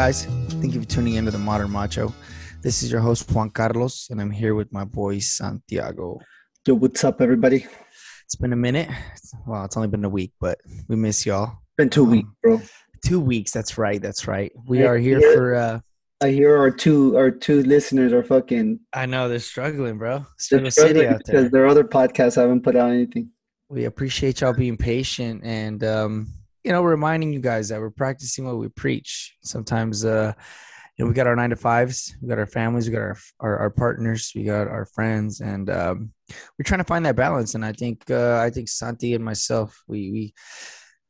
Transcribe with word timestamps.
Guys? 0.00 0.24
Thank 0.62 0.72
you 0.72 0.80
for 0.80 0.86
tuning 0.88 1.16
into 1.16 1.30
the 1.30 1.36
Modern 1.36 1.70
Macho. 1.70 2.14
This 2.62 2.82
is 2.82 2.90
your 2.90 3.02
host 3.02 3.30
Juan 3.30 3.50
Carlos, 3.50 4.08
and 4.08 4.18
I'm 4.18 4.30
here 4.30 4.54
with 4.54 4.72
my 4.72 4.82
boy 4.82 5.18
Santiago. 5.18 6.18
Yo, 6.66 6.72
what's 6.72 7.04
up, 7.04 7.20
everybody? 7.20 7.66
It's 8.24 8.34
been 8.34 8.54
a 8.54 8.56
minute. 8.56 8.88
Well, 9.46 9.62
it's 9.66 9.76
only 9.76 9.88
been 9.88 10.02
a 10.06 10.08
week, 10.08 10.32
but 10.40 10.58
we 10.88 10.96
miss 10.96 11.26
y'all. 11.26 11.58
Been 11.76 11.90
two 11.90 12.04
weeks, 12.04 12.30
bro. 12.42 12.62
Two 13.04 13.20
weeks. 13.20 13.50
That's 13.50 13.76
right. 13.76 14.00
That's 14.00 14.26
right. 14.26 14.50
We 14.66 14.84
I 14.84 14.86
are 14.86 14.96
here 14.96 15.18
hear- 15.18 15.34
for. 15.34 15.54
uh 15.54 15.80
I 16.22 16.30
hear 16.30 16.56
our 16.56 16.70
two 16.70 17.14
our 17.18 17.30
two 17.30 17.62
listeners 17.64 18.14
are 18.14 18.22
fucking 18.24 18.80
I 18.94 19.04
know 19.04 19.28
they're 19.28 19.38
struggling, 19.38 19.98
bro. 19.98 20.20
they're 20.20 20.26
Struggle 20.38 20.70
struggling 20.70 21.06
out 21.08 21.20
there. 21.26 21.34
because 21.42 21.50
their 21.50 21.66
other 21.66 21.84
podcasts 21.84 22.36
haven't 22.36 22.62
put 22.62 22.74
out 22.74 22.90
anything. 22.90 23.28
we 23.68 23.84
appreciate 23.84 24.40
y'all 24.40 24.54
being 24.54 24.78
patient 24.78 25.42
and 25.44 25.84
um, 25.84 26.28
you 26.64 26.72
know 26.72 26.82
reminding 26.82 27.32
you 27.32 27.40
guys 27.40 27.68
that 27.68 27.80
we're 27.80 27.90
practicing 27.90 28.44
what 28.44 28.58
we 28.58 28.68
preach. 28.68 29.36
Sometimes 29.42 30.04
uh 30.04 30.32
you 30.96 31.04
know 31.04 31.08
we 31.08 31.14
got 31.14 31.26
our 31.26 31.36
nine 31.36 31.50
to 31.50 31.56
fives 31.56 32.14
we 32.20 32.28
got 32.28 32.38
our 32.38 32.46
families 32.46 32.86
we 32.86 32.92
got 32.92 33.00
our 33.00 33.16
our, 33.40 33.58
our 33.58 33.70
partners 33.70 34.32
we 34.34 34.44
got 34.44 34.68
our 34.68 34.84
friends 34.84 35.40
and 35.40 35.70
um 35.70 36.12
we're 36.28 36.64
trying 36.64 36.80
to 36.80 36.84
find 36.84 37.06
that 37.06 37.16
balance. 37.16 37.54
And 37.54 37.64
i 37.64 37.72
think 37.72 38.10
uh 38.10 38.38
i 38.38 38.50
think 38.50 38.68
santi 38.68 39.14
and 39.14 39.24
myself 39.24 39.82
we 39.88 40.10
we 40.10 40.34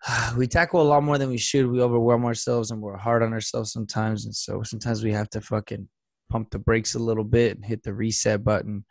we 0.37 0.47
tackle 0.47 0.83
a 0.83 0.85
lot 0.85 1.03
more 1.03 1.19
than 1.19 1.29
we 1.29 1.39
should. 1.39 1.67
We 1.67 1.83
overwhelm 1.83 2.25
ourselves 2.25 2.71
and 2.71 2.81
we're 2.81 2.97
hard 2.97 3.23
on 3.23 3.33
ourselves 3.33 3.73
sometimes. 3.73 4.25
And 4.25 4.35
so 4.35 4.63
sometimes 4.63 5.05
we 5.05 5.13
have 5.13 5.29
to 5.31 5.41
fucking 5.41 5.89
pump 6.31 6.51
the 6.51 6.59
brakes 6.59 6.95
a 6.95 6.99
little 6.99 7.25
bit 7.25 7.57
and 7.57 7.65
hit 7.65 7.83
the 7.83 7.93
reset 7.93 8.45
button. 8.45 8.85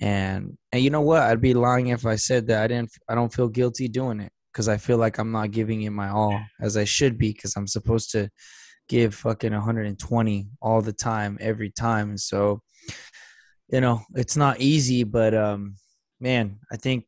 And 0.00 0.56
and 0.72 0.82
you 0.82 0.90
know 0.90 1.00
what? 1.00 1.22
I'd 1.22 1.40
be 1.40 1.54
lying 1.54 1.88
if 1.88 2.04
i 2.04 2.16
said 2.16 2.46
that 2.48 2.62
i 2.62 2.66
didn't 2.66 2.90
i 3.08 3.14
don't 3.14 3.32
feel 3.32 3.48
guilty 3.48 3.88
doing 3.88 4.20
it 4.20 4.30
because 4.56 4.68
i 4.68 4.76
feel 4.78 4.96
like 4.96 5.18
i'm 5.18 5.30
not 5.30 5.50
giving 5.50 5.82
it 5.82 5.90
my 5.90 6.08
all 6.08 6.40
as 6.62 6.78
i 6.78 6.84
should 6.84 7.18
be 7.18 7.30
because 7.30 7.54
i'm 7.56 7.66
supposed 7.66 8.10
to 8.10 8.26
give 8.88 9.14
fucking 9.14 9.52
120 9.52 10.48
all 10.62 10.80
the 10.80 10.92
time 10.92 11.36
every 11.40 11.70
time. 11.70 12.10
And 12.10 12.20
so 12.20 12.62
you 13.68 13.80
know 13.80 14.00
it's 14.14 14.36
not 14.36 14.60
easy 14.60 15.02
but 15.02 15.34
um 15.34 15.74
man 16.20 16.60
i 16.72 16.76
think 16.76 17.04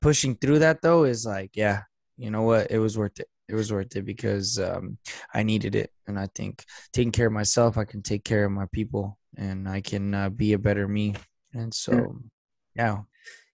pushing 0.00 0.36
through 0.36 0.60
that 0.60 0.80
though 0.80 1.04
is 1.04 1.26
like 1.26 1.50
yeah 1.54 1.82
you 2.16 2.30
know 2.30 2.42
what? 2.42 2.70
It 2.70 2.78
was 2.78 2.96
worth 2.96 3.20
it. 3.20 3.28
It 3.46 3.54
was 3.54 3.70
worth 3.70 3.94
it 3.94 4.06
because 4.06 4.58
um 4.58 4.96
i 5.34 5.42
needed 5.42 5.74
it. 5.74 5.90
And 6.06 6.18
i 6.18 6.28
think 6.34 6.64
taking 6.92 7.12
care 7.12 7.26
of 7.26 7.32
myself 7.32 7.76
i 7.76 7.84
can 7.84 8.02
take 8.02 8.24
care 8.24 8.46
of 8.46 8.52
my 8.52 8.66
people 8.72 9.18
and 9.36 9.68
i 9.68 9.80
can 9.80 10.14
uh, 10.14 10.30
be 10.30 10.54
a 10.54 10.58
better 10.58 10.88
me. 10.88 11.14
And 11.52 11.74
so 11.74 12.16
yeah 12.74 13.00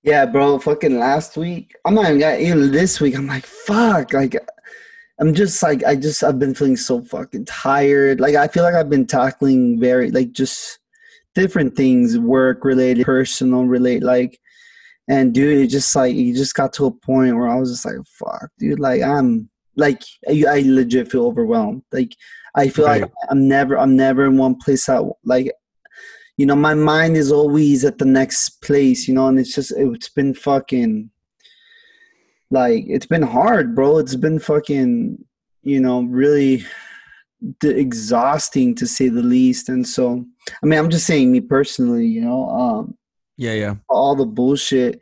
Yeah, 0.02 0.26
bro. 0.26 0.58
Fucking 0.58 0.98
last 0.98 1.36
week, 1.36 1.76
I'm 1.84 1.94
not 1.94 2.06
even 2.06 2.18
got 2.18 2.40
even 2.40 2.72
this 2.72 3.00
week. 3.00 3.16
I'm 3.16 3.26
like, 3.26 3.46
fuck. 3.46 4.12
Like, 4.12 4.36
I'm 5.20 5.32
just 5.32 5.62
like, 5.62 5.84
I 5.84 5.94
just 5.94 6.24
I've 6.24 6.38
been 6.38 6.54
feeling 6.54 6.76
so 6.76 7.02
fucking 7.02 7.44
tired. 7.44 8.20
Like, 8.20 8.34
I 8.34 8.48
feel 8.48 8.64
like 8.64 8.74
I've 8.74 8.90
been 8.90 9.06
tackling 9.06 9.78
very 9.78 10.10
like 10.10 10.32
just 10.32 10.80
different 11.34 11.76
things, 11.76 12.18
work 12.18 12.64
related, 12.64 13.06
personal 13.06 13.64
related, 13.64 14.02
like. 14.04 14.38
And 15.08 15.34
dude, 15.34 15.58
it 15.58 15.66
just 15.66 15.94
like 15.96 16.14
it 16.14 16.34
just 16.34 16.54
got 16.54 16.72
to 16.74 16.86
a 16.86 16.90
point 16.90 17.36
where 17.36 17.48
I 17.48 17.56
was 17.56 17.72
just 17.72 17.84
like, 17.84 17.96
"Fuck, 18.06 18.50
dude!" 18.56 18.78
Like 18.78 19.02
I'm 19.02 19.50
like 19.76 20.02
I, 20.28 20.44
I 20.48 20.62
legit 20.64 21.10
feel 21.10 21.26
overwhelmed. 21.26 21.82
Like 21.90 22.14
I 22.54 22.68
feel 22.68 22.84
like 22.84 23.10
I'm 23.28 23.48
never 23.48 23.76
I'm 23.78 23.96
never 23.96 24.26
in 24.26 24.38
one 24.38 24.54
place. 24.54 24.86
That 24.86 25.02
like 25.24 25.52
you 26.36 26.46
know 26.46 26.56
my 26.56 26.74
mind 26.74 27.16
is 27.16 27.30
always 27.30 27.84
at 27.84 27.98
the 27.98 28.04
next 28.04 28.62
place 28.62 29.06
you 29.06 29.14
know 29.14 29.28
and 29.28 29.38
it's 29.38 29.54
just 29.54 29.72
it's 29.76 30.08
been 30.08 30.34
fucking 30.34 31.10
like 32.52 32.84
it's 32.86 33.06
been 33.06 33.22
hard 33.22 33.74
bro. 33.74 33.98
It's 33.98 34.14
been 34.14 34.38
fucking 34.38 35.24
you 35.62 35.80
know 35.80 36.02
really 36.02 36.64
d- 37.60 37.70
exhausting 37.70 38.74
to 38.76 38.86
say 38.86 39.08
the 39.08 39.22
least. 39.22 39.68
And 39.68 39.86
so 39.86 40.24
i 40.62 40.66
mean 40.66 40.78
i'm 40.78 40.90
just 40.90 41.06
saying 41.06 41.30
me 41.30 41.40
personally 41.40 42.06
you 42.06 42.20
know 42.20 42.48
um 42.48 42.96
yeah 43.36 43.52
yeah. 43.52 43.74
all 43.88 44.14
the 44.16 44.26
bullshit 44.26 45.00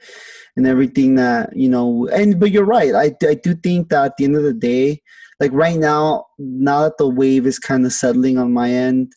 and 0.57 0.67
everything 0.67 1.15
that 1.17 1.57
you 1.57 1.69
know 1.69 2.09
and 2.13 2.39
but 2.39 2.51
you're 2.51 2.65
right. 2.65 2.95
I, 2.95 3.15
I 3.27 3.35
do 3.35 3.55
think 3.55 3.89
that 3.89 4.05
at 4.05 4.17
the 4.17 4.25
end 4.25 4.37
of 4.37 4.45
the 4.45 4.55
day 4.55 5.03
like 5.41 5.53
right 5.53 5.79
now 5.79 6.27
now 6.39 6.83
that 6.83 6.99
the 6.99 7.09
wave 7.09 7.47
is 7.47 7.59
kind 7.59 7.85
of 7.85 7.93
settling 7.93 8.39
on 8.39 8.53
my 8.53 8.71
end 8.71 9.13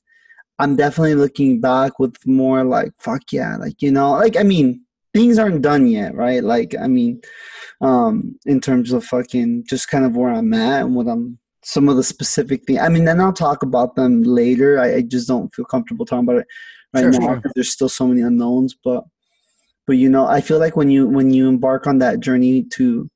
i'm 0.59 0.75
definitely 0.75 1.15
looking 1.15 1.59
back 1.59 1.99
with 1.99 2.15
more 2.25 2.63
like 2.63 2.91
fuck 2.99 3.21
yeah 3.31 3.55
like 3.57 3.81
you 3.81 3.91
know 3.91 4.11
like 4.11 4.37
i 4.37 4.43
mean 4.43 4.81
things 5.13 5.37
aren't 5.37 5.61
done 5.61 5.87
yet 5.87 6.13
right 6.15 6.43
like 6.43 6.75
i 6.79 6.87
mean 6.87 7.21
um 7.81 8.37
in 8.45 8.59
terms 8.59 8.91
of 8.91 9.03
fucking 9.03 9.63
just 9.67 9.87
kind 9.87 10.05
of 10.05 10.15
where 10.15 10.31
i'm 10.31 10.53
at 10.53 10.83
and 10.83 10.95
what 10.95 11.07
i'm 11.07 11.37
some 11.63 11.87
of 11.87 11.95
the 11.95 12.03
specific 12.03 12.63
things 12.65 12.79
i 12.79 12.89
mean 12.89 13.05
then 13.05 13.21
i'll 13.21 13.33
talk 13.33 13.63
about 13.63 13.95
them 13.95 14.21
later 14.23 14.79
i, 14.79 14.95
I 14.95 15.01
just 15.01 15.27
don't 15.27 15.53
feel 15.53 15.65
comfortable 15.65 16.05
talking 16.05 16.27
about 16.27 16.41
it 16.41 16.47
right 16.93 17.01
Sure, 17.01 17.11
now 17.11 17.19
sure. 17.19 17.35
because 17.37 17.51
there's 17.55 17.71
still 17.71 17.89
so 17.89 18.07
many 18.07 18.21
unknowns 18.21 18.75
but 18.83 19.03
but 19.87 19.93
you 19.93 20.09
know 20.09 20.25
i 20.27 20.41
feel 20.41 20.59
like 20.59 20.75
when 20.75 20.89
you 20.89 21.07
when 21.07 21.31
you 21.31 21.47
embark 21.47 21.87
on 21.87 21.99
that 21.99 22.19
journey 22.19 22.63
to 22.63 23.09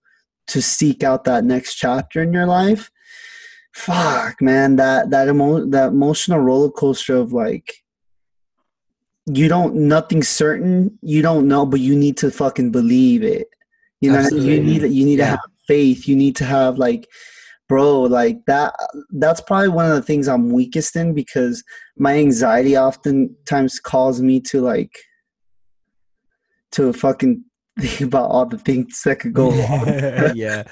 to 0.47 0.61
seek 0.61 1.03
out 1.03 1.25
that 1.25 1.43
next 1.43 1.75
chapter 1.75 2.21
in 2.21 2.31
your 2.33 2.45
life 2.45 2.89
fuck 3.73 4.41
man 4.41 4.75
that 4.75 5.09
that 5.11 5.27
emo- 5.27 5.65
that 5.65 5.89
emotional 5.89 6.39
roller 6.39 6.69
coaster 6.71 7.15
of 7.15 7.31
like 7.33 7.73
you 9.27 9.47
don't 9.47 9.75
nothing's 9.75 10.29
certain 10.29 10.97
you 11.01 11.21
don't 11.21 11.47
know 11.47 11.65
but 11.65 11.79
you 11.79 11.95
need 11.95 12.17
to 12.17 12.31
fucking 12.31 12.71
believe 12.71 13.23
it 13.23 13.47
you 14.01 14.11
know 14.11 14.17
mean? 14.17 14.23
you 14.23 14.37
Absolutely. 14.37 14.59
need 14.65 14.81
you 14.93 15.05
need 15.05 15.19
Yeah. 15.19 15.25
to 15.25 15.31
have 15.31 15.39
faith 15.67 16.07
you 16.07 16.15
need 16.15 16.35
to 16.37 16.45
have 16.45 16.77
like 16.77 17.07
bro 17.67 18.01
like 18.01 18.37
that 18.47 18.73
that's 19.11 19.41
probably 19.41 19.67
one 19.67 19.85
of 19.85 19.95
the 19.95 20.01
things 20.01 20.27
i'm 20.27 20.49
weakest 20.49 20.95
in 20.95 21.13
because 21.13 21.63
my 21.97 22.17
anxiety 22.17 22.77
oftentimes 22.77 23.79
calls 23.79 24.21
me 24.21 24.39
to 24.39 24.61
like 24.61 24.97
to 26.71 26.93
fucking 26.93 27.43
think 27.79 28.01
about 28.09 28.29
all 28.29 28.45
the 28.45 28.57
things 28.57 29.01
that 29.03 29.19
could 29.19 29.33
go 29.33 29.51
wrong. 29.51 29.85
Yeah. 30.35 30.63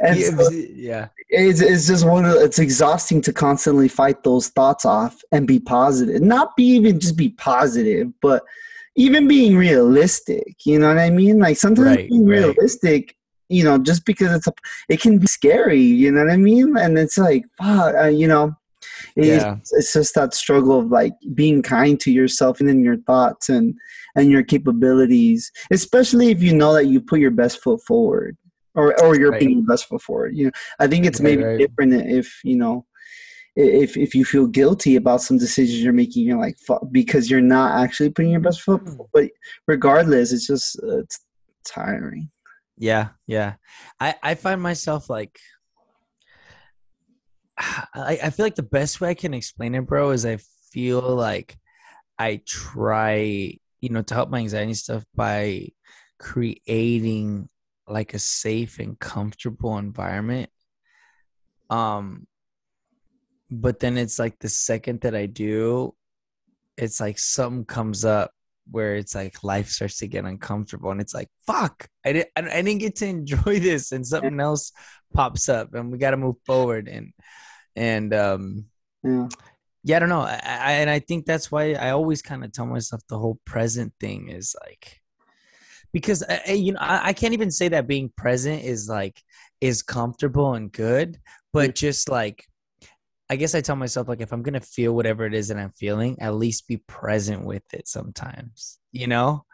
And 0.00 0.18
yeah, 0.18 0.30
so 0.30 0.50
yeah. 0.50 1.08
it's, 1.28 1.60
it's 1.60 1.86
just 1.86 2.06
one 2.06 2.24
of 2.24 2.34
it's 2.36 2.58
exhausting 2.58 3.20
to 3.22 3.32
constantly 3.32 3.88
fight 3.88 4.22
those 4.24 4.48
thoughts 4.48 4.84
off 4.84 5.20
and 5.32 5.46
be 5.46 5.58
positive. 5.58 6.20
Not 6.22 6.56
be 6.56 6.64
even 6.64 7.00
just 7.00 7.16
be 7.16 7.30
positive 7.30 8.12
but 8.20 8.42
even 8.96 9.28
being 9.28 9.56
realistic 9.56 10.54
you 10.64 10.78
know 10.78 10.88
what 10.88 10.98
i 10.98 11.10
mean? 11.10 11.38
Like 11.38 11.56
sometimes 11.58 11.96
Right, 11.96 12.08
being 12.08 12.26
right. 12.26 12.38
realistic 12.44 13.14
you 13.48 13.62
know 13.62 13.78
just 13.78 14.04
because 14.04 14.32
it's 14.32 14.46
a 14.46 14.52
it 14.88 15.00
can 15.00 15.18
be 15.18 15.26
scary 15.26 15.80
you 15.80 16.10
know 16.10 16.24
what 16.24 16.32
i 16.32 16.36
mean? 16.36 16.76
And 16.76 16.98
it's 16.98 17.18
like 17.18 17.44
fuck, 17.58 17.94
uh, 17.94 18.08
you 18.08 18.26
know 18.28 18.54
it's, 19.14 19.28
Yeah. 19.28 19.56
it's 19.72 19.92
just 19.92 20.14
that 20.14 20.34
struggle 20.34 20.78
of 20.80 20.90
like 20.90 21.12
being 21.34 21.62
kind 21.62 21.98
to 22.00 22.10
yourself 22.12 22.60
and 22.60 22.68
in 22.68 22.82
your 22.82 22.96
thoughts 22.98 23.48
and 23.48 23.74
and 24.16 24.30
your 24.30 24.42
capabilities 24.42 25.50
especially 25.70 26.30
if 26.30 26.42
you 26.42 26.54
know 26.54 26.72
that 26.74 26.86
you 26.86 27.00
put 27.00 27.20
your 27.20 27.30
best 27.30 27.62
foot 27.62 27.80
forward 27.86 28.36
or 28.74 29.00
or 29.02 29.16
you're 29.16 29.32
Right. 29.32 29.40
putting 29.40 29.58
your 29.58 29.66
best 29.66 29.86
foot 29.86 30.02
forward 30.02 30.34
you 30.36 30.46
know 30.46 30.50
i 30.80 30.86
think 30.86 31.06
it's 31.06 31.20
maybe 31.20 31.44
right. 31.44 31.58
different 31.58 31.92
if 32.10 32.40
you 32.44 32.56
know 32.56 32.84
if 33.56 33.96
if 33.96 34.14
you 34.14 34.24
feel 34.24 34.46
guilty 34.46 34.96
about 34.96 35.22
some 35.22 35.38
decisions 35.38 35.82
you're 35.82 35.92
making 35.92 36.24
you're 36.26 36.38
like 36.38 36.56
because 36.92 37.30
you're 37.30 37.40
not 37.40 37.80
actually 37.82 38.10
putting 38.10 38.30
your 38.30 38.40
best 38.40 38.60
foot 38.62 38.82
forward. 38.86 39.08
but 39.14 39.24
regardless 39.66 40.32
it's 40.32 40.46
just 40.46 40.78
uh, 40.82 40.98
it's 40.98 41.20
tiring 41.64 42.30
Yeah, 42.76 43.08
yeah. 43.26 43.54
I 44.00 44.14
I 44.22 44.34
find 44.34 44.60
myself 44.60 45.08
like 45.08 45.38
I 47.58 48.18
I 48.24 48.30
feel 48.30 48.44
like 48.46 48.54
the 48.56 48.62
best 48.62 49.00
way 49.00 49.10
I 49.10 49.14
can 49.14 49.34
explain 49.34 49.74
it, 49.74 49.86
bro, 49.86 50.10
is 50.10 50.26
I 50.26 50.38
feel 50.70 51.00
like 51.00 51.56
I 52.18 52.42
try, 52.46 53.58
you 53.86 53.92
know, 53.92 54.02
to 54.02 54.14
help 54.14 54.30
my 54.30 54.40
anxiety 54.40 54.74
stuff 54.74 55.04
by 55.14 55.68
creating 56.18 57.48
like 57.86 58.14
a 58.14 58.18
safe 58.18 58.80
and 58.80 58.98
comfortable 58.98 59.78
environment. 59.78 60.50
Um 61.70 62.26
but 63.48 63.78
then 63.78 63.96
it's 63.96 64.18
like 64.18 64.36
the 64.40 64.48
second 64.48 65.02
that 65.02 65.14
I 65.14 65.26
do, 65.26 65.94
it's 66.76 67.00
like 67.00 67.16
something 67.16 67.64
comes 67.64 68.04
up 68.04 68.32
where 68.68 68.96
it's 68.96 69.14
like 69.14 69.44
life 69.44 69.68
starts 69.68 69.98
to 69.98 70.08
get 70.08 70.24
uncomfortable 70.24 70.90
and 70.90 71.00
it's 71.00 71.14
like 71.14 71.28
fuck 71.46 71.88
I 72.04 72.12
didn't 72.12 72.30
I 72.36 72.62
didn't 72.62 72.78
get 72.78 72.96
to 72.96 73.06
enjoy 73.18 73.60
this 73.60 73.92
and 73.92 74.04
something 74.04 74.40
else 74.40 74.72
pops 75.14 75.48
up 75.48 75.74
and 75.74 75.92
we 75.92 75.98
got 75.98 76.10
to 76.10 76.16
move 76.16 76.36
forward 76.44 76.88
and 76.88 77.12
and 77.76 78.12
um 78.12 78.64
yeah 79.04 79.28
yeah 79.86 79.96
I 79.96 79.98
don't 80.00 80.08
know 80.08 80.20
I, 80.20 80.40
I 80.42 80.72
and 80.72 80.90
I 80.90 80.98
think 80.98 81.24
that's 81.24 81.50
why 81.50 81.72
I 81.74 81.90
always 81.90 82.20
kind 82.20 82.44
of 82.44 82.52
tell 82.52 82.66
myself 82.66 83.00
the 83.08 83.18
whole 83.18 83.38
present 83.44 83.92
thing 84.00 84.28
is 84.28 84.54
like 84.66 85.00
because 85.92 86.22
I, 86.28 86.40
I- 86.48 86.52
you 86.52 86.72
know 86.72 86.80
I, 86.80 87.08
I 87.08 87.12
can't 87.12 87.34
even 87.34 87.50
say 87.50 87.68
that 87.68 87.86
being 87.86 88.12
present 88.16 88.64
is 88.64 88.88
like 88.88 89.22
is 89.60 89.82
comfortable 89.82 90.54
and 90.54 90.70
good 90.70 91.18
but 91.52 91.70
mm. 91.70 91.74
just 91.74 92.08
like 92.08 92.44
I 93.30 93.36
guess 93.36 93.54
I 93.54 93.60
tell 93.60 93.76
myself 93.76 94.08
like 94.08 94.20
if 94.20 94.32
I'm 94.32 94.42
gonna 94.42 94.60
feel 94.60 94.92
whatever 94.94 95.24
it 95.24 95.34
is 95.34 95.48
that 95.48 95.56
I'm 95.56 95.72
feeling, 95.72 96.16
at 96.20 96.34
least 96.36 96.68
be 96.68 96.76
present 96.76 97.44
with 97.44 97.64
it 97.74 97.88
sometimes. 97.88 98.78
You 98.92 99.08
know, 99.08 99.44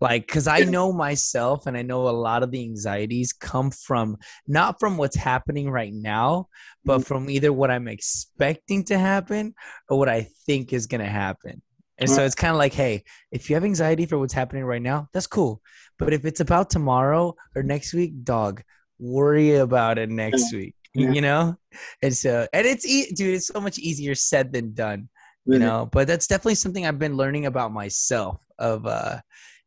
like 0.00 0.26
because 0.26 0.46
i 0.46 0.60
know 0.74 0.92
myself 0.92 1.66
and 1.66 1.76
i 1.76 1.82
know 1.82 2.08
a 2.08 2.10
lot 2.10 2.42
of 2.42 2.50
the 2.50 2.62
anxieties 2.62 3.32
come 3.32 3.70
from 3.70 4.16
not 4.46 4.78
from 4.80 4.96
what's 4.96 5.16
happening 5.16 5.70
right 5.70 5.92
now 5.94 6.48
but 6.84 7.00
Mhm. 7.00 7.04
from 7.06 7.30
either 7.30 7.52
what 7.52 7.70
i'm 7.70 7.88
expecting 7.88 8.84
to 8.84 8.98
happen 8.98 9.54
or 9.88 9.98
what 9.98 10.08
i 10.08 10.28
think 10.46 10.72
is 10.72 10.86
going 10.86 11.00
to 11.00 11.06
happen. 11.10 11.62
And 11.98 12.10
so 12.10 12.24
it's 12.26 12.34
kind 12.34 12.50
of 12.52 12.58
like 12.58 12.74
hey 12.74 13.04
if 13.32 13.48
you 13.48 13.56
have 13.56 13.64
anxiety 13.64 14.04
for 14.04 14.18
what's 14.18 14.34
happening 14.34 14.64
right 14.64 14.82
now 14.82 15.08
that's 15.12 15.26
cool. 15.26 15.62
But 15.98 16.12
if 16.12 16.26
it's 16.26 16.40
about 16.40 16.68
tomorrow 16.68 17.34
or 17.56 17.62
next 17.62 17.94
week 17.94 18.22
dog 18.22 18.62
worry 18.98 19.56
about 19.56 19.96
it 19.98 20.10
next 20.10 20.52
week 20.52 20.74
Yeah. 20.94 21.10
you 21.12 21.20
know? 21.22 21.56
And 22.02 22.14
so 22.14 22.46
and 22.52 22.66
it's 22.66 22.86
e- 22.86 23.12
dude 23.12 23.34
it's 23.36 23.46
so 23.48 23.60
much 23.60 23.78
easier 23.78 24.14
said 24.14 24.52
than 24.52 24.74
done 24.74 25.08
you 25.46 25.58
know? 25.58 25.88
But 25.90 26.06
that's 26.06 26.26
definitely 26.26 26.56
something 26.56 26.84
i've 26.86 26.98
been 26.98 27.16
learning 27.16 27.46
about 27.46 27.72
myself 27.72 28.44
of 28.58 28.84
uh 28.86 29.18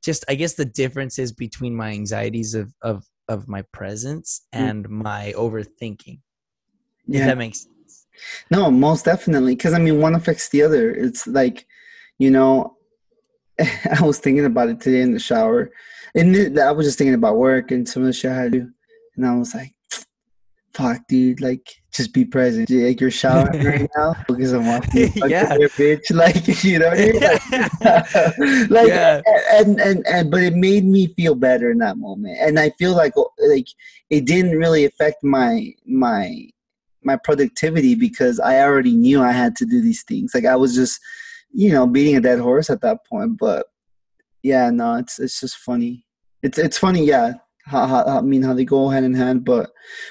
just 0.04 0.24
i 0.30 0.36
guess 0.36 0.54
the 0.54 0.66
differences 0.66 1.32
between 1.32 1.76
my 1.76 1.90
anxieties 1.92 2.54
of 2.56 2.74
of 2.82 3.04
of 3.28 3.48
my 3.48 3.62
presence 3.74 4.42
Mm. 4.56 4.60
and 4.70 4.90
my 4.90 5.34
overthinking 5.38 6.20
if 7.08 7.16
Yeah. 7.16 7.28
that 7.28 7.38
makes 7.38 7.62
sense 7.64 8.08
No, 8.52 8.70
most 8.70 9.06
definitely. 9.06 9.56
Because 9.56 9.74
I 9.74 9.80
mean, 9.80 10.02
one 10.02 10.14
affects 10.14 10.50
the 10.50 10.62
other. 10.64 10.92
It's 10.92 11.26
like, 11.26 11.66
you 12.18 12.30
know, 12.30 12.76
I 13.60 14.02
was 14.04 14.20
thinking 14.20 14.44
about 14.46 14.68
it 14.70 14.82
today 14.82 15.02
in 15.02 15.14
the 15.14 15.20
shower, 15.20 15.72
and 16.16 16.60
I 16.60 16.72
was 16.74 16.86
just 16.88 16.98
thinking 16.98 17.14
about 17.14 17.38
work 17.38 17.72
and 17.72 17.88
some 17.88 18.04
of 18.04 18.08
the 18.08 18.14
shit 18.14 18.32
I 18.32 18.36
had 18.36 18.52
to 18.52 18.60
do, 18.60 18.70
and 19.16 19.26
I 19.26 19.36
was 19.38 19.54
like, 19.56 19.74
"Fuck, 20.74 21.02
dude! 21.08 21.42
Like, 21.42 21.68
just 21.92 22.14
be 22.14 22.24
present. 22.26 22.70
Like, 22.70 23.02
you're 23.02 23.12
showering 23.12 23.64
right 23.66 23.90
now 23.98 24.16
because 24.28 24.54
I'm 24.54 24.66
watching. 24.68 25.12
Yeah. 25.28 25.56
bitch. 25.78 26.10
Like, 26.16 26.64
you 26.64 26.80
know 26.80 26.90
what 26.90 27.00
I 27.00 27.06
mean? 27.12 28.70
Like, 28.70 28.70
like 28.70 28.88
Yeah. 28.88 29.22
and, 29.52 29.80
and 29.80 30.06
and 30.08 30.32
but 30.32 30.44
it 30.44 30.56
made 30.56 30.86
me 30.86 31.08
feel 31.08 31.36
better 31.36 31.72
in 31.72 31.80
that 31.80 31.98
moment, 31.98 32.38
and 32.40 32.60
I 32.60 32.70
feel 32.72 32.96
like 32.96 33.14
like 33.48 33.68
it 34.10 34.26
didn't 34.26 34.58
really 34.58 34.86
affect 34.86 35.24
my 35.24 35.74
my 35.86 36.48
my 37.04 37.16
productivity 37.24 37.96
because 37.96 38.40
I 38.40 38.60
already 38.62 38.96
knew 38.96 39.22
I 39.22 39.32
had 39.32 39.56
to 39.58 39.66
do 39.66 39.82
these 39.82 40.04
things. 40.04 40.32
Like 40.34 40.46
I 40.46 40.56
was 40.56 40.76
just, 40.76 41.00
you 41.52 41.72
know, 41.72 41.88
beating 41.88 42.18
a 42.18 42.22
dead 42.22 42.40
horse 42.40 42.70
at 42.70 42.82
that 42.82 43.06
point. 43.10 43.38
But 43.40 43.66
yeah, 44.44 44.70
no, 44.70 44.96
it's 44.96 45.20
it's 45.20 45.40
just 45.40 45.58
funny. 45.58 46.06
It's 46.44 46.58
it's 46.58 46.78
funny, 46.78 47.06
yeah. 47.06 47.34
How, 47.70 47.86
how, 47.88 48.04
I 48.04 48.22
mean, 48.22 48.44
how 48.44 48.54
they 48.54 48.66
go 48.66 48.90
hand 48.90 49.06
in 49.06 49.14
hand, 49.14 49.46
but 49.46 49.70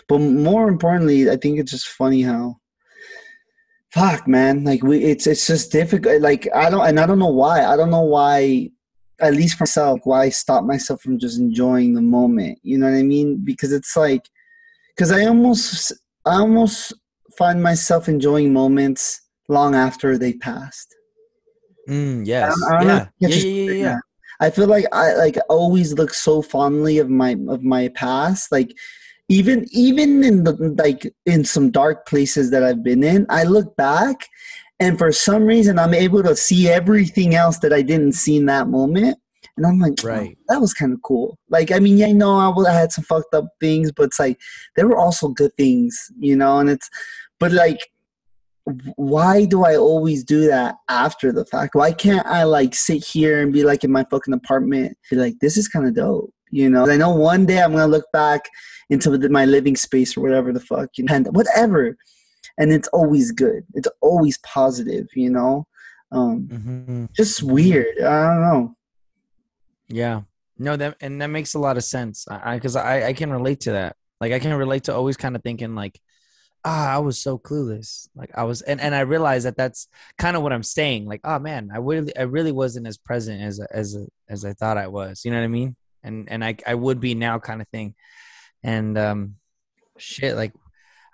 but 0.09 0.19
more 0.19 0.69
importantly, 0.69 1.31
I 1.31 1.37
think 1.37 1.59
it's 1.59 1.73
just 1.73 1.89
funny 1.89 2.23
how. 2.23 2.57
Fuck, 3.91 4.29
man! 4.29 4.65
Like 4.65 4.83
we, 4.83 5.03
it's 5.03 5.27
it's 5.27 5.47
just 5.47 5.73
difficult. 5.73 6.21
Like 6.21 6.47
I 6.55 6.71
don't, 6.71 6.87
and 6.87 7.01
I 7.01 7.07
don't 7.07 7.19
know 7.19 7.27
why. 7.43 7.65
I 7.65 7.77
don't 7.77 7.91
know 7.91 8.03
why. 8.03 8.71
At 9.21 9.35
least 9.35 9.57
for 9.59 9.65
myself, 9.65 10.01
why 10.05 10.25
I 10.25 10.29
stop 10.29 10.63
myself 10.65 11.03
from 11.03 11.19
just 11.19 11.39
enjoying 11.41 11.95
the 11.95 12.03
moment. 12.03 12.59
You 12.63 12.79
know 12.79 12.87
what 12.89 12.99
I 12.99 13.03
mean? 13.03 13.43
Because 13.45 13.73
it's 13.73 13.97
like, 13.97 14.29
because 14.95 15.11
I 15.11 15.25
almost 15.27 15.93
I 16.25 16.35
almost 16.37 16.93
find 17.37 17.63
myself 17.63 18.09
enjoying 18.09 18.53
moments 18.53 19.23
long 19.49 19.75
after 19.75 20.19
they 20.19 20.35
passed. 20.35 20.95
mm, 21.89 22.27
yes 22.27 22.55
I 22.71 22.77
don't 22.79 22.87
know 22.87 23.01
yeah 23.21 23.29
yeah 23.29 23.37
yeah 23.37 23.73
yeah 23.73 23.73
yeah 23.85 23.99
I 24.41 24.51
feel 24.51 24.67
like 24.67 24.87
I 24.93 25.15
like 25.15 25.37
always 25.49 25.95
look 25.95 26.15
so 26.15 26.43
fondly 26.43 26.99
of 26.99 27.09
my 27.09 27.37
of 27.49 27.63
my 27.63 27.89
past. 27.89 28.53
Like 28.53 28.77
even 29.29 29.67
even 29.71 30.25
in 30.25 30.45
the 30.45 30.53
like 30.79 31.13
in 31.27 31.45
some 31.45 31.71
dark 31.71 32.07
places 32.07 32.51
that 32.51 32.63
I've 32.63 32.83
been 32.83 33.03
in, 33.03 33.27
I 33.29 33.45
look 33.45 33.77
back 33.77 34.29
and 34.81 34.97
for 34.99 35.13
some 35.13 35.45
reason 35.45 35.79
I'm 35.79 35.95
able 35.95 36.23
to 36.23 36.37
see 36.37 36.69
everything 36.69 37.35
else 37.35 37.59
that 37.59 37.73
I 37.73 37.83
didn't 37.83 38.13
see 38.13 38.37
in 38.37 38.47
that 38.47 38.69
moment. 38.69 39.19
And 39.57 39.67
I'm 39.67 39.81
like, 39.81 39.95
oh, 40.05 40.09
Right. 40.09 40.39
that 40.49 40.61
was 40.61 40.73
kind 40.73 40.93
of 40.93 41.03
cool. 41.03 41.37
Like, 41.51 41.73
I 41.73 41.81
mean, 41.81 41.99
yeah, 41.99 42.07
I 42.07 42.13
know 42.13 42.37
I, 42.39 42.47
was, 42.47 42.65
I 42.65 42.75
had 42.75 42.93
some 42.93 43.03
fucked 43.03 43.35
up 43.35 43.47
things, 43.61 43.91
but 43.91 44.05
it's 44.05 44.21
like 44.21 44.39
there 44.77 44.87
were 44.87 44.97
also 44.97 45.29
good 45.29 45.51
things, 45.57 45.99
you 46.17 46.37
know. 46.37 46.61
And 46.61 46.71
it's, 46.71 46.89
but 47.41 47.51
like, 47.51 47.81
why 48.97 49.45
do 49.45 49.65
I 49.65 49.77
always 49.77 50.25
do 50.25 50.47
that 50.49 50.77
after 50.89 51.33
the 51.33 51.45
fact? 51.45 51.75
Why 51.75 51.93
can't 51.93 52.27
I 52.27 52.45
like 52.45 52.75
sit 52.75 53.05
here 53.05 53.43
and 53.43 53.53
be 53.53 53.65
like 53.65 53.85
in 53.85 53.93
my 53.93 54.05
fucking 54.11 54.35
apartment, 54.35 54.97
be 55.11 55.17
like, 55.17 55.39
this 55.41 55.57
is 55.57 55.69
kind 55.69 55.87
of 55.87 55.95
dope, 55.95 56.33
you 56.51 56.69
know? 56.69 56.89
I 56.89 56.97
know 56.97 57.15
one 57.15 57.47
day 57.47 57.63
I'm 57.63 57.73
gonna 57.73 57.87
look 57.87 58.07
back 58.13 58.43
into 58.91 59.17
my 59.29 59.45
living 59.45 59.77
space 59.77 60.17
or 60.17 60.21
whatever 60.21 60.53
the 60.53 60.61
fuck, 60.61 60.91
you 60.97 61.05
know, 61.05 61.15
and 61.15 61.27
whatever, 61.35 61.97
and 62.59 62.73
it's 62.73 62.89
always 62.89 63.33
good. 63.33 63.65
It's 63.75 63.89
always 64.01 64.39
positive, 64.39 65.07
you 65.15 65.31
know. 65.31 65.67
Um, 66.11 66.49
hmm 66.49 67.05
just 67.15 67.43
weird. 67.43 68.01
I 68.01 68.27
don't 68.27 68.43
know. 68.43 68.77
Yeah. 69.89 70.23
No, 70.59 70.77
that 70.77 70.97
and 71.01 71.21
that 71.23 71.29
makes 71.29 71.55
a 71.55 71.59
lot 71.59 71.77
of 71.77 71.85
sense. 71.85 72.27
I 72.29 72.57
because 72.57 72.77
I, 72.77 73.09
I 73.09 73.13
can 73.13 73.31
relate 73.31 73.61
to 73.61 73.73
that. 73.73 73.97
Like 74.21 74.33
I 74.33 74.39
can 74.39 74.55
relate 74.55 74.85
to 74.85 74.95
always 74.95 75.17
kind 75.17 75.37
of 75.37 75.43
thinking 75.43 75.75
like, 75.75 76.01
ah, 76.69 76.95
I 76.95 76.99
was 76.99 77.19
so 77.19 77.39
clueless. 77.39 78.09
Like 78.15 78.31
I 78.35 78.45
was, 78.45 78.61
and 78.63 78.81
and 78.81 78.95
I 78.95 79.01
realized 79.01 79.47
that 79.47 79.57
that's 79.57 79.89
kind 80.19 80.37
of 80.37 80.43
what 80.43 80.53
I'm 80.53 80.63
saying. 80.63 81.07
Like, 81.07 81.21
oh 81.25 81.39
man, 81.39 81.71
I 81.73 81.79
really 81.79 82.15
I 82.17 82.23
really 82.23 82.53
wasn't 82.53 82.87
as 82.87 82.99
present 82.99 83.43
as 83.43 83.59
as 83.61 83.97
as 84.29 84.45
I 84.45 84.53
thought 84.53 84.77
I 84.77 84.89
was. 84.89 85.25
You 85.25 85.31
know 85.31 85.39
what 85.39 85.45
I 85.45 85.49
mean? 85.49 85.77
And 86.03 86.29
and 86.31 86.45
I 86.45 86.57
I 86.67 86.75
would 86.75 87.01
be 87.01 87.15
now, 87.15 87.39
kind 87.39 87.63
of 87.63 87.69
thing. 87.69 87.95
And 88.63 88.97
um, 88.99 89.37
shit, 89.99 90.37
like. 90.37 90.53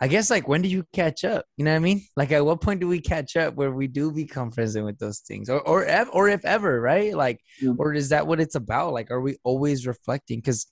I 0.00 0.08
guess 0.08 0.28
like 0.28 0.48
when 0.48 0.60
do 0.60 0.68
you 0.68 0.84
catch 0.92 1.24
up? 1.24 1.46
You 1.56 1.64
know 1.64 1.70
what 1.70 1.76
I 1.76 1.78
mean? 1.78 2.02
Like 2.16 2.32
at 2.32 2.44
what 2.44 2.60
point 2.60 2.80
do 2.80 2.88
we 2.88 3.00
catch 3.00 3.36
up 3.36 3.54
where 3.54 3.70
we 3.70 3.86
do 3.86 4.10
become 4.10 4.50
present 4.50 4.84
with 4.84 4.98
those 4.98 5.20
things, 5.20 5.48
or 5.48 5.60
or 5.60 5.84
ev- 5.84 6.10
or 6.12 6.28
if 6.28 6.44
ever, 6.44 6.80
right? 6.80 7.16
Like 7.16 7.40
or 7.78 7.94
is 7.94 8.08
that 8.08 8.26
what 8.26 8.40
it's 8.40 8.56
about 8.56 8.92
like 8.92 9.12
are 9.12 9.20
we 9.20 9.38
always 9.44 9.86
reflecting 9.86 10.38
because 10.38 10.66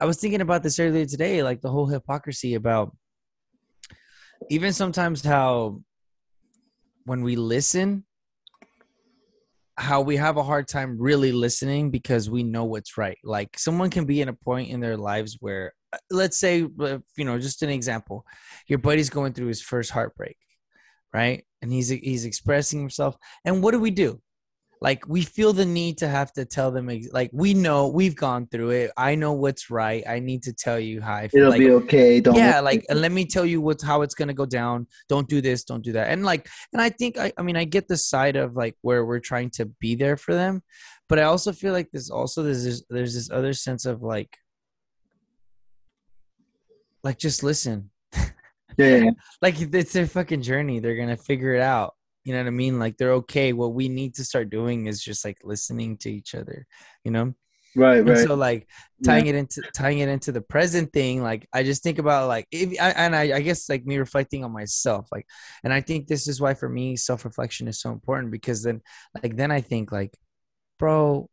i 0.00 0.04
was 0.04 0.18
thinking 0.18 0.40
about 0.40 0.62
this 0.62 0.78
earlier 0.80 1.06
today 1.06 1.42
like 1.42 1.60
the 1.60 1.70
whole 1.70 1.86
hypocrisy 1.86 2.54
about 2.54 2.92
even 4.48 4.72
sometimes 4.72 5.24
how 5.24 5.80
when 7.04 7.22
we 7.22 7.36
listen 7.36 8.04
how 9.76 10.02
we 10.02 10.16
have 10.16 10.36
a 10.36 10.42
hard 10.42 10.68
time 10.68 10.98
really 10.98 11.32
listening 11.32 11.90
because 11.90 12.28
we 12.28 12.42
know 12.42 12.64
what's 12.64 12.98
right. 12.98 13.16
Like 13.24 13.58
someone 13.58 13.88
can 13.88 14.04
be 14.04 14.20
in 14.20 14.28
a 14.28 14.34
point 14.34 14.68
in 14.68 14.78
their 14.78 14.98
lives 14.98 15.38
where 15.40 15.72
uh, 15.92 15.98
let's 16.10 16.38
say 16.38 16.68
uh, 16.80 16.98
you 17.16 17.24
know 17.24 17.38
just 17.38 17.62
an 17.62 17.70
example 17.70 18.26
your 18.66 18.78
buddy's 18.78 19.08
going 19.08 19.32
through 19.32 19.46
his 19.46 19.62
first 19.62 19.90
heartbreak 19.90 20.36
right? 21.12 21.44
And 21.62 21.72
he's 21.72 21.88
he's 21.88 22.24
expressing 22.24 22.80
himself. 22.80 23.16
And 23.44 23.62
what 23.62 23.72
do 23.72 23.80
we 23.80 23.90
do 23.90 24.20
like 24.82 25.06
we 25.06 25.22
feel 25.22 25.52
the 25.52 25.66
need 25.66 25.98
to 25.98 26.08
have 26.08 26.32
to 26.32 26.44
tell 26.44 26.70
them 26.70 26.88
ex- 26.88 27.12
like 27.12 27.30
we 27.32 27.52
know 27.52 27.88
we've 27.88 28.16
gone 28.16 28.46
through 28.46 28.70
it. 28.70 28.90
I 28.96 29.14
know 29.14 29.32
what's 29.32 29.70
right. 29.70 30.02
I 30.08 30.20
need 30.20 30.42
to 30.44 30.52
tell 30.52 30.80
you 30.80 31.02
how 31.02 31.14
i 31.14 31.28
feel 31.28 31.40
It'll 31.40 31.50
like 31.50 31.58
be 31.58 31.70
okay. 31.70 32.20
Don't 32.20 32.34
yeah 32.34 32.60
like 32.60 32.84
and 32.88 33.00
let 33.00 33.12
me 33.12 33.26
tell 33.26 33.44
you 33.44 33.60
what's 33.60 33.82
how 33.82 34.02
it's 34.02 34.14
gonna 34.14 34.34
go 34.34 34.46
down. 34.46 34.86
Don't 35.08 35.28
do 35.28 35.40
this 35.40 35.64
don't 35.64 35.84
do 35.84 35.92
that. 35.92 36.08
And 36.08 36.24
like 36.24 36.48
and 36.72 36.80
i 36.80 36.88
think 36.88 37.18
i, 37.18 37.32
I 37.36 37.42
mean 37.42 37.56
i 37.56 37.64
get 37.64 37.88
the 37.88 37.96
side 37.96 38.36
of 38.36 38.56
like 38.56 38.76
where 38.82 39.04
we're 39.04 39.20
trying 39.20 39.50
to 39.50 39.66
be 39.80 39.94
there 39.94 40.16
for 40.16 40.34
them 40.34 40.62
but 41.08 41.18
i 41.18 41.24
also 41.24 41.52
feel 41.52 41.72
like 41.72 41.90
there's 41.92 42.10
also 42.10 42.42
there's 42.42 42.64
this, 42.64 42.82
there's 42.88 43.14
this 43.14 43.30
other 43.30 43.52
sense 43.52 43.84
of 43.84 44.02
like 44.02 44.36
like 47.02 47.18
just 47.18 47.42
listen. 47.42 47.90
Yeah, 48.78 48.86
yeah, 48.86 48.96
yeah. 49.04 49.10
like 49.42 49.60
it's 49.60 49.92
their 49.92 50.06
fucking 50.06 50.40
journey. 50.42 50.78
They're 50.78 50.96
gonna 50.96 51.16
figure 51.16 51.54
it 51.54 51.60
out 51.60 51.94
you 52.24 52.32
know 52.32 52.40
what 52.40 52.46
i 52.46 52.50
mean 52.50 52.78
like 52.78 52.96
they're 52.96 53.12
okay 53.14 53.52
what 53.52 53.72
we 53.74 53.88
need 53.88 54.14
to 54.14 54.24
start 54.24 54.50
doing 54.50 54.86
is 54.86 55.02
just 55.02 55.24
like 55.24 55.38
listening 55.44 55.96
to 55.96 56.10
each 56.10 56.34
other 56.34 56.66
you 57.04 57.10
know 57.10 57.32
right, 57.76 58.04
and 58.06 58.06
right. 58.06 58.18
so 58.18 58.34
like 58.34 58.66
tying 59.04 59.26
it 59.26 59.34
into 59.34 59.62
tying 59.74 59.98
it 60.00 60.08
into 60.08 60.32
the 60.32 60.40
present 60.40 60.92
thing 60.92 61.22
like 61.22 61.46
i 61.52 61.62
just 61.62 61.82
think 61.82 61.98
about 61.98 62.28
like 62.28 62.46
if 62.50 62.70
I, 62.80 62.90
and 62.90 63.16
I, 63.16 63.36
I 63.36 63.40
guess 63.40 63.68
like 63.68 63.84
me 63.86 63.98
reflecting 63.98 64.44
on 64.44 64.52
myself 64.52 65.08
like 65.12 65.26
and 65.64 65.72
i 65.72 65.80
think 65.80 66.06
this 66.06 66.28
is 66.28 66.40
why 66.40 66.54
for 66.54 66.68
me 66.68 66.96
self-reflection 66.96 67.68
is 67.68 67.80
so 67.80 67.90
important 67.90 68.32
because 68.32 68.62
then 68.62 68.80
like 69.22 69.36
then 69.36 69.50
i 69.50 69.60
think 69.60 69.92
like 69.92 70.16
bro 70.78 71.28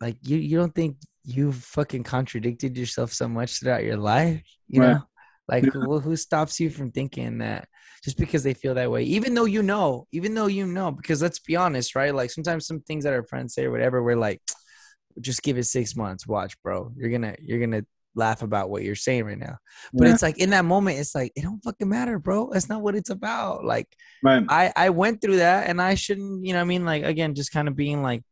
like 0.00 0.16
you 0.22 0.36
you 0.36 0.56
don't 0.58 0.74
think 0.74 0.96
you've 1.24 1.56
fucking 1.56 2.04
contradicted 2.04 2.76
yourself 2.76 3.12
so 3.12 3.28
much 3.28 3.58
throughout 3.58 3.84
your 3.84 3.96
life 3.96 4.42
you 4.68 4.80
Right. 4.80 4.90
know 4.90 5.02
like 5.48 5.64
Yeah. 5.64 5.70
who, 5.72 5.98
who 6.00 6.16
stops 6.16 6.60
you 6.60 6.70
from 6.70 6.90
thinking 6.90 7.38
that 7.38 7.68
just 8.04 8.18
because 8.18 8.42
they 8.42 8.54
feel 8.54 8.74
that 8.74 8.90
way 8.90 9.02
even 9.02 9.34
though 9.34 9.44
you 9.44 9.62
know 9.62 10.06
even 10.12 10.34
though 10.34 10.46
you 10.46 10.66
know 10.66 10.90
because 10.90 11.22
let's 11.22 11.38
be 11.38 11.56
honest 11.56 11.94
right? 11.94 12.14
Like 12.14 12.30
sometimes 12.30 12.66
some 12.66 12.80
things 12.80 13.04
that 13.04 13.12
our 13.12 13.24
friends 13.24 13.54
say 13.54 13.64
or 13.64 13.70
whatever 13.70 14.02
we're 14.02 14.16
like 14.16 14.40
just 15.20 15.42
give 15.42 15.56
it 15.58 15.64
six 15.64 15.96
months 15.96 16.26
watch 16.26 16.60
bro. 16.62 16.92
You're 16.96 17.10
gonna 17.10 17.34
you're 17.40 17.60
gonna 17.60 17.84
laugh 18.14 18.42
about 18.42 18.70
what 18.70 18.82
you're 18.82 18.94
saying 18.94 19.24
right 19.24 19.38
now. 19.38 19.56
But 19.92 20.06
Yeah. 20.06 20.14
it's 20.14 20.22
like 20.22 20.38
in 20.38 20.50
that 20.50 20.64
moment 20.64 20.98
it's 20.98 21.14
like 21.14 21.32
it 21.36 21.42
don't 21.42 21.62
fucking 21.62 21.88
matter 21.88 22.18
bro. 22.18 22.50
That's 22.52 22.68
not 22.68 22.82
what 22.82 22.96
it's 22.96 23.10
about. 23.10 23.64
Like 23.64 23.88
right. 24.22 24.44
I 24.48 24.72
I 24.76 24.90
went 24.90 25.20
through 25.20 25.36
that 25.36 25.68
and 25.68 25.80
I 25.80 25.94
shouldn't, 25.94 26.44
you 26.44 26.52
know, 26.52 26.58
what 26.58 26.64
I 26.64 26.66
mean, 26.66 26.84
like 26.84 27.04
again, 27.04 27.34
just 27.34 27.52
kind 27.52 27.68
of 27.68 27.76
being 27.76 28.02
like 28.02 28.22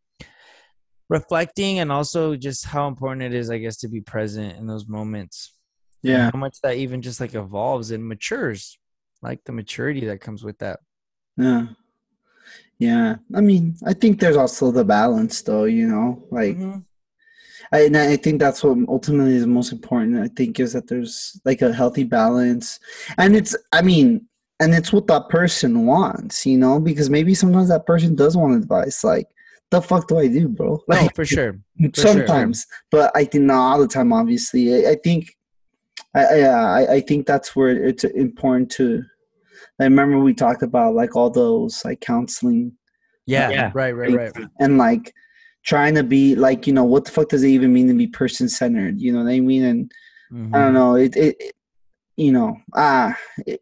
reflecting 1.09 1.79
and 1.79 1.93
also 1.93 2.37
just 2.37 2.65
how 2.65 2.89
important 2.89 3.23
it 3.23 3.35
is, 3.35 3.51
I 3.51 3.59
guess, 3.59 3.77
to 3.79 3.89
be 3.89 4.01
present 4.01 4.57
in 4.57 4.67
those 4.67 4.89
moments. 4.89 5.53
Yeah, 6.03 6.31
How 6.33 6.39
much 6.39 6.59
that 6.63 6.77
even 6.77 7.03
just 7.03 7.21
like 7.21 7.35
evolves 7.35 7.91
and 7.91 8.07
matures, 8.07 8.79
like 9.23 9.45
the 9.45 9.53
maturity 9.53 10.05
that 10.07 10.21
comes 10.21 10.43
with 10.45 10.59
that. 10.59 10.81
yeah. 11.37 11.67
Yeah, 12.79 13.17
I 13.35 13.41
mean, 13.41 13.77
I 13.87 13.93
think 13.95 14.19
there's 14.19 14.37
also 14.37 14.73
the 14.73 14.85
balance, 14.85 15.41
though. 15.43 15.65
You 15.65 15.87
know, 15.87 16.25
like, 16.31 16.57
Mhm. 16.57 16.85
I, 17.73 17.83
and 17.83 17.97
I 17.97 18.17
think 18.17 18.41
that's 18.41 18.63
what 18.65 18.77
ultimately 18.89 19.37
is 19.37 19.47
most 19.47 19.73
important. 19.73 20.19
I 20.19 20.29
think 20.29 20.59
is 20.59 20.73
that 20.73 20.89
there's 20.89 21.41
like 21.45 21.63
a 21.63 21.73
healthy 21.73 22.03
balance, 22.05 22.81
and 23.17 23.37
it's, 23.37 23.57
I 23.73 23.81
mean, 23.81 24.27
and 24.61 24.75
it's 24.75 24.93
what 24.93 25.07
that 25.07 25.29
person 25.29 25.87
wants, 25.87 26.45
you 26.45 26.59
know, 26.59 26.81
because 26.81 27.09
maybe 27.11 27.33
sometimes 27.35 27.69
that 27.69 27.87
person 27.87 28.17
does 28.17 28.37
want 28.37 28.61
advice. 28.61 29.05
Like, 29.05 29.29
the 29.71 29.81
fuck 29.81 30.09
do 30.09 30.19
I 30.19 30.27
do, 30.29 30.49
bro? 30.49 30.83
No, 30.89 30.97
Like, 31.03 31.15
for 31.17 31.25
sure. 31.25 31.61
sure. 31.81 31.93
sometimes, 31.95 32.67
but 32.91 33.13
I 33.17 33.25
think 33.25 33.45
not 33.45 33.73
all 33.73 33.81
the 33.81 33.89
time. 33.89 34.13
Obviously, 34.13 34.85
I, 34.87 34.91
I 34.91 34.97
think, 35.03 35.35
I, 36.15 36.25
I 36.25 36.39
I 36.81 36.93
I 36.95 37.01
think 37.01 37.27
that's 37.27 37.55
where 37.57 37.71
it's 37.71 38.05
important 38.05 38.71
to. 38.73 39.03
I 39.81 39.85
remember 39.85 40.19
we 40.21 40.35
talked 40.35 40.63
about 40.63 40.95
like 40.95 41.17
all 41.17 41.31
those 41.31 41.85
like 41.85 42.01
counseling 42.01 42.73
Yeah, 43.27 43.51
Yeah. 43.51 43.71
right, 43.75 43.93
right, 43.93 44.13
right. 44.15 44.33
and 44.61 44.79
like 44.79 45.13
trying 45.65 45.95
to 45.95 46.05
be 46.05 46.35
like 46.37 46.67
you 46.67 46.73
know 46.73 46.85
what 46.85 47.05
the 47.07 47.11
fuck 47.11 47.29
does 47.31 47.43
it 47.43 47.49
even 47.49 47.73
mean 47.73 47.89
to 47.89 47.95
be 47.95 48.07
person 48.07 48.49
centered? 48.49 49.01
You 49.01 49.13
know 49.13 49.25
what 49.25 49.33
I 49.33 49.41
mean? 49.41 49.65
And 49.65 49.93
I 50.33 50.35
Mhm. 50.37 50.53
don't 50.53 50.75
know 50.75 50.95
it. 50.97 51.17
it, 51.17 51.37
it 51.41 51.53
you 52.17 52.31
know 52.33 52.57
ah 52.77 53.17
it. 53.47 53.61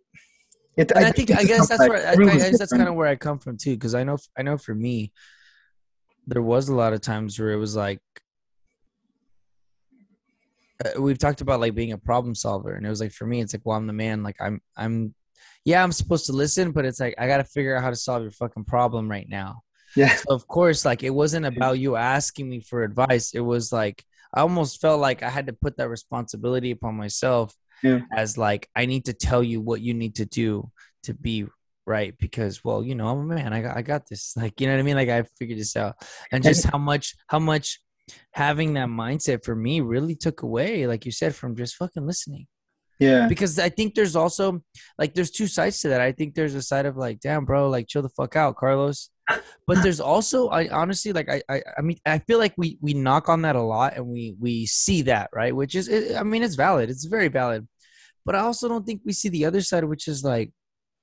it 0.76 0.92
And 0.94 1.06
I 1.06 1.12
think 1.12 1.30
I 1.30 1.44
guess 1.44 1.68
that's 1.68 1.80
complex. 1.80 1.88
where 1.88 2.30
I, 2.30 2.34
I 2.34 2.36
guess 2.38 2.58
that's 2.58 2.72
kind 2.72 2.88
of 2.88 2.94
where 2.94 3.06
I 3.08 3.16
come 3.16 3.38
from 3.38 3.56
too, 3.56 3.74
because 3.74 3.94
I 3.94 4.04
know 4.04 4.18
I 4.36 4.42
know 4.42 4.58
for 4.58 4.74
me, 4.74 5.12
there 6.26 6.42
was 6.42 6.68
a 6.68 6.74
lot 6.74 6.92
of 6.92 7.00
times 7.00 7.38
where 7.38 7.52
it 7.52 7.56
was 7.56 7.74
like 7.76 8.00
Uh, 10.84 11.00
we've 11.00 11.18
talked 11.18 11.40
about 11.40 11.60
like 11.60 11.74
being 11.74 11.92
a 11.92 11.98
problem 11.98 12.34
solver, 12.34 12.74
and 12.74 12.84
it 12.86 12.88
was 12.88 13.00
like 13.00 13.12
for 13.12 13.26
me, 13.26 13.40
it's 13.40 13.54
like, 13.54 13.62
well, 13.64 13.76
I'm 13.76 13.86
the 13.86 13.92
man. 13.92 14.22
Like 14.22 14.36
I'm 14.40 14.60
I'm 14.76 15.14
yeah, 15.64 15.82
I'm 15.82 15.92
supposed 15.92 16.26
to 16.26 16.32
listen, 16.32 16.72
but 16.72 16.84
it's 16.84 17.00
like 17.00 17.14
I 17.18 17.26
got 17.26 17.38
to 17.38 17.44
figure 17.44 17.76
out 17.76 17.82
how 17.82 17.90
to 17.90 17.96
solve 17.96 18.22
your 18.22 18.30
fucking 18.32 18.64
problem 18.64 19.08
right 19.10 19.28
now. 19.28 19.62
yeah 19.96 20.14
So 20.16 20.34
of 20.34 20.46
course, 20.48 20.84
like 20.84 21.02
it 21.02 21.10
wasn't 21.10 21.46
about 21.46 21.78
you 21.78 21.96
asking 21.96 22.48
me 22.48 22.60
for 22.60 22.82
advice. 22.82 23.32
It 23.34 23.40
was 23.40 23.72
like 23.72 24.04
I 24.34 24.40
almost 24.40 24.80
felt 24.80 25.00
like 25.00 25.22
I 25.22 25.28
had 25.30 25.46
to 25.48 25.52
put 25.52 25.76
that 25.76 25.88
responsibility 25.90 26.70
upon 26.70 26.94
myself 26.96 27.54
Yeah. 27.82 28.00
as 28.16 28.38
like 28.38 28.68
I 28.74 28.86
need 28.86 29.04
to 29.06 29.12
tell 29.12 29.42
you 29.42 29.60
what 29.60 29.80
you 29.82 29.94
need 29.94 30.14
to 30.16 30.24
do 30.26 30.70
to 31.04 31.14
be 31.14 31.46
right 31.86 32.16
because 32.18 32.64
well, 32.64 32.82
you 32.82 32.94
know, 32.94 33.08
I'm 33.08 33.18
a 33.30 33.34
man. 33.34 33.52
I 33.52 33.60
got 33.60 33.76
I 33.76 33.82
got 33.82 34.08
this. 34.08 34.34
Like, 34.40 34.60
you 34.60 34.66
know 34.66 34.74
what 34.74 34.80
I 34.80 34.82
mean? 34.82 34.96
Like 34.96 35.10
I 35.10 35.22
figured 35.38 35.58
this 35.58 35.76
out. 35.76 35.96
And 36.32 36.42
just 36.42 36.64
how 36.64 36.78
much 36.78 37.14
how 37.28 37.38
much 37.38 37.80
having 38.32 38.74
that 38.74 38.88
mindset 38.88 39.44
for 39.44 39.54
me 39.54 39.80
really 39.80 40.14
took 40.14 40.42
away 40.42 40.86
like 40.86 41.04
you 41.04 41.12
said 41.12 41.34
from 41.34 41.56
just 41.56 41.76
fucking 41.76 42.06
listening 42.06 42.46
yeah 42.98 43.26
because 43.28 43.58
I 43.58 43.68
think 43.68 43.94
there's 43.94 44.16
also 44.16 44.62
like 44.98 45.14
there's 45.14 45.30
two 45.30 45.46
sides 45.46 45.80
to 45.80 45.88
that. 45.88 46.00
I 46.00 46.12
think 46.12 46.34
there's 46.34 46.54
a 46.54 46.62
side 46.62 46.86
of 46.86 46.96
like, 46.96 47.20
damn, 47.20 47.44
bro, 47.44 47.68
like 47.68 47.88
chill 47.88 48.02
the 48.02 48.08
fuck 48.10 48.36
out, 48.36 48.56
Carlos. 48.56 49.10
But 49.66 49.82
there's 49.82 50.00
also, 50.00 50.48
I 50.48 50.68
honestly 50.68 51.12
like, 51.12 51.28
I, 51.30 51.42
I, 51.48 51.62
I 51.78 51.82
mean, 51.82 51.96
I 52.04 52.18
feel 52.18 52.38
like 52.38 52.54
we 52.56 52.78
we 52.80 52.92
knock 52.94 53.28
on 53.28 53.42
that 53.42 53.56
a 53.56 53.62
lot, 53.62 53.96
and 53.96 54.06
we 54.06 54.34
we 54.38 54.66
see 54.66 55.02
that 55.02 55.30
right, 55.32 55.54
which 55.54 55.74
is, 55.74 55.88
it, 55.88 56.16
I 56.16 56.22
mean, 56.22 56.42
it's 56.42 56.56
valid, 56.56 56.90
it's 56.90 57.04
very 57.04 57.28
valid. 57.28 57.66
But 58.24 58.34
I 58.34 58.40
also 58.40 58.68
don't 58.68 58.84
think 58.84 59.02
we 59.04 59.12
see 59.12 59.28
the 59.28 59.46
other 59.46 59.62
side, 59.62 59.84
which 59.84 60.06
is 60.08 60.22
like, 60.22 60.52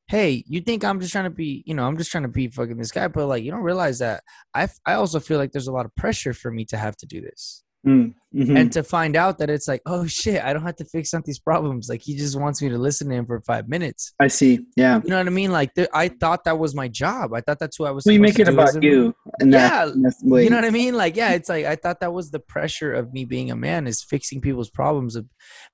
hey, 0.09 0.43
you 0.47 0.59
think 0.59 0.83
I'm 0.83 0.99
just 0.99 1.11
trying 1.11 1.25
to 1.25 1.29
be, 1.29 1.63
you 1.67 1.75
know, 1.75 1.85
I'm 1.85 1.95
just 1.95 2.11
trying 2.11 2.23
to 2.23 2.29
be 2.29 2.47
fucking 2.47 2.77
this 2.77 2.91
guy, 2.91 3.07
but 3.07 3.27
like, 3.27 3.43
you 3.43 3.51
don't 3.51 3.61
realize 3.61 3.99
that 3.99 4.23
I, 4.55 4.67
I 4.85 4.93
also 4.95 5.19
feel 5.19 5.37
like 5.37 5.51
there's 5.51 5.67
a 5.67 5.71
lot 5.71 5.85
of 5.85 5.95
pressure 5.95 6.33
for 6.33 6.49
me 6.49 6.65
to 6.65 6.77
have 6.77 6.97
to 6.97 7.05
do 7.05 7.21
this 7.21 7.63
Mm, 7.87 8.13
mhm. 8.35 8.57
and 8.59 8.71
to 8.73 8.83
find 8.83 9.15
out 9.15 9.37
that 9.37 9.49
it's 9.49 9.65
like, 9.65 9.81
oh 9.85 10.05
shit, 10.05 10.43
I 10.43 10.51
don't 10.51 10.63
have 10.63 10.75
to 10.77 10.85
fix 10.85 11.13
these 11.23 11.39
problems. 11.39 11.87
Like 11.87 12.01
he 12.03 12.17
just 12.17 12.37
wants 12.37 12.61
me 12.61 12.67
to 12.67 12.77
listen 12.77 13.07
to 13.07 13.15
him 13.15 13.25
for 13.25 13.39
five 13.41 13.69
minutes. 13.69 14.13
I 14.19 14.27
see 14.27 14.59
yeah 14.75 14.99
You 15.01 15.11
know 15.11 15.17
what 15.17 15.27
I 15.27 15.29
mean? 15.29 15.53
Like 15.53 15.73
there, 15.75 15.87
I 15.93 16.09
thought 16.09 16.43
that 16.43 16.59
was 16.59 16.75
my 16.75 16.89
job. 16.89 17.33
I 17.33 17.39
thought 17.39 17.59
that's 17.59 17.77
who 17.77 17.85
I 17.85 17.91
was. 17.91 18.05
you 18.05 18.15
supposed 18.15 18.21
make 18.21 18.39
it 18.39 18.51
about 18.51 18.83
you 18.83 19.15
and 19.39 19.53
Yeah, 19.53 19.85
that, 19.85 20.13
You 20.21 20.49
know 20.49 20.57
what 20.57 20.65
I 20.65 20.71
mean? 20.71 20.95
Like 20.95 21.15
yeah, 21.15 21.31
it's 21.31 21.47
like 21.47 21.65
I 21.65 21.77
thought 21.77 22.01
that 22.01 22.11
was 22.11 22.31
the 22.31 22.41
pressure 22.41 22.91
of 22.91 23.13
me 23.13 23.23
being 23.23 23.49
a 23.49 23.55
man 23.55 23.87
is 23.87 24.03
fixing 24.03 24.41
people's 24.41 24.69
problems 24.69 25.15
of 25.15 25.25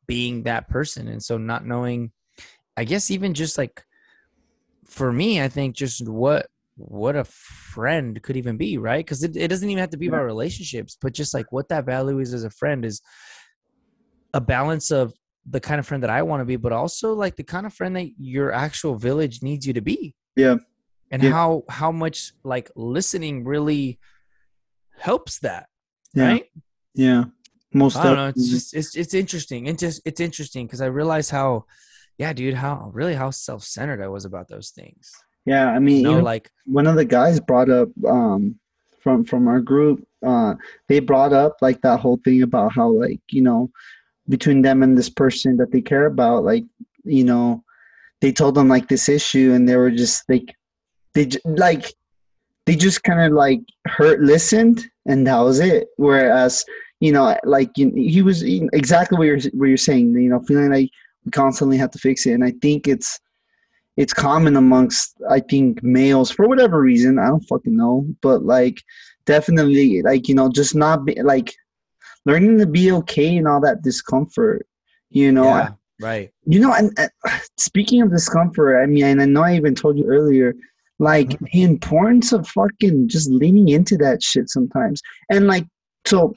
being 0.06 0.44
that 0.44 0.70
person, 0.70 1.08
and 1.08 1.24
so 1.24 1.40
not 1.40 1.66
knowing. 1.66 2.12
I 2.78 2.84
guess 2.84 3.10
even 3.10 3.34
just 3.34 3.58
like 3.58 3.84
for 4.86 5.12
me, 5.12 5.42
I 5.42 5.48
think 5.48 5.76
just 5.76 6.08
what 6.08 6.48
what 6.78 7.16
a 7.16 7.24
friend 7.24 8.22
could 8.22 8.36
even 8.36 8.58
be, 8.58 8.78
right? 8.78 9.06
Because 9.06 9.24
it, 9.24 9.38
it 9.38 9.48
doesn't 9.48 9.70
even 9.70 9.80
have 9.80 9.92
to 9.92 9.98
be 9.98 10.08
about 10.08 10.26
relationships, 10.26 10.98
but 11.02 11.14
just 11.14 11.34
like 11.34 11.52
what 11.52 11.70
that 11.70 11.86
value 11.86 12.20
is 12.20 12.34
as 12.34 12.44
a 12.44 12.50
friend 12.50 12.84
is 12.84 13.02
a 14.34 14.42
balance 14.42 14.92
of 14.92 15.14
the 15.50 15.62
kind 15.62 15.80
of 15.80 15.88
friend 15.88 16.04
that 16.04 16.10
I 16.10 16.24
want 16.24 16.42
to 16.42 16.46
be, 16.46 16.58
but 16.58 16.74
also 16.74 17.14
like 17.14 17.38
the 17.38 17.44
kind 17.44 17.66
of 17.66 17.74
friend 17.74 17.96
that 17.96 18.10
your 18.18 18.52
actual 18.52 18.96
village 18.96 19.42
needs 19.42 19.66
you 19.66 19.74
to 19.74 19.82
be. 19.82 20.16
Yeah. 20.36 20.58
And 21.12 21.24
Yeah. 21.24 21.32
how 21.32 21.64
how 21.70 21.92
much 21.92 22.34
like 22.44 22.70
listening 22.76 23.46
really 23.46 24.00
helps 24.98 25.40
that, 25.40 25.68
yeah 26.14 26.30
right? 26.30 26.46
yeah 26.94 27.26
most 27.74 27.98
I 27.98 28.04
don't 28.04 28.16
know. 28.16 28.28
It's 28.28 28.50
just 28.50 28.74
it's 28.74 28.96
it's 28.96 29.14
interesting. 29.14 29.68
It's 29.68 29.82
just 29.82 30.02
it's 30.06 30.20
interesting 30.20 30.66
because 30.66 30.82
I 30.82 30.88
realize 30.88 31.30
how, 31.30 31.66
yeah, 32.18 32.34
dude, 32.34 32.54
how 32.54 32.92
really 32.94 33.14
how 33.14 33.30
self 33.30 33.64
centered 33.64 34.02
I 34.02 34.08
was 34.08 34.26
about 34.26 34.48
those 34.48 34.70
things. 34.70 35.12
yeah 35.46 35.68
I 35.70 35.80
mean 35.80 35.98
You 35.98 36.04
know, 36.04 36.12
even 36.14 36.24
like 36.24 36.50
one 36.66 36.88
of 36.88 36.96
the 36.96 37.06
guys 37.06 37.40
brought 37.40 37.70
up 37.70 37.90
um 38.08 38.60
from 39.02 39.24
from 39.24 39.48
our 39.48 39.60
group 39.60 40.06
uh 40.26 40.56
they 40.90 41.00
brought 41.00 41.34
up 41.34 41.58
like 41.62 41.80
that 41.82 42.00
whole 42.00 42.20
thing 42.24 42.42
about 42.42 42.72
how 42.74 42.90
like 42.90 43.22
you 43.30 43.42
know 43.42 43.70
between 44.28 44.62
them 44.62 44.82
and 44.82 44.98
this 44.98 45.10
person 45.10 45.58
that 45.58 45.72
they 45.72 45.82
care 45.82 46.08
about 46.08 46.44
like 46.44 46.66
you 47.04 47.24
know 47.24 47.64
they 48.22 48.32
told 48.32 48.56
them 48.56 48.68
like 48.68 48.88
this 48.88 49.08
issue 49.08 49.54
and 49.54 49.70
they 49.70 49.76
were 49.76 49.92
just 49.92 50.24
like 50.30 50.56
they 51.14 51.30
like 51.46 51.94
they 52.66 52.76
just 52.76 53.04
kind 53.04 53.22
of 53.22 53.32
like 53.34 53.62
hurt 53.86 54.20
listened 54.22 54.86
and 55.06 55.28
that 55.28 55.40
was 55.40 55.60
it 55.60 55.88
whereas 55.98 56.66
you 57.00 57.12
know 57.12 57.38
like 57.44 57.70
you, 57.78 57.92
he 57.96 58.22
was 58.24 58.42
exactly 58.44 59.18
what 59.18 59.28
you're 59.28 59.40
what 59.54 59.68
you're 59.68 59.78
saying 59.78 60.14
you 60.16 60.30
know 60.30 60.42
feeling 60.48 60.72
like 60.72 60.90
constantly 61.32 61.78
have 61.78 61.92
to 61.92 62.00
fix 62.00 62.26
it 62.26 62.34
and 62.34 62.44
i 62.44 62.52
think 62.62 62.88
it's 62.88 63.20
it's 63.98 64.14
common 64.14 64.58
amongst 64.58 65.16
I 65.30 65.40
think 65.40 65.82
males 65.84 66.30
for 66.32 66.48
whatever 66.48 66.82
reason. 66.82 67.18
I 67.18 67.28
don't 67.28 67.48
fucking 67.48 67.76
know, 67.76 68.06
but 68.22 68.44
like 68.44 68.82
definitely 69.26 70.02
like 70.02 70.28
you 70.28 70.36
know 70.36 70.52
just 70.52 70.76
not 70.76 71.06
be 71.06 71.22
like 71.22 71.54
learning 72.26 72.58
to 72.60 72.66
be 72.66 72.92
okay 72.92 73.36
in 73.38 73.48
all 73.48 73.62
that 73.62 73.84
discomfort. 73.84 74.68
You 75.10 75.32
know, 75.32 75.46
yeah, 75.46 75.70
right. 76.02 76.32
you 76.46 76.60
know, 76.60 76.74
and, 76.74 76.92
and 76.98 77.10
speaking 77.58 78.02
of 78.02 78.12
discomfort, 78.12 78.84
I 78.84 78.86
mean, 78.86 79.06
and 79.06 79.22
I 79.22 79.26
know 79.26 79.44
I 79.44 79.56
even 79.56 79.76
told 79.76 79.98
you 79.98 80.06
earlier, 80.06 80.54
like 81.00 81.30
Mhm. 81.30 81.52
the 81.52 81.64
importance 81.64 82.34
of 82.34 82.48
fucking 82.50 83.08
just 83.08 83.30
leaning 83.30 83.70
into 83.70 83.96
that 83.98 84.22
shit 84.22 84.50
sometimes, 84.50 85.02
and 85.30 85.48
like 85.48 85.66
so. 86.06 86.36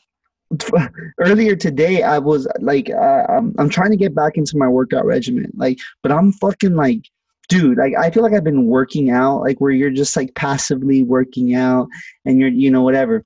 Earlier 1.20 1.56
today, 1.56 2.02
I 2.02 2.18
was 2.18 2.46
like, 2.60 2.90
uh, 2.90 3.26
I'm, 3.28 3.54
I'm 3.58 3.68
trying 3.68 3.90
to 3.90 3.96
get 3.96 4.14
back 4.14 4.36
into 4.36 4.56
my 4.56 4.68
workout 4.68 5.04
regimen, 5.04 5.50
like, 5.56 5.78
but 6.02 6.12
I'm 6.12 6.32
fucking 6.32 6.74
like, 6.74 7.02
dude, 7.48 7.78
like, 7.78 7.94
I 7.98 8.10
feel 8.10 8.22
like 8.22 8.32
I've 8.32 8.44
been 8.44 8.66
working 8.66 9.10
out, 9.10 9.40
like, 9.40 9.60
where 9.60 9.70
you're 9.70 9.90
just 9.90 10.16
like 10.16 10.34
passively 10.34 11.02
working 11.02 11.54
out, 11.54 11.88
and 12.24 12.38
you're, 12.38 12.48
you 12.48 12.70
know, 12.70 12.82
whatever. 12.82 13.24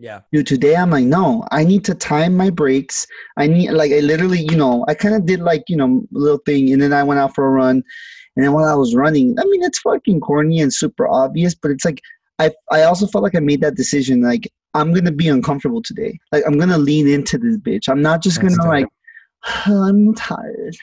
Yeah. 0.00 0.20
dude 0.32 0.46
today 0.46 0.76
i'm 0.76 0.90
like 0.90 1.06
no 1.06 1.44
i 1.50 1.64
need 1.64 1.84
to 1.86 1.92
time 1.92 2.36
my 2.36 2.50
breaks. 2.50 3.04
I 3.36 3.48
need 3.48 3.72
like 3.72 3.90
i 3.90 3.98
literally 3.98 4.46
you 4.48 4.56
know 4.56 4.84
i 4.86 4.94
kind 4.94 5.16
of 5.16 5.26
did 5.26 5.40
like 5.40 5.64
you 5.66 5.76
know 5.76 6.06
a 6.14 6.18
little 6.18 6.38
thing 6.46 6.72
and 6.72 6.80
then 6.80 6.92
i 6.92 7.02
went 7.02 7.18
out 7.18 7.34
for 7.34 7.48
a 7.48 7.50
run. 7.50 7.82
And 8.36 8.44
then 8.44 8.52
while 8.52 8.66
i 8.66 8.74
was 8.74 8.94
running 8.94 9.36
i 9.40 9.44
mean 9.44 9.64
it's 9.64 9.80
fucking 9.80 10.20
corny 10.20 10.60
and 10.60 10.72
super 10.72 11.08
obvious 11.08 11.56
but 11.56 11.72
it's 11.72 11.84
like 11.84 12.00
i 12.38 12.52
i 12.70 12.82
also 12.82 13.08
felt 13.08 13.24
like 13.24 13.34
i 13.34 13.40
made 13.40 13.60
that 13.62 13.74
decision 13.74 14.22
like 14.22 14.48
i'm 14.78 14.92
gonna 14.94 15.12
be 15.12 15.28
uncomfortable 15.28 15.82
today 15.82 16.18
like 16.32 16.42
i'm 16.46 16.58
gonna 16.58 16.78
lean 16.78 17.08
into 17.08 17.38
this 17.38 17.56
bitch 17.58 17.88
i'm 17.88 18.02
not 18.02 18.22
just 18.22 18.40
That's 18.40 18.56
gonna 18.56 18.82
dope. 18.82 18.90
like 19.44 19.66
i'm 19.66 20.14
tired 20.14 20.76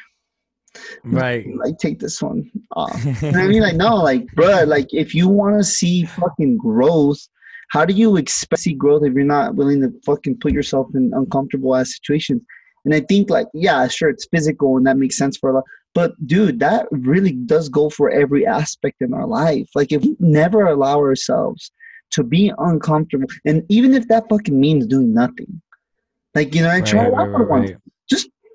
Right. 1.03 1.45
like 1.55 1.77
take 1.77 1.99
this 1.99 2.21
one 2.21 2.51
off 2.75 3.01
you 3.21 3.31
know 3.31 3.39
I 3.39 3.47
mean? 3.47 3.61
Like, 3.67 3.75
no, 3.75 3.95
like, 3.95 4.25
bruh, 4.35 4.67
like, 4.67 4.93
if 4.93 5.15
you 5.15 5.27
want 5.29 5.57
to 5.57 5.63
see 5.63 6.03
fucking 6.03 6.57
growth, 6.57 7.19
how 7.69 7.85
do 7.85 7.93
you 7.93 8.17
expect 8.17 8.57
to 8.57 8.61
see 8.61 8.73
growth 8.73 9.03
if 9.05 9.13
you're 9.13 9.23
not 9.23 9.55
willing 9.55 9.81
to 9.81 9.93
fucking 10.05 10.37
put 10.39 10.51
yourself 10.51 10.87
in 10.93 11.11
uncomfortable 11.15 11.75
ass 11.75 11.95
situations? 11.95 12.41
And 12.83 12.93
I 12.93 12.99
think, 12.99 13.29
like, 13.29 13.47
yeah, 13.53 13.87
sure, 13.87 14.09
it's 14.09 14.27
physical 14.29 14.77
and 14.77 14.85
that 14.85 14.97
makes 14.97 15.17
sense 15.17 15.37
for 15.37 15.49
a 15.49 15.53
lot. 15.53 15.63
But, 15.93 16.11
dude, 16.27 16.59
that 16.59 16.87
really 16.91 17.31
does 17.31 17.69
go 17.69 17.89
for 17.89 18.09
every 18.09 18.45
aspect 18.45 18.97
in 19.01 19.13
our 19.13 19.25
life. 19.25 19.69
Like, 19.75 19.91
if 19.93 20.01
we 20.01 20.15
never 20.19 20.65
allow 20.65 20.97
ourselves 20.97 21.71
to 22.15 22.23
be 22.23 22.51
uncomfortable, 22.57 23.27
and 23.45 23.63
even 23.69 23.93
if 23.93 24.07
that 24.09 24.25
fucking 24.29 24.59
means 24.59 24.87
doing 24.87 25.13
nothing, 25.13 25.61
like, 26.35 26.53
you 26.55 26.61
know, 26.61 26.81
try 26.81 27.03
Right, 27.03 27.07
it 27.07 27.13
right, 27.13 27.27
out 27.27 27.31
for 27.33 27.45
right, 27.45 27.49
once 27.49 27.71
right. 27.71 27.79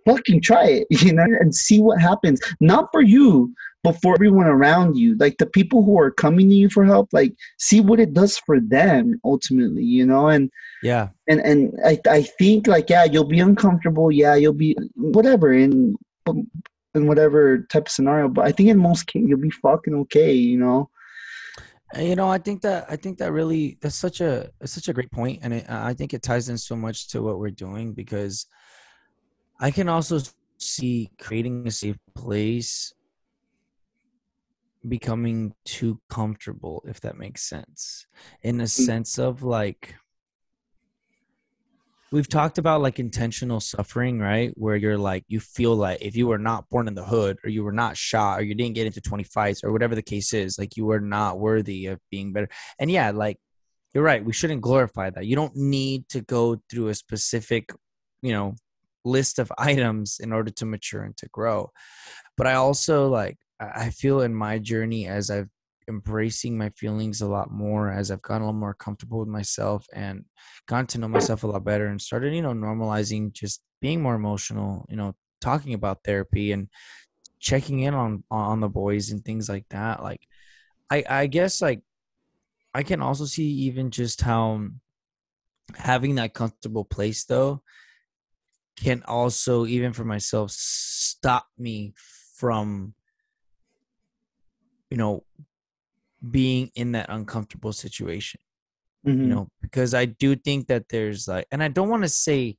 fucking 0.06 0.40
try 0.42 0.66
it, 0.66 0.86
you 1.04 1.12
know, 1.12 1.24
and 1.24 1.54
see 1.54 1.80
what 1.80 2.00
happens. 2.00 2.40
Not 2.60 2.88
for 2.92 3.02
you, 3.02 3.54
but 3.82 4.00
for 4.02 4.14
everyone 4.14 4.46
around 4.46 4.96
you. 4.96 5.16
Like 5.18 5.38
the 5.38 5.46
people 5.46 5.82
who 5.84 5.98
are 5.98 6.10
coming 6.10 6.48
to 6.48 6.54
you 6.54 6.68
for 6.70 6.84
help, 6.84 7.08
like 7.12 7.34
see 7.58 7.80
what 7.80 8.00
it 8.00 8.12
does 8.14 8.38
for 8.38 8.60
them 8.60 9.20
ultimately, 9.24 9.84
you 9.84 10.06
know, 10.06 10.28
and 10.28 10.50
Yeah. 10.82 11.08
and 11.28 11.40
and 11.40 11.72
I 11.84 11.98
I 12.08 12.22
think 12.22 12.66
like 12.66 12.90
yeah, 12.90 13.04
you'll 13.04 13.24
be 13.24 13.40
uncomfortable, 13.40 14.10
yeah, 14.12 14.34
you'll 14.34 14.52
be 14.52 14.76
whatever 14.96 15.52
in 15.52 15.96
in 16.94 17.06
whatever 17.06 17.66
type 17.70 17.86
of 17.86 17.92
scenario, 17.92 18.28
but 18.28 18.44
I 18.46 18.52
think 18.52 18.68
in 18.68 18.78
most 18.78 19.06
cases 19.06 19.28
you'll 19.28 19.38
be 19.38 19.50
fucking 19.50 19.94
okay, 19.94 20.32
you 20.32 20.58
know. 20.58 20.90
You 21.98 22.14
know 22.14 22.28
i 22.28 22.38
think 22.38 22.60
that 22.62 22.86
i 22.88 22.96
think 22.96 23.18
that 23.18 23.32
really 23.32 23.76
that's 23.80 23.96
such 23.96 24.20
a 24.20 24.48
such 24.64 24.88
a 24.88 24.92
great 24.92 25.10
point 25.10 25.40
and 25.42 25.54
it, 25.54 25.66
i 25.68 25.92
think 25.92 26.14
it 26.14 26.22
ties 26.22 26.48
in 26.48 26.56
so 26.56 26.76
much 26.76 27.08
to 27.08 27.22
what 27.22 27.38
we're 27.38 27.50
doing 27.50 27.92
because 27.92 28.46
i 29.60 29.70
can 29.70 29.88
also 29.88 30.20
see 30.58 31.10
creating 31.18 31.66
a 31.66 31.70
safe 31.70 31.98
place 32.14 32.94
becoming 34.88 35.52
too 35.64 36.00
comfortable 36.08 36.82
if 36.86 37.00
that 37.00 37.18
makes 37.18 37.42
sense 37.42 38.06
in 38.42 38.60
a 38.60 38.64
mm. 38.64 38.68
sense 38.68 39.18
of 39.18 39.42
like 39.42 39.94
we've 42.12 42.28
talked 42.28 42.58
about 42.58 42.82
like 42.82 42.98
intentional 42.98 43.60
suffering, 43.60 44.18
right? 44.18 44.52
Where 44.56 44.76
you're 44.76 44.98
like, 44.98 45.24
you 45.28 45.38
feel 45.40 45.76
like 45.76 46.02
if 46.02 46.16
you 46.16 46.26
were 46.26 46.38
not 46.38 46.68
born 46.68 46.88
in 46.88 46.94
the 46.94 47.04
hood 47.04 47.38
or 47.44 47.50
you 47.50 47.62
were 47.62 47.72
not 47.72 47.96
shot 47.96 48.40
or 48.40 48.42
you 48.42 48.54
didn't 48.54 48.74
get 48.74 48.86
into 48.86 49.00
20 49.00 49.24
fights 49.24 49.62
or 49.62 49.70
whatever 49.72 49.94
the 49.94 50.02
case 50.02 50.34
is, 50.34 50.58
like 50.58 50.76
you 50.76 50.84
were 50.84 51.00
not 51.00 51.38
worthy 51.38 51.86
of 51.86 52.00
being 52.10 52.32
better. 52.32 52.48
And 52.78 52.90
yeah, 52.90 53.10
like 53.10 53.36
you're 53.94 54.04
right. 54.04 54.24
We 54.24 54.32
shouldn't 54.32 54.60
glorify 54.60 55.10
that. 55.10 55.26
You 55.26 55.36
don't 55.36 55.56
need 55.56 56.08
to 56.10 56.20
go 56.22 56.60
through 56.70 56.88
a 56.88 56.94
specific, 56.94 57.72
you 58.22 58.32
know, 58.32 58.54
list 59.04 59.38
of 59.38 59.52
items 59.56 60.18
in 60.20 60.32
order 60.32 60.50
to 60.50 60.66
mature 60.66 61.02
and 61.02 61.16
to 61.16 61.28
grow. 61.28 61.70
But 62.36 62.46
I 62.46 62.54
also 62.54 63.08
like, 63.08 63.38
I 63.60 63.90
feel 63.90 64.22
in 64.22 64.34
my 64.34 64.58
journey 64.58 65.06
as 65.06 65.30
I've 65.30 65.48
embracing 65.90 66.56
my 66.56 66.70
feelings 66.70 67.20
a 67.20 67.28
lot 67.28 67.50
more 67.50 67.90
as 67.90 68.10
I've 68.10 68.22
gotten 68.22 68.42
a 68.42 68.46
little 68.46 68.58
more 68.58 68.72
comfortable 68.72 69.18
with 69.18 69.28
myself 69.28 69.86
and 69.92 70.24
gotten 70.66 70.86
to 70.86 70.98
know 70.98 71.08
myself 71.08 71.44
a 71.44 71.46
lot 71.46 71.64
better 71.64 71.88
and 71.88 72.00
started, 72.00 72.34
you 72.34 72.40
know, 72.40 72.54
normalizing 72.54 73.32
just 73.32 73.60
being 73.82 74.00
more 74.00 74.14
emotional, 74.14 74.86
you 74.88 74.96
know, 74.96 75.14
talking 75.42 75.74
about 75.74 76.04
therapy 76.04 76.52
and 76.52 76.68
checking 77.40 77.80
in 77.80 77.94
on 77.94 78.24
on 78.30 78.60
the 78.60 78.68
boys 78.68 79.10
and 79.10 79.24
things 79.24 79.48
like 79.48 79.66
that. 79.68 80.02
Like 80.02 80.26
I 80.90 81.04
I 81.08 81.26
guess 81.26 81.60
like 81.60 81.82
I 82.72 82.82
can 82.82 83.02
also 83.02 83.26
see 83.26 83.44
even 83.44 83.90
just 83.90 84.22
how 84.22 84.68
having 85.76 86.14
that 86.16 86.34
comfortable 86.34 86.84
place 86.84 87.24
though 87.24 87.62
can 88.76 89.02
also 89.06 89.66
even 89.66 89.92
for 89.92 90.04
myself 90.04 90.50
stop 90.50 91.46
me 91.58 91.92
from 92.34 92.94
you 94.90 94.96
know 94.96 95.24
being 96.28 96.70
in 96.74 96.92
that 96.92 97.06
uncomfortable 97.08 97.72
situation 97.72 98.40
mm-hmm. 99.06 99.20
you 99.20 99.26
know 99.26 99.48
because 99.62 99.94
i 99.94 100.04
do 100.04 100.34
think 100.36 100.66
that 100.66 100.88
there's 100.90 101.26
like 101.26 101.46
and 101.50 101.62
i 101.62 101.68
don't 101.68 101.88
want 101.88 102.02
to 102.02 102.08
say 102.08 102.56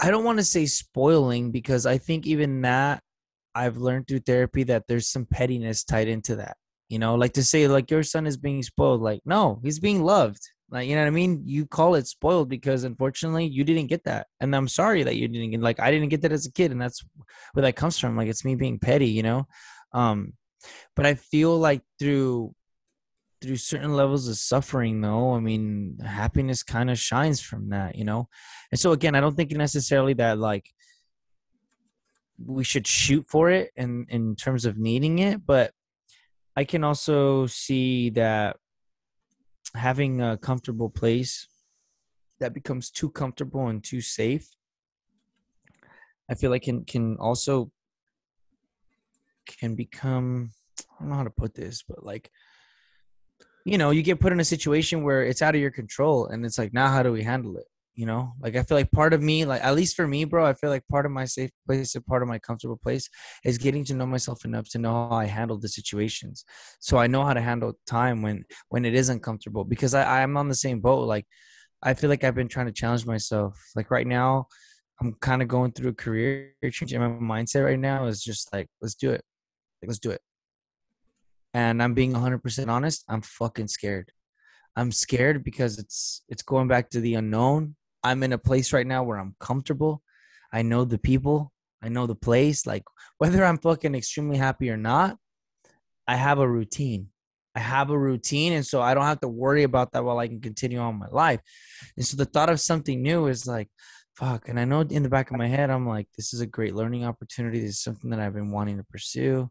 i 0.00 0.10
don't 0.10 0.24
want 0.24 0.38
to 0.38 0.44
say 0.44 0.66
spoiling 0.66 1.50
because 1.50 1.86
i 1.86 1.96
think 1.96 2.26
even 2.26 2.60
that 2.62 3.02
i've 3.54 3.78
learned 3.78 4.06
through 4.06 4.20
therapy 4.20 4.62
that 4.62 4.84
there's 4.88 5.08
some 5.08 5.26
pettiness 5.26 5.84
tied 5.84 6.08
into 6.08 6.36
that 6.36 6.56
you 6.88 6.98
know 6.98 7.14
like 7.14 7.32
to 7.32 7.44
say 7.44 7.68
like 7.68 7.90
your 7.90 8.02
son 8.02 8.26
is 8.26 8.36
being 8.36 8.62
spoiled 8.62 9.00
like 9.00 9.20
no 9.24 9.60
he's 9.62 9.78
being 9.78 10.02
loved 10.02 10.42
like 10.70 10.88
you 10.88 10.94
know 10.94 11.02
what 11.02 11.08
i 11.08 11.10
mean 11.10 11.42
you 11.44 11.66
call 11.66 11.94
it 11.94 12.06
spoiled 12.06 12.48
because 12.48 12.84
unfortunately 12.84 13.46
you 13.46 13.64
didn't 13.64 13.86
get 13.86 14.04
that 14.04 14.26
and 14.40 14.54
i'm 14.54 14.68
sorry 14.68 15.02
that 15.02 15.16
you 15.16 15.28
didn't 15.28 15.50
get 15.50 15.60
like 15.60 15.80
i 15.80 15.90
didn't 15.90 16.08
get 16.08 16.22
that 16.22 16.32
as 16.32 16.46
a 16.46 16.52
kid 16.52 16.72
and 16.72 16.80
that's 16.80 17.04
where 17.52 17.62
that 17.62 17.76
comes 17.76 17.98
from 17.98 18.16
like 18.16 18.28
it's 18.28 18.44
me 18.44 18.54
being 18.54 18.78
petty 18.78 19.08
you 19.08 19.22
know 19.22 19.46
um 19.92 20.32
but 20.96 21.06
i 21.06 21.14
feel 21.14 21.58
like 21.58 21.82
through 21.98 22.52
through 23.40 23.56
certain 23.56 23.94
levels 23.94 24.28
of 24.28 24.36
suffering 24.36 25.00
though 25.00 25.34
i 25.34 25.40
mean 25.40 25.96
happiness 26.04 26.62
kind 26.62 26.90
of 26.90 26.98
shines 26.98 27.40
from 27.40 27.68
that 27.70 27.94
you 27.94 28.04
know? 28.04 28.28
And 28.72 28.78
so 28.78 28.92
again 28.92 29.14
i 29.14 29.20
don't 29.20 29.36
think 29.36 29.52
necessarily 29.52 30.14
that 30.14 30.38
like 30.38 30.68
we 32.44 32.64
should 32.64 32.86
shoot 32.86 33.26
for 33.26 33.50
it 33.50 33.70
in 33.76 34.06
in 34.08 34.36
terms 34.36 34.64
of 34.64 34.78
needing 34.78 35.18
it 35.18 35.44
but 35.44 35.72
i 36.56 36.64
can 36.64 36.84
also 36.84 37.46
see 37.46 38.10
that 38.10 38.56
having 39.74 40.20
a 40.22 40.36
comfortable 40.36 40.88
place 40.88 41.48
that 42.40 42.54
becomes 42.54 42.90
too 42.90 43.10
comfortable 43.10 43.66
and 43.68 43.82
too 43.82 44.00
safe 44.00 44.48
i 46.30 46.34
feel 46.34 46.50
like 46.50 46.62
can 46.62 46.84
can 46.84 47.16
also 47.16 47.70
can 49.46 49.74
become 49.74 50.50
i 50.80 51.00
don't 51.00 51.08
know 51.08 51.16
how 51.16 51.24
to 51.24 51.30
put 51.30 51.54
this 51.54 51.82
but 51.82 52.04
like 52.04 52.30
you 53.68 53.76
know, 53.76 53.90
you 53.90 54.02
get 54.02 54.18
put 54.18 54.32
in 54.32 54.40
a 54.40 54.44
situation 54.44 55.02
where 55.02 55.22
it's 55.22 55.42
out 55.42 55.54
of 55.54 55.60
your 55.60 55.70
control 55.70 56.26
and 56.28 56.46
it's 56.46 56.56
like, 56.56 56.72
now 56.72 56.88
how 56.88 57.02
do 57.02 57.12
we 57.12 57.22
handle 57.22 57.58
it? 57.58 57.66
You 57.94 58.06
know, 58.06 58.32
like 58.40 58.56
I 58.56 58.62
feel 58.62 58.78
like 58.78 58.90
part 58.92 59.12
of 59.12 59.20
me, 59.20 59.44
like 59.44 59.62
at 59.62 59.74
least 59.74 59.94
for 59.94 60.06
me, 60.06 60.24
bro, 60.24 60.46
I 60.46 60.54
feel 60.54 60.70
like 60.70 60.86
part 60.88 61.04
of 61.04 61.12
my 61.12 61.26
safe 61.26 61.50
place 61.66 61.94
and 61.94 62.06
part 62.06 62.22
of 62.22 62.28
my 62.28 62.38
comfortable 62.38 62.78
place 62.78 63.10
is 63.44 63.58
getting 63.58 63.84
to 63.86 63.94
know 63.94 64.06
myself 64.06 64.44
enough 64.44 64.68
to 64.70 64.78
know 64.78 64.92
how 64.92 65.16
I 65.16 65.26
handle 65.26 65.58
the 65.58 65.68
situations. 65.68 66.44
So 66.80 66.96
I 66.96 67.08
know 67.08 67.24
how 67.24 67.34
to 67.34 67.40
handle 67.40 67.74
time 67.86 68.22
when 68.22 68.44
when 68.68 68.84
it 68.84 68.94
is 68.94 69.08
uncomfortable 69.08 69.64
because 69.64 69.94
I, 69.94 70.22
I'm 70.22 70.36
on 70.36 70.48
the 70.48 70.54
same 70.54 70.80
boat. 70.80 71.08
Like 71.08 71.26
I 71.82 71.92
feel 71.94 72.08
like 72.08 72.24
I've 72.24 72.36
been 72.36 72.48
trying 72.48 72.66
to 72.66 72.72
challenge 72.72 73.04
myself. 73.04 73.60
Like 73.74 73.90
right 73.90 74.06
now, 74.06 74.46
I'm 75.00 75.14
kind 75.20 75.42
of 75.42 75.48
going 75.48 75.72
through 75.72 75.90
a 75.90 75.94
career 75.94 76.54
change 76.70 76.92
and 76.92 77.02
my 77.02 77.36
mindset 77.42 77.64
right 77.64 77.78
now 77.78 78.06
is 78.06 78.22
just 78.22 78.52
like, 78.52 78.68
let's 78.80 78.94
do 78.94 79.10
it. 79.10 79.22
Like, 79.82 79.88
let's 79.88 79.98
do 79.98 80.10
it 80.12 80.20
and 81.54 81.82
I'm 81.82 81.94
being 81.94 82.12
100% 82.12 82.68
honest, 82.68 83.04
I'm 83.08 83.22
fucking 83.22 83.68
scared. 83.68 84.12
I'm 84.76 84.92
scared 84.92 85.42
because 85.42 85.78
it's 85.78 86.22
it's 86.28 86.42
going 86.42 86.68
back 86.68 86.90
to 86.90 87.00
the 87.00 87.14
unknown. 87.14 87.74
I'm 88.04 88.22
in 88.22 88.32
a 88.32 88.38
place 88.38 88.72
right 88.72 88.86
now 88.86 89.02
where 89.02 89.18
I'm 89.18 89.34
comfortable. 89.40 90.02
I 90.52 90.62
know 90.62 90.84
the 90.84 90.98
people, 90.98 91.52
I 91.82 91.88
know 91.88 92.06
the 92.06 92.14
place. 92.14 92.64
Like 92.64 92.84
whether 93.18 93.44
I'm 93.44 93.58
fucking 93.58 93.94
extremely 93.94 94.36
happy 94.36 94.70
or 94.70 94.76
not, 94.76 95.16
I 96.06 96.14
have 96.14 96.38
a 96.38 96.48
routine. 96.48 97.08
I 97.56 97.60
have 97.60 97.90
a 97.90 97.98
routine, 97.98 98.52
and 98.52 98.64
so 98.64 98.80
I 98.80 98.94
don't 98.94 99.04
have 99.04 99.20
to 99.22 99.28
worry 99.28 99.64
about 99.64 99.90
that 99.92 100.04
while 100.04 100.18
I 100.18 100.28
can 100.28 100.40
continue 100.40 100.78
on 100.78 100.96
my 100.96 101.08
life. 101.10 101.40
And 101.96 102.06
so 102.06 102.16
the 102.16 102.24
thought 102.24 102.50
of 102.50 102.60
something 102.60 103.02
new 103.02 103.26
is 103.26 103.48
like, 103.48 103.68
fuck. 104.14 104.48
And 104.48 104.60
I 104.60 104.64
know 104.64 104.82
in 104.82 105.02
the 105.02 105.08
back 105.08 105.32
of 105.32 105.38
my 105.38 105.48
head, 105.48 105.70
I'm 105.70 105.88
like, 105.88 106.06
this 106.16 106.32
is 106.32 106.40
a 106.40 106.46
great 106.46 106.76
learning 106.76 107.04
opportunity. 107.04 107.58
This 107.58 107.70
is 107.70 107.82
something 107.82 108.10
that 108.10 108.20
I've 108.20 108.34
been 108.34 108.52
wanting 108.52 108.76
to 108.76 108.84
pursue 108.84 109.50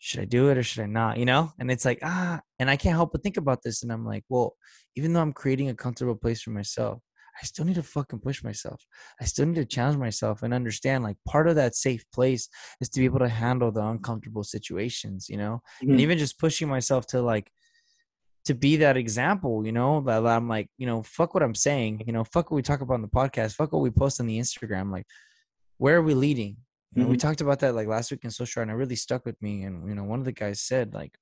should 0.00 0.20
I 0.20 0.24
do 0.24 0.48
it 0.48 0.58
or 0.58 0.62
should 0.62 0.82
I 0.82 0.86
not? 0.86 1.18
You 1.18 1.26
know? 1.26 1.52
And 1.58 1.70
it's 1.70 1.84
like, 1.84 2.00
ah, 2.02 2.40
and 2.58 2.68
I 2.68 2.76
can't 2.76 2.96
help 2.96 3.12
but 3.12 3.22
think 3.22 3.36
about 3.36 3.62
this. 3.62 3.82
And 3.82 3.92
I'm 3.92 4.04
like, 4.04 4.24
well, 4.28 4.56
even 4.96 5.12
though 5.12 5.20
I'm 5.20 5.32
creating 5.32 5.68
a 5.68 5.74
comfortable 5.74 6.16
place 6.16 6.42
for 6.42 6.50
myself, 6.50 7.00
I 7.40 7.46
still 7.46 7.64
need 7.64 7.76
to 7.76 7.82
fucking 7.82 8.20
push 8.20 8.42
myself. 8.42 8.82
I 9.20 9.24
still 9.26 9.46
need 9.46 9.56
to 9.56 9.64
challenge 9.64 9.98
myself 9.98 10.42
and 10.42 10.52
understand 10.52 11.04
like 11.04 11.16
part 11.28 11.48
of 11.48 11.56
that 11.56 11.76
safe 11.76 12.04
place 12.12 12.48
is 12.80 12.88
to 12.90 13.00
be 13.00 13.04
able 13.04 13.20
to 13.20 13.28
handle 13.28 13.70
the 13.70 13.84
uncomfortable 13.84 14.42
situations, 14.42 15.28
you 15.28 15.36
know? 15.36 15.60
Mm-hmm. 15.82 15.92
And 15.92 16.00
even 16.00 16.18
just 16.18 16.38
pushing 16.38 16.68
myself 16.68 17.06
to 17.08 17.22
like 17.22 17.50
to 18.46 18.54
be 18.54 18.76
that 18.76 18.96
example, 18.96 19.66
you 19.66 19.72
know, 19.72 20.00
that 20.00 20.26
I'm 20.26 20.48
like, 20.48 20.68
you 20.78 20.86
know, 20.86 21.02
fuck 21.02 21.34
what 21.34 21.42
I'm 21.42 21.54
saying, 21.54 22.04
you 22.06 22.12
know, 22.14 22.24
fuck 22.24 22.50
what 22.50 22.56
we 22.56 22.62
talk 22.62 22.80
about 22.80 22.94
on 22.94 23.02
the 23.02 23.08
podcast, 23.08 23.54
fuck 23.54 23.72
what 23.72 23.82
we 23.82 23.90
post 23.90 24.18
on 24.18 24.26
the 24.26 24.38
Instagram. 24.38 24.90
Like, 24.90 25.06
where 25.76 25.96
are 25.96 26.02
we 26.02 26.14
leading? 26.14 26.56
You 26.92 27.00
know, 27.00 27.04
mm-hmm. 27.04 27.12
we 27.12 27.16
talked 27.18 27.40
about 27.40 27.60
that 27.60 27.74
like 27.74 27.86
last 27.86 28.10
week 28.10 28.24
in 28.24 28.30
social, 28.30 28.62
and 28.62 28.70
it 28.70 28.74
really 28.74 28.96
stuck 28.96 29.24
with 29.24 29.40
me. 29.40 29.62
And 29.62 29.88
you 29.88 29.94
know, 29.94 30.04
one 30.04 30.18
of 30.18 30.24
the 30.24 30.32
guys 30.32 30.60
said 30.60 30.92
like, 30.92 31.16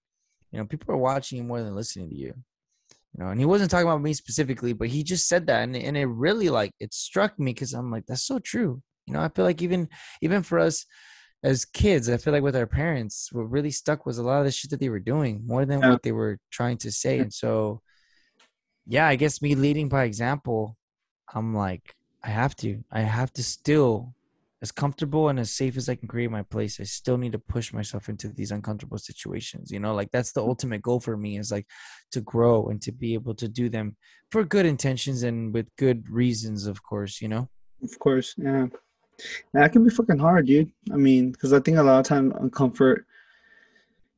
you 0.51 0.59
know, 0.59 0.67
people 0.67 0.95
are 0.95 0.99
watching 0.99 1.39
you 1.39 1.45
more 1.45 1.63
than 1.63 1.75
listening 1.75 2.09
to 2.09 2.17
you. 2.17 2.35
You 3.15 3.25
know, 3.25 3.31
and 3.31 3.41
he 3.41 3.47
wasn't 3.47 3.71
talking 3.71 3.87
about 3.87 4.03
me 4.03 4.15
specifically, 4.15 4.73
but 4.73 4.89
he 4.89 5.03
just 5.03 5.29
said 5.29 5.47
that, 5.47 5.63
and 5.63 5.77
and 5.77 5.97
it 5.97 6.07
really 6.07 6.49
like 6.49 6.73
it 6.81 6.95
struck 6.95 7.39
me 7.39 7.53
because 7.53 7.75
I'm 7.75 7.91
like, 7.91 8.07
that's 8.07 8.27
so 8.27 8.39
true. 8.39 8.83
You 9.07 9.15
know, 9.15 9.21
I 9.21 9.29
feel 9.29 9.45
like 9.45 9.63
even 9.63 9.89
even 10.23 10.43
for 10.43 10.59
us 10.59 10.87
as 11.43 11.65
kids, 11.65 12.09
I 12.09 12.17
feel 12.17 12.33
like 12.33 12.43
with 12.43 12.57
our 12.57 12.67
parents, 12.67 13.31
what 13.33 13.51
really 13.51 13.71
stuck 13.71 14.07
was 14.07 14.19
a 14.19 14.23
lot 14.23 14.41
of 14.41 14.45
the 14.45 14.51
shit 14.51 14.71
that 14.71 14.81
they 14.81 14.89
were 14.89 14.99
doing 14.99 15.43
more 15.47 15.65
than 15.65 15.81
yeah. 15.81 15.91
what 15.91 16.03
they 16.03 16.13
were 16.13 16.39
trying 16.51 16.79
to 16.79 16.91
say. 16.91 17.19
And 17.19 17.33
so, 17.33 17.81
yeah, 18.87 19.07
I 19.07 19.17
guess 19.17 19.41
me 19.41 19.55
leading 19.55 19.89
by 19.89 20.05
example, 20.05 20.77
I'm 21.33 21.55
like, 21.55 21.95
I 22.25 22.31
have 22.31 22.57
to, 22.57 22.83
I 22.91 23.01
have 23.01 23.33
to 23.35 23.45
still 23.45 24.15
as 24.61 24.73
comfortable 24.73 25.29
and 25.29 25.39
as 25.39 25.53
safe 25.53 25.77
as 25.77 25.89
I 25.89 25.95
can 25.95 26.09
create 26.09 26.31
my 26.31 26.43
place, 26.43 26.81
I 26.81 26.85
still 26.85 27.17
need 27.17 27.33
to 27.33 27.39
push 27.39 27.73
myself 27.73 28.09
into 28.09 28.29
these 28.29 28.51
uncomfortable 28.51 28.99
situations. 28.99 29.71
You 29.71 29.79
know, 29.79 29.95
like 29.95 30.11
that's 30.11 30.33
the 30.33 30.41
mm-hmm. 30.41 30.51
ultimate 30.51 30.83
goal 30.83 31.01
for 31.01 31.17
me 31.17 31.39
is 31.39 31.53
like 31.53 31.67
to 32.13 32.21
grow 32.21 32.69
and 32.69 32.83
to 32.83 32.93
be 32.93 33.15
able 33.15 33.35
to 33.37 33.49
do 33.49 33.69
them 33.69 33.97
for 34.31 34.43
good 34.45 34.67
intentions 34.67 35.23
and 35.23 35.55
with 35.55 35.69
good 35.77 36.09
reasons, 36.11 36.67
of 36.67 36.83
course, 36.83 37.21
you 37.21 37.29
know? 37.29 37.49
Of 37.83 37.97
course, 37.99 38.35
yeah. 38.37 38.67
That 39.53 39.73
can 39.73 39.85
be 39.85 39.91
fucking 39.91 40.19
hard, 40.19 40.47
dude. 40.47 40.73
I 40.93 40.97
mean, 40.97 41.33
because 41.33 41.53
I 41.53 41.61
think 41.61 41.77
a 41.77 41.83
lot 41.83 42.01
of 42.01 42.07
time 42.07 42.33
uncomfort, 42.33 43.05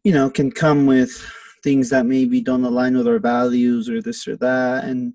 you 0.04 0.12
know, 0.12 0.30
can 0.30 0.50
come 0.50 0.86
with 0.86 1.10
things 1.62 1.90
that 1.90 2.06
maybe 2.06 2.40
don't 2.40 2.64
align 2.64 2.96
with 2.96 3.06
our 3.06 3.18
values 3.18 3.88
or 3.88 4.00
this 4.00 4.26
or 4.26 4.36
that. 4.36 4.84
And 4.84 5.12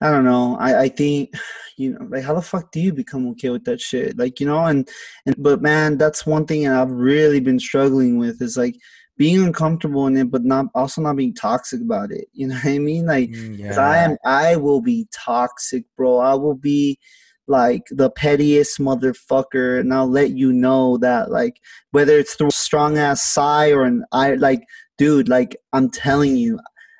I 0.00 0.10
don't 0.10 0.24
know. 0.24 0.56
I, 0.58 0.82
I 0.82 0.88
think 0.88 1.34
you 1.78 1.92
know 1.92 2.06
like 2.10 2.24
how 2.24 2.34
the 2.34 2.42
fuck 2.42 2.72
do 2.72 2.80
you 2.80 2.92
become 2.92 3.28
okay 3.28 3.50
with 3.50 3.64
that 3.64 3.82
shit 3.82 4.16
like 4.16 4.40
you 4.40 4.46
know 4.46 4.64
and 4.64 4.88
and 5.26 5.34
but 5.36 5.60
man 5.60 5.98
that's 5.98 6.24
one 6.24 6.46
thing 6.46 6.66
i've 6.66 6.90
really 6.90 7.38
been 7.38 7.60
struggling 7.60 8.16
with 8.16 8.40
is 8.40 8.56
like 8.56 8.74
being 9.18 9.44
uncomfortable 9.44 10.06
in 10.06 10.16
it 10.16 10.30
but 10.30 10.42
not 10.42 10.64
also 10.74 11.02
not 11.02 11.16
being 11.16 11.34
toxic 11.34 11.82
about 11.82 12.10
it 12.10 12.28
you 12.32 12.46
know 12.48 12.54
what 12.54 12.64
i 12.64 12.78
mean 12.78 13.04
like 13.04 13.28
mm, 13.28 13.58
yeah. 13.58 13.78
i 13.78 13.98
am 13.98 14.16
i 14.24 14.56
will 14.56 14.80
be 14.80 15.06
toxic 15.12 15.84
bro 15.98 16.16
i 16.16 16.32
will 16.32 16.54
be 16.54 16.98
like 17.46 17.82
the 17.90 18.08
pettiest 18.08 18.78
motherfucker 18.78 19.78
and 19.78 19.92
i'll 19.92 20.08
let 20.08 20.30
you 20.30 20.54
know 20.54 20.96
that 20.96 21.30
like 21.30 21.60
whether 21.90 22.18
it's 22.18 22.36
through 22.36 22.50
strong 22.50 22.96
ass 22.96 23.22
sigh 23.22 23.70
or 23.70 23.82
an 23.82 24.02
i 24.12 24.32
like 24.32 24.62
dude, 24.98 25.28
like 25.28 25.56
I'm 25.72 25.90
telling 25.90 26.36
you, 26.36 26.58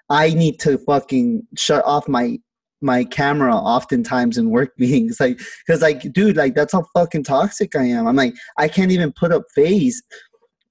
I 0.09 0.35
need 0.35 0.61
to 0.61 0.79
fucking 0.79 1.47
shut 1.57 1.85
off 1.85 2.09
my 2.09 2.39
my 2.81 3.05
camera 3.05 3.55
oftentimes 3.55 4.39
in 4.39 4.51
work 4.51 4.73
meetings 4.79 5.19
like 5.21 5.41
because 5.67 5.83
like 5.83 6.13
dude 6.13 6.37
like 6.37 6.55
that's 6.55 6.73
how 6.73 6.85
fucking 6.95 7.25
toxic 7.25 7.75
i 7.77 7.83
am. 7.83 8.07
I'm 8.07 8.17
like 8.17 8.35
i 8.59 8.69
can't 8.69 8.93
even 8.93 9.13
put 9.13 9.33
up 9.33 9.45
face. 9.55 10.03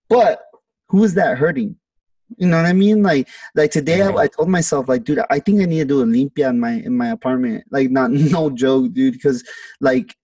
But 0.07 0.39
who 0.89 1.03
is 1.03 1.15
that 1.15 1.37
hurting? 1.37 1.75
You 2.37 2.47
know 2.47 2.57
what 2.57 2.67
i 2.67 2.73
mean? 2.73 3.03
Like 3.03 3.27
like 3.55 3.71
today 3.71 4.01
I, 4.01 4.13
I 4.13 4.27
told 4.27 4.49
myself 4.49 4.87
like 4.89 5.03
dude 5.03 5.19
i 5.29 5.39
think 5.39 5.61
i 5.61 5.65
need 5.65 5.79
to 5.79 5.85
do 5.85 6.01
a 6.01 6.05
limpia 6.05 6.49
in 6.49 6.59
my 6.59 6.73
in 6.73 6.95
my 6.95 7.09
apartment. 7.09 7.63
Like 7.71 7.89
not 7.89 8.11
no 8.11 8.49
joke 8.49 8.93
dude 8.93 9.13
because 9.13 9.43
like 9.81 10.15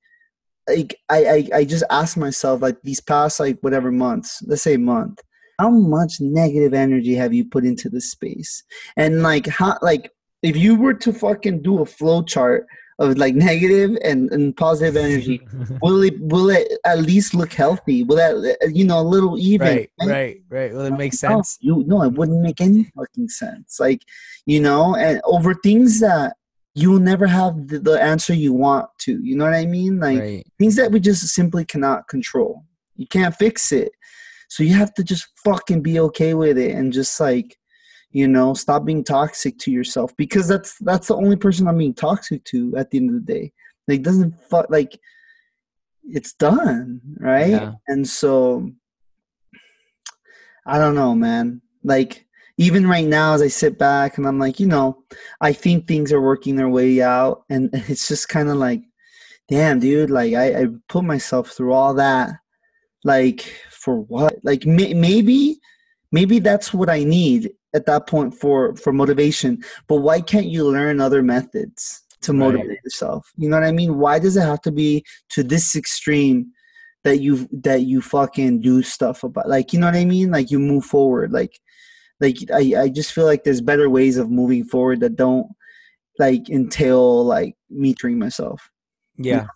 like 0.70 0.96
I, 1.10 1.26
I 1.26 1.50
i 1.56 1.64
just 1.66 1.84
asked 1.90 2.18
myself 2.18 2.62
like 2.62 2.78
these 2.84 3.02
past 3.02 3.40
like 3.40 3.58
whatever 3.62 3.92
months 3.92 4.44
let's 4.46 4.62
say 4.62 4.78
month 4.78 5.20
how 5.62 5.70
much 5.70 6.20
negative 6.20 6.74
energy 6.74 7.14
have 7.14 7.34
you 7.36 7.46
put 7.46 7.64
into 7.64 7.88
this 7.88 8.10
space? 8.10 8.64
And 8.98 9.22
like 9.22 9.46
how 9.46 9.78
like 9.84 10.12
if 10.44 10.58
you 10.58 10.76
were 10.76 10.94
to 10.96 11.14
fucking 11.14 11.62
do 11.62 11.82
a 11.82 11.86
flow 11.86 12.24
chart 12.24 12.68
of 13.00 13.18
like 13.18 13.34
negative 13.34 13.98
and, 14.04 14.32
and 14.32 14.56
positive 14.56 14.96
energy, 14.96 15.42
will 15.82 16.02
it 16.04 16.20
will 16.20 16.50
it 16.50 16.72
at 16.86 17.00
least 17.00 17.34
look 17.34 17.54
healthy? 17.54 18.04
Will 18.04 18.18
that 18.18 18.72
you 18.74 18.86
know 18.86 19.00
a 19.00 19.04
little 19.04 19.38
even? 19.40 19.68
Right, 19.68 19.92
right, 20.00 20.10
right. 20.10 20.42
right. 20.50 20.74
Will 20.74 20.86
it 20.86 20.98
make 20.98 21.14
sense? 21.14 21.58
No, 21.62 21.80
you 21.80 21.84
no, 21.88 22.04
it 22.04 22.14
wouldn't 22.14 22.42
make 22.42 22.62
any 22.62 22.92
fucking 22.96 23.30
sense. 23.30 23.80
Like 23.80 24.02
you 24.46 24.60
know, 24.60 24.96
and 24.96 25.22
over 25.26 25.54
things 25.54 26.00
that 26.00 26.36
you'll 26.74 27.00
never 27.00 27.28
have 27.28 27.68
the, 27.68 27.80
the 27.80 28.02
answer 28.02 28.34
you 28.34 28.54
want 28.54 28.88
to. 29.00 29.20
You 29.24 29.36
know 29.36 29.46
what 29.46 29.54
I 29.54 29.66
mean? 29.66 30.00
Like 30.00 30.20
right. 30.20 30.48
things 30.58 30.76
that 30.76 30.92
we 30.92 31.00
just 31.00 31.28
simply 31.28 31.66
cannot 31.66 32.08
control. 32.08 32.64
You 32.96 33.08
can't 33.08 33.36
fix 33.36 33.72
it. 33.72 33.92
So 34.50 34.64
you 34.64 34.74
have 34.76 34.94
to 34.96 35.04
just 35.04 35.28
fucking 35.44 35.82
be 35.82 36.00
okay 36.00 36.34
with 36.34 36.58
it 36.58 36.72
and 36.72 36.92
just 36.92 37.20
like 37.20 37.58
you 38.12 38.28
know 38.28 38.54
stop 38.54 38.86
being 38.86 39.04
toxic 39.04 39.58
to 39.60 39.72
yourself 39.72 40.16
because 40.18 40.48
that's 40.48 40.78
that's 40.80 41.08
the 41.08 41.16
only 41.16 41.36
person 41.36 41.68
i'm 41.68 41.78
being 41.78 41.94
toxic 41.94 42.44
to 42.44 42.76
at 42.78 42.90
the 42.92 42.98
end 42.98 43.10
of 43.10 43.26
the 43.26 43.34
day. 43.34 43.52
Like 43.88 44.04
doesn't 44.04 44.40
fuck 44.50 44.68
like 44.70 45.00
it's 46.04 46.34
done 46.34 47.02
right? 47.18 47.52
Yeah. 47.52 47.74
and 47.88 48.08
so 48.08 48.72
i 50.66 50.78
don't 50.78 50.96
know 50.96 51.16
man. 51.16 51.62
Like 51.84 52.28
even 52.58 52.86
right 52.86 53.08
now 53.08 53.34
as 53.34 53.42
i 53.42 53.48
sit 53.48 53.80
back 53.80 54.18
and 54.18 54.28
i'm 54.28 54.38
like 54.38 54.60
you 54.60 54.68
know 54.68 55.04
i 55.40 55.52
think 55.52 55.88
things 55.88 56.14
are 56.14 56.22
working 56.22 56.56
their 56.56 56.70
way 56.70 57.02
out 57.02 57.44
and 57.50 57.70
it's 57.74 58.08
just 58.08 58.30
kind 58.30 58.50
of 58.50 58.58
like 58.58 58.84
damn 59.50 59.80
dude 59.80 60.12
like 60.12 60.34
I, 60.34 60.62
I 60.62 60.66
put 60.88 61.04
myself 61.04 61.50
through 61.50 61.74
all 61.74 61.96
that 61.96 62.30
like 63.04 63.42
for 63.70 64.00
what? 64.00 64.36
Like 64.44 64.66
may, 64.66 64.94
maybe 64.94 65.60
maybe 66.12 66.40
that's 66.40 66.74
what 66.74 66.90
i 66.90 67.04
need 67.04 67.52
at 67.74 67.86
that 67.86 68.08
point 68.08 68.34
for 68.34 68.76
for 68.76 68.94
motivation. 68.94 69.64
But 69.88 69.98
why 69.98 70.22
can't 70.22 70.48
you 70.48 70.66
learn 70.66 71.02
other 71.02 71.22
methods 71.22 72.04
to 72.22 72.34
motivate 72.34 72.68
right. 72.68 72.84
yourself? 72.84 73.32
You 73.38 73.50
know 73.50 73.60
what 73.60 73.68
i 73.68 73.72
mean? 73.72 73.98
Why 73.98 74.20
does 74.20 74.38
it 74.38 74.42
have 74.42 74.62
to 74.62 74.72
be 74.72 75.04
to 75.30 75.44
this 75.44 75.76
extreme 75.76 76.52
that 77.04 77.20
you 77.20 77.48
that 77.52 77.84
you 77.84 78.02
fucking 78.02 78.62
do 78.62 78.84
stuff 78.84 79.24
about? 79.24 79.50
Like 79.50 79.74
you 79.74 79.80
know 79.80 79.88
what 79.88 79.96
i 79.96 80.06
mean? 80.06 80.32
Like 80.32 80.52
you 80.52 80.60
move 80.60 80.86
forward. 80.86 81.32
Like 81.32 81.60
like 82.20 82.38
i 82.54 82.74
i 82.84 82.90
just 82.90 83.12
feel 83.14 83.26
like 83.26 83.44
there's 83.44 83.62
better 83.62 83.90
ways 83.90 84.18
of 84.18 84.30
moving 84.30 84.64
forward 84.64 85.00
that 85.02 85.16
don't 85.16 85.48
like 86.20 86.50
entail 86.50 87.26
like 87.26 87.56
me 87.70 87.94
treating 87.94 88.20
myself. 88.20 88.70
Yeah. 89.18 89.48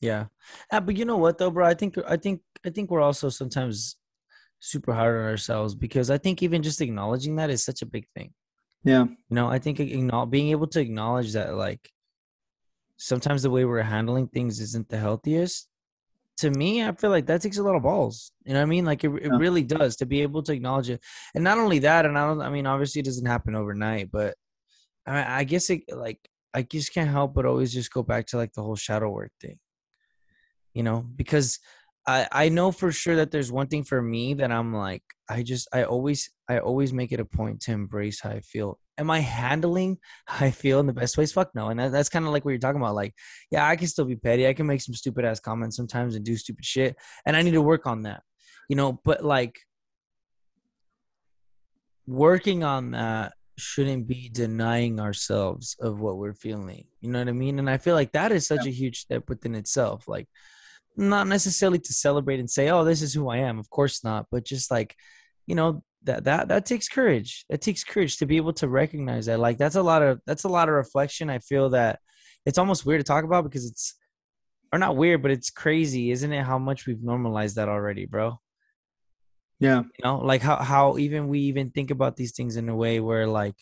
Yeah. 0.00 0.26
Uh, 0.70 0.80
but 0.80 0.96
you 0.96 1.04
know 1.04 1.16
what 1.16 1.38
though 1.38 1.50
bro? 1.50 1.66
I 1.66 1.74
think 1.74 1.96
i 2.06 2.16
think 2.16 2.42
i 2.66 2.70
think 2.70 2.90
we're 2.90 3.00
also 3.00 3.28
sometimes 3.28 3.96
super 4.64 4.94
hard 4.94 5.18
on 5.18 5.24
ourselves 5.24 5.74
because 5.74 6.08
I 6.08 6.18
think 6.18 6.40
even 6.42 6.62
just 6.62 6.80
acknowledging 6.80 7.36
that 7.36 7.50
is 7.50 7.64
such 7.64 7.82
a 7.82 7.86
big 7.86 8.06
thing. 8.14 8.32
Yeah. 8.84 9.04
You 9.04 9.16
know, 9.28 9.48
I 9.48 9.58
think 9.58 9.78
being 9.78 10.48
able 10.48 10.68
to 10.68 10.80
acknowledge 10.80 11.32
that 11.32 11.56
like 11.56 11.90
sometimes 12.96 13.42
the 13.42 13.50
way 13.50 13.64
we're 13.64 13.82
handling 13.82 14.28
things 14.28 14.60
isn't 14.60 14.88
the 14.88 14.98
healthiest. 14.98 15.68
To 16.38 16.50
me, 16.50 16.82
I 16.82 16.92
feel 16.92 17.10
like 17.10 17.26
that 17.26 17.42
takes 17.42 17.58
a 17.58 17.62
lot 17.62 17.74
of 17.74 17.82
balls. 17.82 18.32
You 18.44 18.54
know 18.54 18.60
what 18.60 18.66
I 18.66 18.66
mean? 18.66 18.84
Like 18.84 19.02
it, 19.02 19.10
it 19.14 19.30
yeah. 19.32 19.36
really 19.36 19.64
does 19.64 19.96
to 19.96 20.06
be 20.06 20.22
able 20.22 20.42
to 20.44 20.52
acknowledge 20.52 20.90
it. 20.90 21.00
And 21.34 21.42
not 21.42 21.58
only 21.58 21.80
that, 21.80 22.06
and 22.06 22.16
I 22.16 22.26
don't 22.26 22.40
I 22.40 22.48
mean 22.48 22.66
obviously 22.66 23.00
it 23.00 23.04
doesn't 23.04 23.26
happen 23.26 23.56
overnight, 23.56 24.10
but 24.12 24.36
I, 25.06 25.40
I 25.40 25.44
guess 25.44 25.70
it 25.70 25.82
like 25.92 26.18
I 26.54 26.62
just 26.62 26.94
can't 26.94 27.10
help 27.10 27.34
but 27.34 27.46
always 27.46 27.72
just 27.72 27.92
go 27.92 28.04
back 28.04 28.26
to 28.28 28.36
like 28.36 28.52
the 28.52 28.62
whole 28.62 28.76
shadow 28.76 29.10
work 29.10 29.32
thing. 29.40 29.58
You 30.72 30.84
know, 30.84 31.04
because 31.16 31.58
I 32.06 32.28
I 32.32 32.48
know 32.48 32.72
for 32.72 32.92
sure 32.92 33.16
that 33.16 33.30
there's 33.30 33.52
one 33.52 33.68
thing 33.68 33.84
for 33.84 34.00
me 34.02 34.34
that 34.34 34.50
I'm 34.50 34.74
like 34.74 35.02
I 35.28 35.42
just 35.42 35.68
I 35.72 35.84
always 35.84 36.30
I 36.48 36.58
always 36.58 36.92
make 36.92 37.12
it 37.12 37.20
a 37.20 37.24
point 37.24 37.60
to 37.62 37.72
embrace 37.72 38.20
how 38.20 38.30
I 38.30 38.40
feel. 38.40 38.78
Am 38.98 39.10
I 39.10 39.20
handling 39.20 39.98
how 40.26 40.46
I 40.46 40.50
feel 40.50 40.80
in 40.80 40.86
the 40.86 40.92
best 40.92 41.16
ways? 41.16 41.32
Fuck 41.32 41.54
no. 41.54 41.68
And 41.68 41.80
that, 41.80 41.92
that's 41.92 42.08
kind 42.08 42.26
of 42.26 42.32
like 42.32 42.44
what 42.44 42.50
you're 42.50 42.58
talking 42.58 42.80
about. 42.80 42.94
Like, 42.94 43.14
yeah, 43.50 43.66
I 43.66 43.76
can 43.76 43.88
still 43.88 44.04
be 44.04 44.16
petty. 44.16 44.46
I 44.46 44.52
can 44.52 44.66
make 44.66 44.82
some 44.82 44.94
stupid 44.94 45.24
ass 45.24 45.40
comments 45.40 45.76
sometimes 45.76 46.14
and 46.14 46.24
do 46.24 46.36
stupid 46.36 46.64
shit, 46.64 46.96
and 47.24 47.36
I 47.36 47.42
need 47.42 47.52
to 47.52 47.62
work 47.62 47.86
on 47.86 48.02
that. 48.02 48.22
You 48.68 48.76
know, 48.76 49.00
but 49.04 49.24
like 49.24 49.58
working 52.06 52.64
on 52.64 52.92
that 52.92 53.32
shouldn't 53.58 54.06
be 54.06 54.28
denying 54.28 54.98
ourselves 54.98 55.76
of 55.80 56.00
what 56.00 56.16
we're 56.16 56.34
feeling. 56.34 56.86
You 57.00 57.10
know 57.10 57.18
what 57.18 57.28
I 57.28 57.32
mean? 57.32 57.58
And 57.58 57.68
I 57.68 57.78
feel 57.78 57.94
like 57.94 58.12
that 58.12 58.32
is 58.32 58.46
such 58.46 58.64
yeah. 58.64 58.70
a 58.70 58.74
huge 58.74 59.00
step 59.00 59.28
within 59.28 59.54
itself. 59.54 60.08
Like 60.08 60.28
not 60.96 61.26
necessarily 61.26 61.78
to 61.78 61.92
celebrate 61.92 62.40
and 62.40 62.50
say, 62.50 62.70
"Oh, 62.70 62.84
this 62.84 63.02
is 63.02 63.14
who 63.14 63.28
I 63.28 63.38
am." 63.38 63.58
Of 63.58 63.70
course 63.70 64.04
not, 64.04 64.26
but 64.30 64.44
just 64.44 64.70
like, 64.70 64.94
you 65.46 65.54
know, 65.54 65.82
that 66.04 66.24
that 66.24 66.48
that 66.48 66.66
takes 66.66 66.88
courage. 66.88 67.44
It 67.48 67.60
takes 67.60 67.84
courage 67.84 68.18
to 68.18 68.26
be 68.26 68.36
able 68.36 68.52
to 68.54 68.68
recognize 68.68 69.26
that. 69.26 69.40
Like 69.40 69.58
that's 69.58 69.76
a 69.76 69.82
lot 69.82 70.02
of 70.02 70.20
that's 70.26 70.44
a 70.44 70.48
lot 70.48 70.68
of 70.68 70.74
reflection. 70.74 71.30
I 71.30 71.38
feel 71.38 71.70
that 71.70 72.00
it's 72.44 72.58
almost 72.58 72.84
weird 72.84 73.00
to 73.00 73.04
talk 73.04 73.24
about 73.24 73.44
because 73.44 73.66
it's 73.66 73.94
or 74.72 74.78
not 74.78 74.96
weird, 74.96 75.22
but 75.22 75.30
it's 75.30 75.50
crazy, 75.50 76.10
isn't 76.10 76.32
it? 76.32 76.44
How 76.44 76.58
much 76.58 76.86
we've 76.86 77.02
normalized 77.02 77.56
that 77.56 77.68
already, 77.68 78.06
bro. 78.06 78.40
Yeah. 79.60 79.80
You 79.80 80.04
know, 80.04 80.18
like 80.18 80.42
how 80.42 80.56
how 80.56 80.98
even 80.98 81.28
we 81.28 81.40
even 81.40 81.70
think 81.70 81.90
about 81.90 82.16
these 82.16 82.32
things 82.32 82.56
in 82.56 82.68
a 82.68 82.74
way 82.74 83.00
where 83.00 83.26
like 83.26 83.54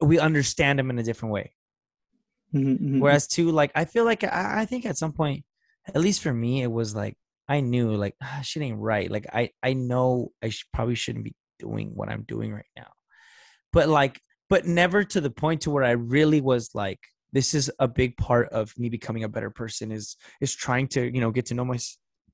we 0.00 0.18
understand 0.18 0.78
them 0.78 0.90
in 0.90 0.98
a 0.98 1.02
different 1.02 1.32
way. 1.32 1.54
Mm-hmm, 2.54 2.72
mm-hmm. 2.72 3.00
Whereas 3.00 3.26
too, 3.26 3.50
like 3.50 3.72
I 3.74 3.86
feel 3.86 4.04
like 4.04 4.24
I, 4.24 4.60
I 4.60 4.64
think 4.66 4.84
at 4.84 4.98
some 4.98 5.12
point 5.12 5.44
at 5.88 6.00
least 6.00 6.22
for 6.22 6.32
me, 6.32 6.62
it 6.62 6.70
was 6.70 6.94
like 6.94 7.16
I 7.48 7.60
knew 7.60 7.94
like 7.94 8.14
ah, 8.22 8.40
shit 8.42 8.62
ain't 8.62 8.78
right. 8.78 9.10
Like 9.10 9.26
I 9.32 9.50
I 9.62 9.72
know 9.74 10.32
I 10.42 10.50
sh- 10.50 10.66
probably 10.72 10.94
shouldn't 10.94 11.24
be 11.24 11.34
doing 11.58 11.92
what 11.94 12.08
I'm 12.08 12.22
doing 12.22 12.52
right 12.52 12.64
now, 12.76 12.90
but 13.72 13.88
like 13.88 14.20
but 14.48 14.66
never 14.66 15.04
to 15.04 15.20
the 15.20 15.30
point 15.30 15.62
to 15.62 15.70
where 15.70 15.84
I 15.84 15.92
really 15.92 16.40
was 16.40 16.70
like 16.74 17.00
this 17.32 17.54
is 17.54 17.70
a 17.78 17.88
big 17.88 18.16
part 18.16 18.48
of 18.50 18.72
me 18.78 18.88
becoming 18.88 19.24
a 19.24 19.28
better 19.28 19.50
person 19.50 19.92
is 19.92 20.16
is 20.40 20.54
trying 20.54 20.88
to 20.88 21.04
you 21.04 21.20
know 21.20 21.30
get 21.30 21.46
to 21.46 21.54
know 21.54 21.64
my 21.64 21.78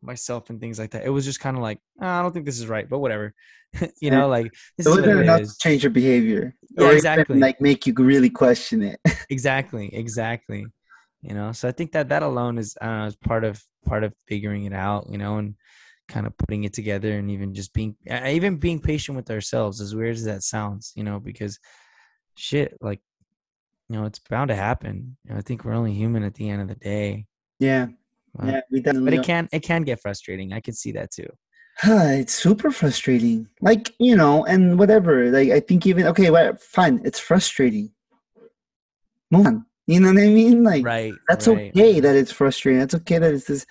myself 0.01 0.51
and 0.51 0.61
things 0.61 0.79
like 0.79 0.91
that. 0.91 1.05
It 1.05 1.11
was 1.11 1.25
just 1.25 1.41
kind 1.41 1.57
of 1.57 1.63
like 1.63 1.79
oh, 2.01 2.07
I 2.07 2.23
don't 2.23 2.33
think 2.33 2.47
this 2.47 2.59
is 2.59 2.67
right, 2.67 2.89
but 2.89 3.01
whatever. 3.01 3.35
you 4.03 4.11
know, 4.11 4.29
like 4.29 4.53
this 4.77 4.87
so 4.87 4.99
is 4.99 5.07
enough 5.07 5.43
to 5.43 5.59
change 5.59 5.83
your 5.83 5.91
behavior, 5.91 6.55
yeah, 6.77 6.87
or 6.87 6.93
exactly. 6.93 7.39
like 7.39 7.61
make 7.61 7.87
you 7.87 7.95
really 7.95 8.31
question 8.31 8.83
it. 8.83 9.01
exactly, 9.31 9.95
exactly 9.95 10.67
you 11.23 11.35
know? 11.35 11.53
So 11.53 11.69
i 11.69 11.73
think 11.73 11.93
that 11.93 12.09
that 12.11 12.23
alone 12.23 12.59
is 12.59 12.77
uh, 12.81 13.07
is 13.09 13.17
part 13.17 13.45
of 13.45 13.63
part 13.85 14.05
of 14.05 14.15
figuring 14.29 14.65
it 14.65 14.73
out 14.73 15.07
you 15.11 15.19
know 15.19 15.39
and 15.39 15.55
kind 16.09 16.27
of 16.27 16.37
putting 16.37 16.65
it 16.65 16.73
together 16.73 17.13
and 17.19 17.31
even 17.31 17.55
just 17.55 17.73
being 17.73 17.97
even 18.27 18.57
being 18.57 18.81
patient 18.81 19.17
with 19.17 19.31
ourselves 19.31 19.81
as 19.81 19.95
weird 19.95 20.15
as 20.15 20.25
that 20.25 20.43
sounds 20.43 20.93
you 20.95 21.05
know 21.05 21.19
because 21.19 21.59
shit 22.35 22.77
like 22.81 23.01
you 23.89 23.97
know 23.97 24.05
it's 24.05 24.19
bound 24.19 24.49
to 24.49 24.55
happen 24.55 25.17
you 25.25 25.33
know, 25.33 25.39
i 25.39 25.41
think 25.41 25.65
we're 25.65 25.73
only 25.73 25.93
human 25.93 26.23
at 26.23 26.35
the 26.35 26.49
end 26.49 26.63
of 26.63 26.69
the 26.69 26.75
day. 26.75 27.27
Yeah. 27.59 27.89
Uh, 28.39 28.47
yeah 28.47 28.61
we 28.71 28.81
definitely 28.81 29.11
but 29.11 29.21
it 29.21 29.25
can 29.25 29.49
it 29.53 29.61
can 29.61 29.83
get 29.83 30.01
frustrating 30.01 30.53
i 30.53 30.61
can 30.61 30.75
see 30.75 30.93
that 30.93 31.11
too. 31.11 31.29
It's 31.85 32.35
super 32.35 32.71
frustrating. 32.71 33.49
Like 33.61 33.95
you 33.99 34.17
know 34.17 34.45
and 34.45 34.79
whatever 34.79 35.31
like 35.31 35.51
i 35.51 35.61
think 35.61 35.87
even 35.87 36.07
okay 36.07 36.31
well, 36.31 36.55
fine 36.61 37.01
it's 37.05 37.19
frustrating. 37.19 37.93
Move 39.31 39.47
on 39.47 39.67
you 39.87 40.01
know 40.01 40.09
what 40.09 40.23
I 40.23 40.29
mean? 40.29 40.63
Like, 40.63 40.85
right, 40.85 41.15
that's 41.29 41.49
right. 41.49 41.71
okay 41.71 42.01
that 42.01 42.15
it's 42.15 42.33
frustrating. 42.33 42.81
That's 42.81 42.95
okay 42.95 43.19
that 43.19 43.35
it's 43.35 43.47
this. 43.47 43.67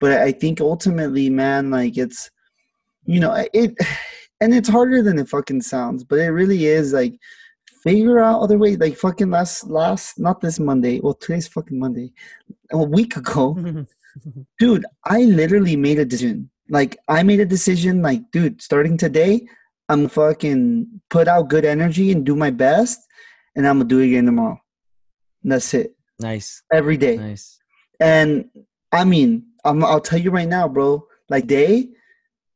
But 0.00 0.12
I 0.12 0.32
think 0.32 0.60
ultimately, 0.60 1.28
man, 1.30 1.70
like 1.70 1.98
it's, 1.98 2.30
you 3.04 3.20
know, 3.20 3.34
it, 3.52 3.74
and 4.40 4.54
it's 4.54 4.68
harder 4.68 5.02
than 5.02 5.18
it 5.18 5.28
fucking 5.28 5.62
sounds, 5.62 6.04
but 6.04 6.20
it 6.20 6.28
really 6.28 6.66
is 6.66 6.92
like 6.92 7.18
figure 7.82 8.20
out 8.20 8.40
other 8.40 8.58
ways. 8.58 8.78
Like 8.78 8.96
fucking 8.96 9.30
last, 9.30 9.68
last, 9.68 10.18
not 10.18 10.40
this 10.40 10.60
Monday. 10.60 11.00
Well, 11.00 11.14
today's 11.14 11.48
fucking 11.48 11.78
Monday. 11.78 12.12
A 12.70 12.78
week 12.78 13.16
ago, 13.16 13.86
dude, 14.58 14.86
I 15.04 15.22
literally 15.22 15.76
made 15.76 15.98
a 15.98 16.04
decision. 16.04 16.50
Like 16.68 16.98
I 17.08 17.22
made 17.24 17.40
a 17.40 17.46
decision. 17.46 18.00
Like, 18.02 18.30
dude, 18.30 18.62
starting 18.62 18.96
today, 18.96 19.46
I'm 19.88 20.08
fucking 20.08 21.00
put 21.10 21.26
out 21.26 21.48
good 21.48 21.64
energy 21.64 22.12
and 22.12 22.24
do 22.24 22.36
my 22.36 22.50
best, 22.50 23.00
and 23.56 23.66
I'm 23.66 23.78
gonna 23.78 23.88
do 23.88 23.98
it 23.98 24.06
again 24.06 24.26
tomorrow. 24.26 24.60
That's 25.42 25.72
it. 25.74 25.94
Nice. 26.20 26.62
Every 26.72 26.96
day. 26.96 27.16
Nice. 27.16 27.58
And 28.00 28.46
I 28.92 29.04
mean, 29.04 29.44
I'm, 29.64 29.84
I'll 29.84 30.00
tell 30.00 30.18
you 30.18 30.30
right 30.30 30.48
now, 30.48 30.68
bro. 30.68 31.06
Like 31.28 31.46
day, 31.46 31.88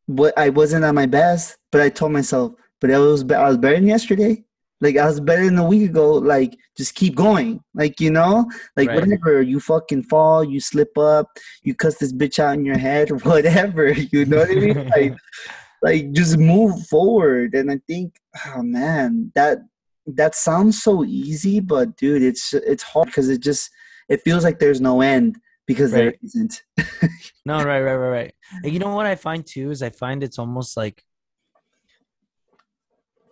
but 0.09 0.37
I 0.39 0.49
wasn't 0.49 0.85
at 0.85 0.95
my 0.95 1.07
best, 1.07 1.59
but 1.71 1.81
I 1.81 1.91
told 1.91 2.13
myself 2.13 2.55
but 2.83 2.91
I 2.91 2.99
was 2.99 3.23
I 3.31 3.49
was 3.49 3.57
better 3.57 3.77
than 3.77 3.87
yesterday. 3.87 4.45
Like 4.81 4.97
I 4.97 5.07
was 5.07 5.21
better 5.21 5.45
than 5.45 5.57
a 5.57 5.65
week 5.65 5.91
ago. 5.91 6.15
Like 6.15 6.59
just 6.77 6.97
keep 6.97 7.15
going. 7.15 7.63
Like 7.75 8.01
you 8.01 8.11
know, 8.11 8.51
like 8.77 8.89
right. 8.89 9.01
whatever. 9.01 9.41
You 9.41 9.61
fucking 9.61 10.03
fall, 10.03 10.43
you 10.43 10.59
slip 10.61 10.99
up, 10.99 11.29
you 11.63 11.77
cuss 11.77 11.97
this 11.99 12.13
bitch 12.13 12.41
out 12.41 12.55
in 12.55 12.65
your 12.65 12.77
head, 12.77 13.09
whatever. 13.25 13.93
You 14.13 14.27
know 14.27 14.39
what 14.39 14.51
I 14.51 14.55
mean? 14.55 14.89
like, 14.89 15.15
like 15.83 16.13
just 16.13 16.37
move 16.37 16.87
forward. 16.89 17.55
And 17.55 17.71
I 17.71 17.81
think, 17.87 18.17
oh 18.47 18.63
man, 18.63 19.31
that 19.37 19.59
that 20.07 20.35
sounds 20.35 20.83
so 20.83 21.05
easy, 21.05 21.61
but 21.61 21.97
dude, 21.97 22.23
it's 22.23 22.53
it's 22.53 22.83
hard 22.83 23.07
because 23.07 23.29
it 23.29 23.41
just 23.41 23.71
it 24.09 24.23
feels 24.23 24.45
like 24.45 24.59
there's 24.59 24.81
no 24.81 25.01
end 25.01 25.39
because 25.67 25.93
right. 25.93 25.99
there 25.99 26.15
isn't. 26.23 26.63
no, 27.47 27.57
right, 27.63 27.81
right, 27.81 27.95
right, 27.95 28.09
right. 28.09 28.35
You 28.65 28.79
know 28.79 28.95
what 28.95 29.07
I 29.07 29.15
find 29.15 29.47
too 29.47 29.71
is 29.71 29.83
I 29.83 29.91
find 29.91 30.23
it's 30.23 30.39
almost 30.39 30.77
like 30.77 31.05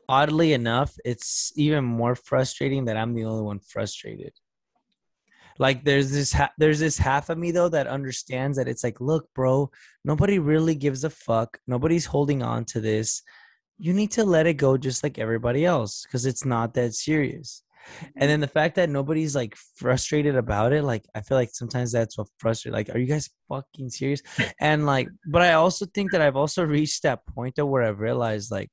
oddly 0.08 0.52
enough, 0.52 0.96
it's 1.04 1.52
even 1.54 1.84
more 1.84 2.16
frustrating 2.16 2.86
that 2.86 2.96
I'm 2.96 3.14
the 3.14 3.24
only 3.24 3.42
one 3.42 3.60
frustrated. 3.60 4.32
Like 5.58 5.84
there's 5.84 6.10
this 6.10 6.32
ha- 6.32 6.52
there's 6.58 6.80
this 6.80 6.98
half 6.98 7.28
of 7.28 7.38
me 7.38 7.52
though 7.52 7.68
that 7.68 7.86
understands 7.86 8.56
that 8.56 8.66
it's 8.66 8.82
like, 8.82 9.00
look, 9.00 9.28
bro, 9.34 9.70
nobody 10.04 10.38
really 10.38 10.74
gives 10.74 11.04
a 11.04 11.10
fuck. 11.10 11.58
Nobody's 11.66 12.06
holding 12.06 12.42
on 12.42 12.64
to 12.66 12.80
this. 12.80 13.22
You 13.80 13.92
need 13.92 14.10
to 14.12 14.24
let 14.24 14.46
it 14.46 14.54
go 14.54 14.76
just 14.76 15.02
like 15.02 15.18
everybody 15.18 15.64
else 15.64 16.04
because 16.04 16.26
it's 16.26 16.44
not 16.44 16.74
that 16.74 16.94
serious. 16.94 17.62
And 18.02 18.06
mm-hmm. 18.06 18.26
then 18.28 18.40
the 18.40 18.46
fact 18.46 18.76
that 18.76 18.90
nobody's 18.90 19.34
like 19.34 19.56
frustrated 19.74 20.36
about 20.36 20.72
it, 20.72 20.84
like 20.84 21.06
I 21.14 21.22
feel 21.22 21.36
like 21.38 21.50
sometimes 21.52 21.92
that's 21.92 22.18
what 22.18 22.28
frustrates. 22.38 22.74
Like, 22.74 22.90
are 22.90 22.98
you 22.98 23.06
guys 23.06 23.30
fucking 23.48 23.90
serious? 23.90 24.22
And 24.60 24.86
like, 24.86 25.08
but 25.26 25.42
I 25.42 25.54
also 25.54 25.86
think 25.86 26.12
that 26.12 26.20
I've 26.20 26.36
also 26.36 26.64
reached 26.64 27.02
that 27.02 27.26
point 27.26 27.56
though 27.56 27.66
where 27.66 27.82
I've 27.82 28.00
realized 28.00 28.50
like, 28.50 28.70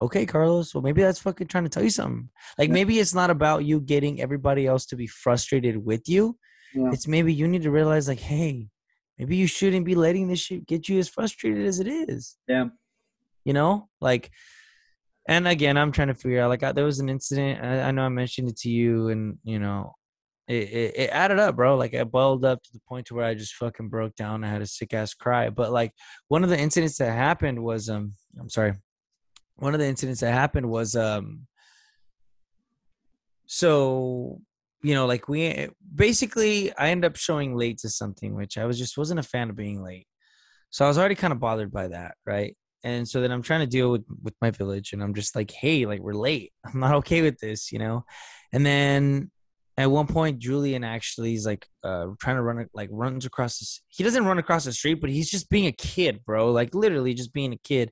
okay, 0.00 0.26
Carlos, 0.26 0.74
well, 0.74 0.82
maybe 0.82 1.02
that's 1.02 1.20
fucking 1.20 1.46
trying 1.46 1.64
to 1.64 1.70
tell 1.70 1.82
you 1.82 1.90
something. 1.90 2.28
Like, 2.58 2.70
maybe 2.70 2.98
it's 2.98 3.14
not 3.14 3.30
about 3.30 3.64
you 3.64 3.80
getting 3.80 4.20
everybody 4.20 4.66
else 4.66 4.86
to 4.86 4.96
be 4.96 5.06
frustrated 5.06 5.76
with 5.76 6.08
you. 6.08 6.36
Yeah. 6.74 6.90
It's 6.92 7.06
maybe 7.06 7.32
you 7.32 7.48
need 7.48 7.62
to 7.62 7.70
realize, 7.70 8.08
like, 8.08 8.20
hey, 8.20 8.68
maybe 9.18 9.36
you 9.36 9.46
shouldn't 9.46 9.84
be 9.84 9.94
letting 9.94 10.28
this 10.28 10.40
shit 10.40 10.66
get 10.66 10.88
you 10.88 10.98
as 10.98 11.08
frustrated 11.08 11.66
as 11.66 11.80
it 11.80 11.86
is. 11.86 12.36
Yeah. 12.48 12.66
You 13.44 13.52
know, 13.52 13.88
like, 14.00 14.30
and 15.28 15.46
again, 15.48 15.76
I'm 15.76 15.92
trying 15.92 16.08
to 16.08 16.14
figure 16.14 16.40
out, 16.40 16.48
like, 16.48 16.62
I, 16.62 16.72
there 16.72 16.84
was 16.84 17.00
an 17.00 17.08
incident. 17.08 17.64
I, 17.64 17.82
I, 17.82 17.90
know 17.90 18.02
I 18.02 18.08
mentioned 18.08 18.48
it 18.48 18.56
to 18.58 18.70
you, 18.70 19.08
and, 19.08 19.38
you 19.44 19.58
know, 19.58 19.94
it, 20.48 20.68
it, 20.68 20.96
it 20.96 21.10
added 21.10 21.38
up, 21.38 21.56
bro. 21.56 21.76
Like, 21.76 21.94
I 21.94 22.04
boiled 22.04 22.44
up 22.44 22.62
to 22.62 22.72
the 22.72 22.80
point 22.88 23.06
to 23.06 23.14
where 23.14 23.24
I 23.24 23.34
just 23.34 23.54
fucking 23.54 23.88
broke 23.88 24.16
down. 24.16 24.44
I 24.44 24.48
had 24.48 24.62
a 24.62 24.66
sick 24.66 24.94
ass 24.94 25.14
cry. 25.14 25.50
But, 25.50 25.72
like, 25.72 25.92
one 26.28 26.44
of 26.44 26.50
the 26.50 26.58
incidents 26.58 26.98
that 26.98 27.12
happened 27.12 27.62
was, 27.62 27.88
um, 27.88 28.14
I'm 28.38 28.50
sorry 28.50 28.74
one 29.62 29.74
of 29.74 29.80
the 29.80 29.86
incidents 29.86 30.20
that 30.20 30.32
happened 30.32 30.68
was 30.68 30.96
um 30.96 31.46
so 33.46 34.40
you 34.82 34.94
know 34.94 35.06
like 35.06 35.28
we 35.28 35.68
basically 35.94 36.76
i 36.76 36.90
end 36.90 37.04
up 37.04 37.16
showing 37.16 37.56
late 37.56 37.78
to 37.78 37.88
something 37.88 38.34
which 38.34 38.58
i 38.58 38.64
was 38.64 38.78
just 38.78 38.98
wasn't 38.98 39.20
a 39.20 39.22
fan 39.22 39.50
of 39.50 39.56
being 39.56 39.82
late 39.82 40.06
so 40.70 40.84
i 40.84 40.88
was 40.88 40.98
already 40.98 41.14
kind 41.14 41.32
of 41.32 41.38
bothered 41.38 41.72
by 41.72 41.86
that 41.88 42.14
right 42.26 42.56
and 42.84 43.08
so 43.08 43.20
then 43.20 43.30
i'm 43.30 43.42
trying 43.42 43.60
to 43.60 43.66
deal 43.66 43.90
with 43.90 44.04
with 44.22 44.34
my 44.40 44.50
village 44.50 44.92
and 44.92 45.02
i'm 45.02 45.14
just 45.14 45.36
like 45.36 45.50
hey 45.50 45.86
like 45.86 46.00
we're 46.00 46.14
late. 46.14 46.52
I'm 46.64 46.80
not 46.80 46.94
okay 46.96 47.22
with 47.22 47.38
this 47.38 47.72
you 47.72 47.78
know? 47.78 48.04
And 48.52 48.64
then 48.64 49.30
at 49.78 49.90
one 49.90 50.06
point 50.06 50.38
julian 50.38 50.84
actually 50.84 51.34
is 51.34 51.46
like 51.46 51.66
uh 51.82 52.06
trying 52.20 52.36
to 52.36 52.42
run 52.42 52.66
like 52.74 52.90
runs 52.92 53.24
across 53.24 53.58
this 53.58 53.80
he 53.88 54.04
doesn't 54.04 54.26
run 54.26 54.38
across 54.38 54.64
the 54.64 54.72
street 54.72 55.00
but 55.00 55.08
he's 55.08 55.30
just 55.30 55.48
being 55.48 55.66
a 55.66 55.72
kid 55.72 56.20
bro 56.26 56.52
like 56.52 56.74
literally 56.74 57.14
just 57.14 57.32
being 57.32 57.52
a 57.52 57.58
kid. 57.58 57.90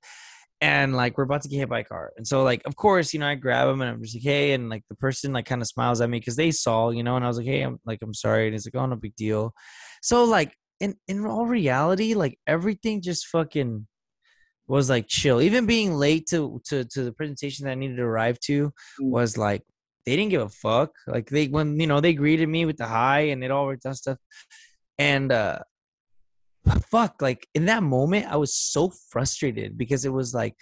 And 0.62 0.94
like 0.94 1.16
we're 1.16 1.24
about 1.24 1.40
to 1.40 1.48
get 1.48 1.56
hit 1.56 1.70
by 1.70 1.78
a 1.78 1.84
car. 1.84 2.12
And 2.18 2.26
so 2.26 2.42
like 2.42 2.60
of 2.66 2.76
course 2.76 3.14
you 3.14 3.20
know 3.20 3.28
i 3.28 3.34
grab 3.34 3.66
him 3.66 3.80
and 3.80 3.90
i'm 3.90 4.02
just 4.02 4.14
like 4.14 4.22
hey 4.22 4.52
and 4.52 4.68
like 4.68 4.84
the 4.90 4.94
person 4.94 5.32
like 5.32 5.46
kind 5.46 5.62
of 5.62 5.68
smiles 5.68 6.02
at 6.02 6.10
me 6.10 6.18
because 6.18 6.36
they 6.36 6.50
saw 6.50 6.90
you 6.90 7.02
know? 7.02 7.16
And 7.16 7.24
i 7.24 7.28
was 7.28 7.38
like 7.38 7.46
hey 7.46 7.62
i'm 7.62 7.78
like 7.86 8.00
i'm 8.02 8.12
sorry. 8.12 8.44
And 8.46 8.54
he's 8.54 8.66
like 8.66 8.76
oh 8.76 8.84
no 8.84 8.96
big 8.96 9.16
deal. 9.16 9.54
So 10.02 10.24
like 10.24 10.54
in 10.80 10.96
in 11.08 11.24
all 11.26 11.46
reality 11.46 12.14
like 12.14 12.38
everything 12.46 13.00
just 13.02 13.26
fucking 13.28 13.86
was 14.70 14.88
like 14.88 15.08
chill. 15.08 15.40
Even 15.40 15.66
being 15.66 15.94
late 15.94 16.26
to 16.28 16.60
to 16.66 16.84
to 16.84 17.04
the 17.04 17.12
presentation 17.12 17.64
that 17.64 17.72
i 17.72 17.74
needed 17.74 17.96
to 17.96 18.02
arrive 18.02 18.38
to 18.40 18.68
mm. 18.68 18.72
was 19.00 19.36
like 19.36 19.62
they 20.06 20.16
didn't 20.16 20.30
give 20.30 20.42
a 20.42 20.48
fuck. 20.48 20.92
Like 21.06 21.28
they 21.28 21.48
when 21.48 21.78
you 21.78 21.86
know 21.86 22.00
they 22.00 22.14
greeted 22.14 22.48
me 22.48 22.64
with 22.64 22.76
the 22.76 22.86
hi 22.86 23.20
and 23.32 23.44
it 23.44 23.50
all 23.50 23.66
worked 23.66 23.86
out 23.86 23.96
stuff. 23.96 24.18
And 24.98 25.32
uh 25.32 25.60
fuck 26.90 27.22
like 27.22 27.48
in 27.54 27.64
that 27.64 27.82
moment 27.82 28.26
i 28.26 28.36
was 28.36 28.54
so 28.54 28.92
frustrated 29.08 29.78
because 29.78 30.04
it 30.04 30.12
was 30.12 30.34
like 30.34 30.54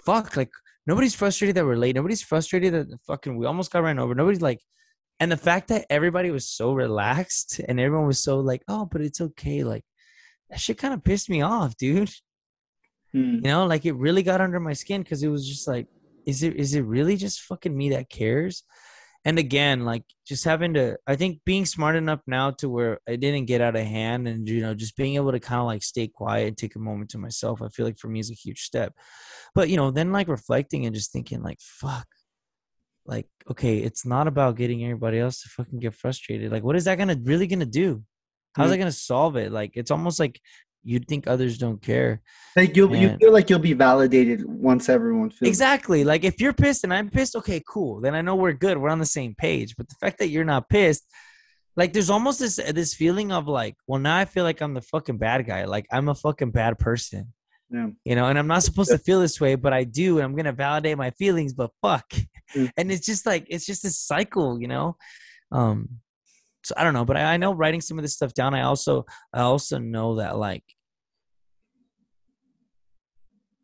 fuck 0.00 0.34
like 0.34 0.50
nobody's 0.86 1.14
frustrated 1.14 1.56
that 1.56 1.64
we're 1.64 1.76
late. 1.76 1.94
Nobody's 1.94 2.22
frustrated 2.22 2.72
that 2.72 2.98
fucking 3.06 3.36
we 3.36 3.46
almost 3.46 3.72
got 3.72 3.82
ran 3.82 3.98
over. 3.98 4.14
Nobody's 4.14 4.40
like 4.40 4.60
and 5.20 5.30
the 5.30 5.36
fact 5.36 5.68
that 5.68 5.86
everybody 5.88 6.30
was 6.30 6.48
so 6.48 6.72
relaxed 6.72 7.60
and 7.68 7.78
everyone 7.78 8.06
was 8.06 8.22
so 8.22 8.40
like 8.40 8.62
oh 8.66 8.86
but 8.86 9.02
it's 9.02 9.20
okay. 9.20 9.62
Like 9.62 9.84
that 10.50 10.60
shit 10.60 10.78
kind 10.78 10.94
of 10.94 11.04
pissed 11.04 11.28
me 11.28 11.42
off 11.42 11.76
dude 11.76 12.12
hmm. 13.16 13.34
you 13.36 13.50
know 13.50 13.66
like 13.66 13.84
it 13.86 13.96
really 13.96 14.22
got 14.22 14.40
under 14.40 14.60
my 14.60 14.72
skin 14.72 15.02
because 15.02 15.22
it 15.22 15.28
was 15.28 15.48
just 15.48 15.66
like 15.66 15.86
is 16.26 16.42
it 16.42 16.56
is 16.56 16.74
it 16.74 16.84
really 16.84 17.16
just 17.16 17.42
fucking 17.42 17.74
me 17.74 17.90
that 17.90 18.10
cares? 18.10 18.64
And 19.24 19.40
again 19.40 19.84
like 19.84 20.04
just 20.24 20.44
having 20.44 20.74
to 20.74 20.96
i 21.08 21.16
think 21.16 21.40
being 21.44 21.66
smart 21.66 21.96
enough 21.96 22.20
now 22.28 22.52
to 22.52 22.68
where 22.68 23.00
I 23.08 23.16
didn't 23.16 23.46
get 23.46 23.60
out 23.60 23.74
of 23.74 23.84
hand 23.84 24.28
and 24.28 24.48
you 24.48 24.60
know 24.60 24.72
just 24.72 24.96
being 24.96 25.16
able 25.16 25.32
to 25.32 25.40
kind 25.40 25.60
of 25.60 25.66
like 25.66 25.82
stay 25.82 26.06
quiet 26.06 26.46
and 26.46 26.56
take 26.56 26.76
a 26.76 26.78
moment 26.78 27.10
to 27.10 27.18
myself 27.18 27.60
i 27.60 27.68
feel 27.68 27.86
like 27.86 27.98
for 27.98 28.06
me 28.06 28.20
is 28.20 28.30
a 28.30 28.34
huge 28.34 28.62
step. 28.62 28.94
But 29.52 29.68
you 29.68 29.76
know 29.76 29.90
then 29.90 30.12
like 30.12 30.28
reflecting 30.28 30.86
and 30.86 30.94
just 30.94 31.12
thinking 31.12 31.42
like 31.42 31.58
fuck. 31.60 32.06
Like 33.04 33.26
okay 33.50 33.78
it's 33.78 34.06
not 34.06 34.28
about 34.28 34.56
getting 34.56 34.84
everybody 34.84 35.18
else 35.18 35.42
to 35.42 35.48
fucking 35.48 35.80
get 35.80 35.94
frustrated. 35.94 36.52
Like 36.52 36.62
what 36.62 36.76
is 36.76 36.84
that 36.84 36.98
gonna 36.98 37.18
really 37.24 37.48
gonna 37.48 37.66
do? 37.66 38.04
How's 38.54 38.66
mm-hmm. 38.66 38.70
that 38.70 38.78
gonna 38.78 38.92
solve 38.92 39.34
it? 39.36 39.50
Like 39.50 39.72
it's 39.74 39.90
almost 39.90 40.20
like 40.20 40.40
you'd 40.86 41.08
think 41.08 41.26
others 41.26 41.58
don't 41.58 41.82
care. 41.82 42.22
Like 42.54 42.76
you, 42.76 42.94
you 42.94 43.16
feel 43.18 43.32
like 43.32 43.50
you'll 43.50 43.58
be 43.58 43.72
validated 43.72 44.44
once 44.46 44.88
everyone 44.88 45.30
feels 45.30 45.48
exactly. 45.48 46.04
Like 46.04 46.24
if 46.24 46.40
you're 46.40 46.52
pissed 46.52 46.84
and 46.84 46.94
I'm 46.94 47.10
pissed, 47.10 47.34
okay, 47.36 47.60
cool. 47.68 48.00
Then 48.00 48.14
I 48.14 48.22
know 48.22 48.36
we're 48.36 48.52
good. 48.52 48.78
We're 48.78 48.90
on 48.90 49.00
the 49.00 49.04
same 49.04 49.34
page. 49.34 49.76
But 49.76 49.88
the 49.88 49.96
fact 50.00 50.18
that 50.20 50.28
you're 50.28 50.44
not 50.44 50.68
pissed, 50.68 51.04
like 51.76 51.92
there's 51.92 52.08
almost 52.08 52.38
this 52.38 52.56
this 52.56 52.94
feeling 52.94 53.32
of 53.32 53.48
like, 53.48 53.74
well, 53.86 54.00
now 54.00 54.16
I 54.16 54.24
feel 54.24 54.44
like 54.44 54.60
I'm 54.60 54.74
the 54.74 54.80
fucking 54.80 55.18
bad 55.18 55.46
guy. 55.46 55.64
Like 55.64 55.86
I'm 55.92 56.08
a 56.08 56.14
fucking 56.14 56.52
bad 56.52 56.78
person. 56.78 57.32
Yeah. 57.68 57.88
You 58.04 58.14
know, 58.14 58.26
and 58.26 58.38
I'm 58.38 58.46
not 58.46 58.62
supposed 58.62 58.90
to 58.92 58.98
feel 58.98 59.20
this 59.20 59.40
way, 59.40 59.56
but 59.56 59.72
I 59.72 59.82
do, 59.82 60.18
and 60.18 60.24
I'm 60.24 60.36
gonna 60.36 60.52
validate 60.52 60.96
my 60.96 61.10
feelings. 61.10 61.52
But 61.52 61.72
fuck, 61.82 62.08
mm. 62.54 62.70
and 62.76 62.92
it's 62.92 63.04
just 63.04 63.26
like 63.26 63.44
it's 63.50 63.66
just 63.66 63.82
this 63.82 63.98
cycle, 63.98 64.60
you 64.60 64.68
know. 64.68 64.96
Um, 65.50 65.98
so 66.66 66.74
I 66.76 66.82
don't 66.82 66.94
know, 66.94 67.04
but 67.04 67.16
I, 67.16 67.34
I 67.34 67.36
know 67.36 67.52
writing 67.52 67.80
some 67.80 67.98
of 67.98 68.02
this 68.02 68.14
stuff 68.14 68.34
down. 68.34 68.54
I 68.54 68.62
also 68.62 69.04
I 69.32 69.42
also 69.42 69.78
know 69.78 70.16
that 70.16 70.36
like 70.36 70.64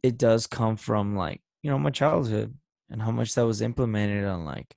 it 0.02 0.18
does 0.18 0.46
come 0.46 0.76
from 0.76 1.16
like 1.16 1.40
you 1.62 1.70
know 1.70 1.78
my 1.78 1.90
childhood 1.90 2.54
and 2.90 3.00
how 3.00 3.10
much 3.10 3.34
that 3.34 3.46
was 3.46 3.62
implemented 3.62 4.24
on 4.24 4.44
like 4.44 4.74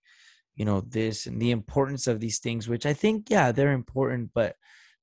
you 0.56 0.66
know 0.66 0.82
this 0.82 1.26
and 1.26 1.42
the 1.42 1.52
importance 1.52 2.08
of 2.08 2.20
these 2.20 2.40
things 2.40 2.68
which 2.68 2.86
i 2.86 2.94
think 2.94 3.30
yeah 3.30 3.52
they're 3.52 3.74
important 3.74 4.30
but 4.34 4.56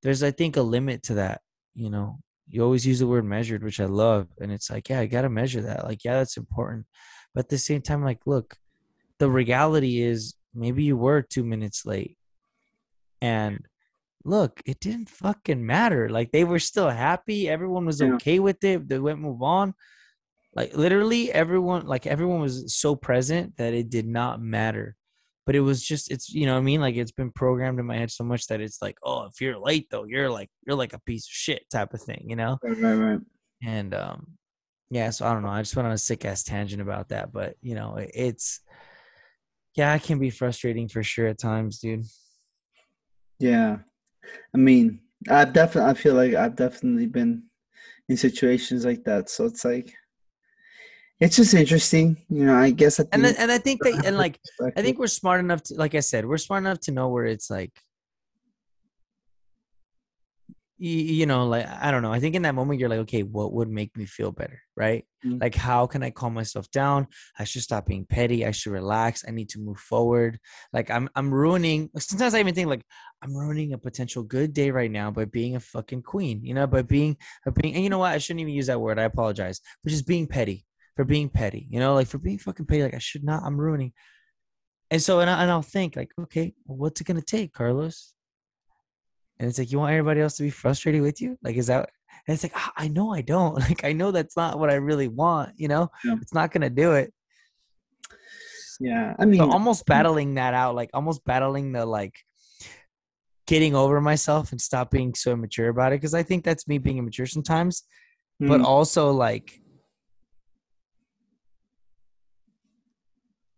there's 0.02 0.22
i 0.22 0.30
think 0.30 0.56
a 0.56 0.62
limit 0.62 1.02
to 1.02 1.14
that 1.14 1.40
you 1.74 1.90
know? 1.90 2.18
You 2.48 2.62
always 2.62 2.87
use 2.87 2.98
the 2.98 3.06
word 3.06 3.24
measured 3.24 3.62
which 3.62 3.80
i 3.80 3.87
love 3.87 4.28
and 4.40 4.52
it's 4.52 4.70
like 4.70 4.88
yeah 4.88 5.00
i 5.00 5.06
gotta 5.06 5.30
measure 5.30 5.62
that. 5.62 5.85
Like 5.85 6.04
yeah 6.04 6.18
that's 6.18 6.37
important 6.37 6.87
but 7.35 7.46
at 7.46 7.48
the 7.48 7.58
same 7.58 7.80
time 7.80 8.04
like 8.04 8.20
look 8.26 8.56
the 9.18 9.30
reality 9.30 10.02
is 10.02 10.35
maybe 10.54 10.85
you 10.85 10.96
were 10.96 11.22
two 11.22 11.44
minutes 11.44 11.87
late 11.87 12.18
and 13.22 13.66
look 14.24 14.61
it 14.66 14.80
didn't 14.80 15.08
fucking 15.08 15.64
matter 15.64 16.08
like 16.08 16.30
they 16.30 16.44
were 16.44 16.58
still 16.58 16.90
happy 16.90 17.48
everyone 17.48 17.87
was 17.87 18.02
okay 18.02 18.38
with 18.38 18.62
it 18.64 18.88
they 18.88 18.98
went 18.98 19.18
move 19.18 19.42
on 19.42 19.74
like 20.55 20.77
literally 20.77 21.33
everyone 21.33 21.87
like 21.87 22.07
everyone 22.07 22.41
was 22.41 22.75
so 22.75 22.95
present 22.95 23.57
that 23.57 23.75
it 23.75 23.91
did 23.91 24.07
not 24.07 24.41
matter. 24.41 24.97
But 25.45 25.57
it 25.57 25.61
was 25.61 25.83
just 25.83 26.11
it's 26.11 26.33
you 26.33 26.47
know 26.47 26.57
i 26.57 26.61
mean? 26.61 26.81
Like 26.81 26.95
it's 26.95 27.11
been 27.12 27.33
programmed 27.33 27.81
in 27.81 27.87
my 27.87 27.97
head 27.97 28.11
so 28.11 28.25
much 28.25 28.47
that 28.47 28.61
it's 28.61 28.81
like 28.81 28.97
oh 29.03 29.25
if 29.25 29.41
you're 29.41 29.59
late 29.59 29.88
though 29.91 30.05
you're 30.05 30.31
like 30.31 30.51
you're 30.67 30.77
like 30.77 30.93
a 30.93 31.01
piece 31.01 31.27
of 31.27 31.33
shit 31.33 31.65
type 31.71 31.95
of 31.95 32.03
thing 32.03 32.27
you 32.29 32.37
know? 32.37 32.59
Right 32.62 32.79
right, 32.79 32.95
right. 32.95 33.21
and 33.65 33.95
um 33.95 34.27
yeah 34.91 35.11
so 35.11 35.27
i 35.27 35.33
don't 35.33 35.43
know 35.43 35.49
i 35.49 35.62
just 35.62 35.75
went 35.75 35.87
on 35.87 35.95
a 35.95 35.99
sick 35.99 36.25
ass 36.25 36.43
tangent 36.45 36.83
about 36.83 37.09
that 37.09 37.33
but 37.33 37.57
you 37.61 37.75
know 37.75 37.97
it's 37.99 38.61
yeah 39.75 39.95
it 39.95 40.03
can 40.03 40.19
be 40.19 40.31
frustrating 40.31 40.87
for 40.87 41.03
sure 41.03 41.27
at 41.27 41.38
times 41.38 41.79
dude. 41.79 42.05
Yeah. 43.41 43.79
I 44.55 44.59
mean 44.59 45.01
i've 45.29 45.53
definitely 45.53 45.91
i 45.91 45.95
feel 45.95 46.15
like 46.15 46.35
i've 46.35 46.57
definitely 46.57 47.07
been 47.07 47.45
in 48.09 48.17
situations 48.17 48.85
like 48.85 49.03
that 49.05 49.31
so 49.31 49.47
it's 49.47 49.65
like 49.65 49.93
it's 51.22 51.37
just 51.37 51.54
interesting, 51.54 52.16
you 52.28 52.44
know. 52.44 52.56
I 52.56 52.70
guess, 52.70 52.98
and 52.98 53.24
then, 53.24 53.37
and 53.38 53.50
I 53.52 53.58
think 53.58 53.80
that, 53.85 54.04
and 54.04 54.18
like, 54.18 54.40
I 54.76 54.82
think 54.82 54.98
we're 54.98 55.06
smart 55.06 55.38
enough 55.38 55.62
to, 55.64 55.74
like 55.74 55.94
I 55.94 56.00
said, 56.00 56.26
we're 56.26 56.37
smart 56.37 56.64
enough 56.64 56.80
to 56.80 56.90
know 56.90 57.08
where 57.11 57.26
it's 57.26 57.48
like, 57.48 57.70
you, 60.78 60.90
you 60.90 61.26
know, 61.26 61.46
like 61.46 61.64
I 61.68 61.92
don't 61.92 62.02
know. 62.02 62.12
I 62.12 62.18
think 62.18 62.35
in 62.35 62.42
that 62.42 62.56
moment 62.56 62.80
you're 62.80 62.88
like, 62.88 62.98
okay, 63.06 63.22
what 63.22 63.52
would 63.52 63.70
make 63.70 63.96
me 63.96 64.04
feel 64.04 64.32
better, 64.32 64.61
right? 64.76 65.04
Mm. 65.24 65.40
Like, 65.40 65.54
how 65.54 65.87
can 65.87 66.02
I 66.02 66.11
calm 66.11 66.35
myself 66.35 66.68
down? 66.72 67.06
I 67.38 67.44
should 67.44 67.62
stop 67.62 67.87
being 67.87 68.04
petty. 68.04 68.44
I 68.44 68.50
should 68.50 68.72
relax. 68.72 69.24
I 69.26 69.30
need 69.30 69.48
to 69.50 69.61
move 69.61 69.78
forward. 69.78 70.40
Like, 70.72 70.90
I'm 70.90 71.08
I'm 71.14 71.32
ruining. 71.32 71.88
Sometimes 71.98 72.35
I 72.35 72.40
even 72.40 72.56
think 72.56 72.68
like 72.68 72.82
I'm 73.22 73.32
ruining 73.32 73.74
a 73.74 73.78
potential 73.78 74.24
good 74.24 74.52
day 74.52 74.72
right 74.72 74.90
now 74.90 75.12
by 75.12 75.26
being 75.26 75.54
a 75.54 75.61
fucking 75.61 76.02
queen, 76.02 76.40
you 76.42 76.54
know, 76.54 76.66
by 76.66 76.82
being 76.82 77.16
by 77.46 77.52
being. 77.52 77.74
And 77.76 77.85
you 77.85 77.90
know 77.90 77.98
what? 77.98 78.12
I 78.12 78.18
shouldn't 78.18 78.40
even 78.40 78.54
use 78.54 78.66
that 78.66 78.80
word. 78.80 78.98
I 78.98 79.04
apologize 79.04 79.61
but 79.85 79.90
just 79.90 80.08
being 80.08 80.26
petty, 80.26 80.64
for 80.96 81.05
being 81.05 81.28
petty. 81.28 81.66
You 81.70 81.81
know, 81.81 81.94
like 81.94 82.07
for 82.09 82.18
being 82.18 82.38
fucking 82.38 82.66
petty. 82.66 82.83
Like 82.83 82.94
I 82.94 82.98
should 82.98 83.24
not. 83.24 83.42
I'm 83.44 83.59
ruining. 83.59 83.92
And 84.90 85.00
so, 85.02 85.20
and, 85.20 85.31
I, 85.31 85.42
and 85.42 85.50
I'll 85.50 85.62
think 85.62 85.96
like, 85.96 86.11
okay, 86.20 86.55
well, 86.66 86.76
what's 86.76 87.00
it 87.00 87.07
gonna 87.07 87.22
take, 87.22 87.52
Carlos? 87.52 88.12
And 89.38 89.48
it's 89.48 89.59
like, 89.59 89.72
you 89.72 89.78
want 89.78 89.92
everybody 89.92 90.20
else 90.20 90.37
to 90.37 90.42
be 90.42 90.50
frustrated 90.50 91.00
with 91.02 91.20
you? 91.20 91.38
Like, 91.42 91.57
is 91.57 91.68
that? 91.68 91.88
And 92.28 92.35
it's 92.35 92.42
like, 92.42 92.52
"Ah, 92.55 92.72
I 92.76 92.88
know 92.88 93.12
I 93.12 93.22
don't. 93.22 93.59
Like, 93.68 93.85
I 93.85 93.92
know 93.92 94.11
that's 94.11 94.37
not 94.37 94.59
what 94.59 94.70
I 94.70 94.74
really 94.74 95.09
want. 95.09 95.52
You 95.57 95.68
know, 95.68 95.90
Yeah. 96.05 96.16
it's 96.20 96.35
not 96.35 96.52
gonna 96.52 96.70
do 96.70 96.92
it. 96.92 97.12
Yeah, 98.81 99.14
I 99.18 99.24
mean, 99.24 99.40
So 99.40 99.50
almost 99.50 99.87
battling 99.87 100.35
that 100.35 100.55
out, 100.55 100.74
like 100.74 100.90
almost 100.92 101.24
battling 101.24 101.72
the 101.72 101.87
like 101.87 102.14
getting 103.46 103.74
over 103.74 104.00
myself 104.00 104.52
and 104.52 104.61
stop 104.61 104.90
being 104.90 105.14
so 105.14 105.33
immature 105.33 105.68
about 105.68 105.92
it. 105.92 106.00
Because 106.00 106.14
I 106.14 106.22
think 106.22 106.44
that's 106.44 106.68
me 106.68 106.78
being 106.78 106.98
immature 106.98 107.26
sometimes, 107.26 107.85
but 108.40 108.61
mm, 108.61 108.64
also 108.64 109.11
like 109.12 109.62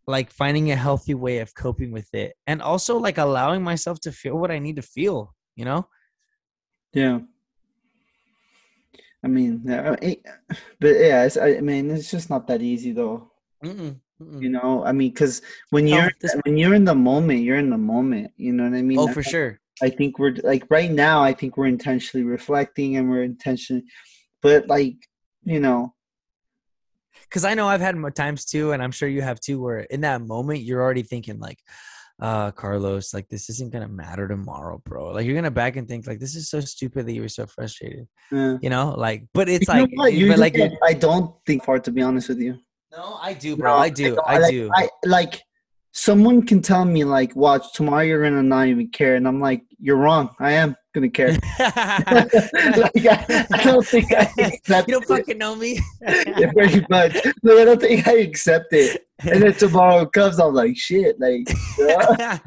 like 0.06 0.30
finding 0.30 0.70
a 0.70 0.76
healthy 0.76 1.14
way 1.14 1.38
of 1.38 1.54
coping 1.54 1.90
with 1.92 2.12
it 2.14 2.34
and 2.46 2.60
also 2.60 2.98
like 2.98 3.18
allowing 3.18 3.62
myself 3.62 4.00
to 4.00 4.12
feel 4.12 4.36
what 4.36 4.50
I 4.50 4.58
need 4.58 4.76
to 4.76 4.82
feel, 4.82 5.34
you 5.56 5.64
know? 5.64 5.86
yeah. 6.92 7.20
I 9.24 9.26
mean, 9.26 9.62
but 9.64 10.02
yeah, 10.82 11.24
it's, 11.24 11.38
I 11.38 11.60
mean, 11.60 11.90
it's 11.90 12.10
just 12.10 12.28
not 12.28 12.46
that 12.48 12.60
easy 12.60 12.92
though. 12.92 13.30
Mm-mm, 13.64 13.98
mm-mm. 14.20 14.42
You 14.42 14.50
know, 14.50 14.84
I 14.84 14.92
mean, 14.92 15.10
because 15.10 15.40
when 15.70 15.86
you're 15.86 16.10
this- 16.20 16.36
when 16.44 16.58
you're 16.58 16.74
in 16.74 16.84
the 16.84 16.94
moment, 16.94 17.40
you're 17.40 17.56
in 17.56 17.70
the 17.70 17.78
moment. 17.78 18.32
You 18.36 18.52
know 18.52 18.64
what 18.64 18.76
I 18.76 18.82
mean? 18.82 18.98
oh, 18.98 19.08
for 19.08 19.22
why 19.22 19.30
sure. 19.30 19.60
I 19.82 19.88
think 19.88 20.18
we're 20.18 20.36
like 20.44 20.64
right 20.70 20.90
now. 20.90 21.22
I 21.22 21.32
think 21.32 21.56
we're 21.56 21.66
intentionally 21.66 22.24
reflecting 22.24 22.96
and 22.96 23.08
we're 23.08 23.22
intentionally, 23.22 23.84
but 24.42 24.68
like 24.68 24.96
you 25.44 25.60
know, 25.60 25.94
because 27.34 27.44
I 27.44 27.54
know 27.54 27.66
I've 27.66 27.80
had 27.80 27.96
times 28.14 28.44
too, 28.44 28.70
and 28.70 28.80
I'm 28.80 28.92
sure 28.92 29.08
you 29.08 29.20
have 29.20 29.40
too, 29.40 29.60
where 29.60 29.80
in 29.80 30.02
that 30.02 30.22
moment 30.22 30.60
you're 30.60 30.80
already 30.80 31.02
thinking 31.02 31.40
like, 31.40 31.58
uh, 32.20 32.52
Carlos, 32.52 33.12
like 33.12 33.28
this 33.28 33.50
isn't 33.50 33.72
gonna 33.72 33.88
matter 33.88 34.28
tomorrow, 34.28 34.80
bro. 34.84 35.10
Like 35.10 35.26
you're 35.26 35.34
gonna 35.34 35.50
back 35.50 35.74
and 35.74 35.88
think 35.88 36.06
like 36.06 36.20
this 36.20 36.36
is 36.36 36.48
so 36.48 36.60
stupid 36.60 37.06
that 37.06 37.12
you 37.12 37.22
were 37.22 37.28
so 37.28 37.44
frustrated, 37.46 38.06
uh, 38.30 38.58
you 38.62 38.70
know? 38.70 38.94
Like, 38.96 39.24
but 39.34 39.48
it's 39.48 39.66
you 39.66 39.74
like, 39.74 39.90
what? 39.94 40.14
but 40.28 40.38
like, 40.38 40.56
I 40.84 40.92
don't 40.92 41.34
think 41.44 41.64
far 41.64 41.80
to 41.80 41.90
be 41.90 42.02
honest 42.02 42.28
with 42.28 42.38
you. 42.38 42.56
no, 42.96 43.18
I 43.20 43.32
do, 43.32 43.56
bro. 43.56 43.72
No, 43.72 43.78
I 43.78 43.88
do, 43.88 44.14
don't. 44.14 44.28
I, 44.28 44.38
like, 44.38 44.52
do. 44.52 44.70
I 44.72 44.88
like 45.04 45.42
someone 45.94 46.44
can 46.44 46.60
tell 46.60 46.84
me 46.84 47.04
like, 47.04 47.34
watch 47.36 47.72
tomorrow 47.72 48.02
you're 48.02 48.22
gonna 48.22 48.42
not 48.42 48.66
even 48.66 48.88
care, 48.88 49.14
and 49.14 49.26
I'm 49.26 49.40
like, 49.40 49.62
you're 49.78 49.96
wrong. 49.96 50.34
I 50.40 50.52
am 50.52 50.76
gonna 50.92 51.08
care. 51.08 51.28
like, 51.58 52.94
I, 52.96 53.46
I 53.52 53.62
don't 53.64 53.86
think 53.86 54.12
I 54.12 54.28
accept 54.38 54.88
you 54.88 54.94
don't 54.94 55.04
it. 55.04 55.08
fucking 55.08 55.38
know 55.38 55.54
me. 55.56 55.78
Yeah, 56.36 56.50
pretty 56.52 56.84
much. 56.90 57.14
Like, 57.14 57.58
I 57.58 57.64
don't 57.64 57.80
think 57.80 58.06
I 58.08 58.18
accept 58.18 58.72
it. 58.72 59.06
And 59.20 59.42
then 59.42 59.54
tomorrow 59.54 60.04
comes, 60.06 60.38
I'm 60.40 60.52
like, 60.52 60.76
shit. 60.76 61.18
Like, 61.20 61.46
yeah. 61.78 62.38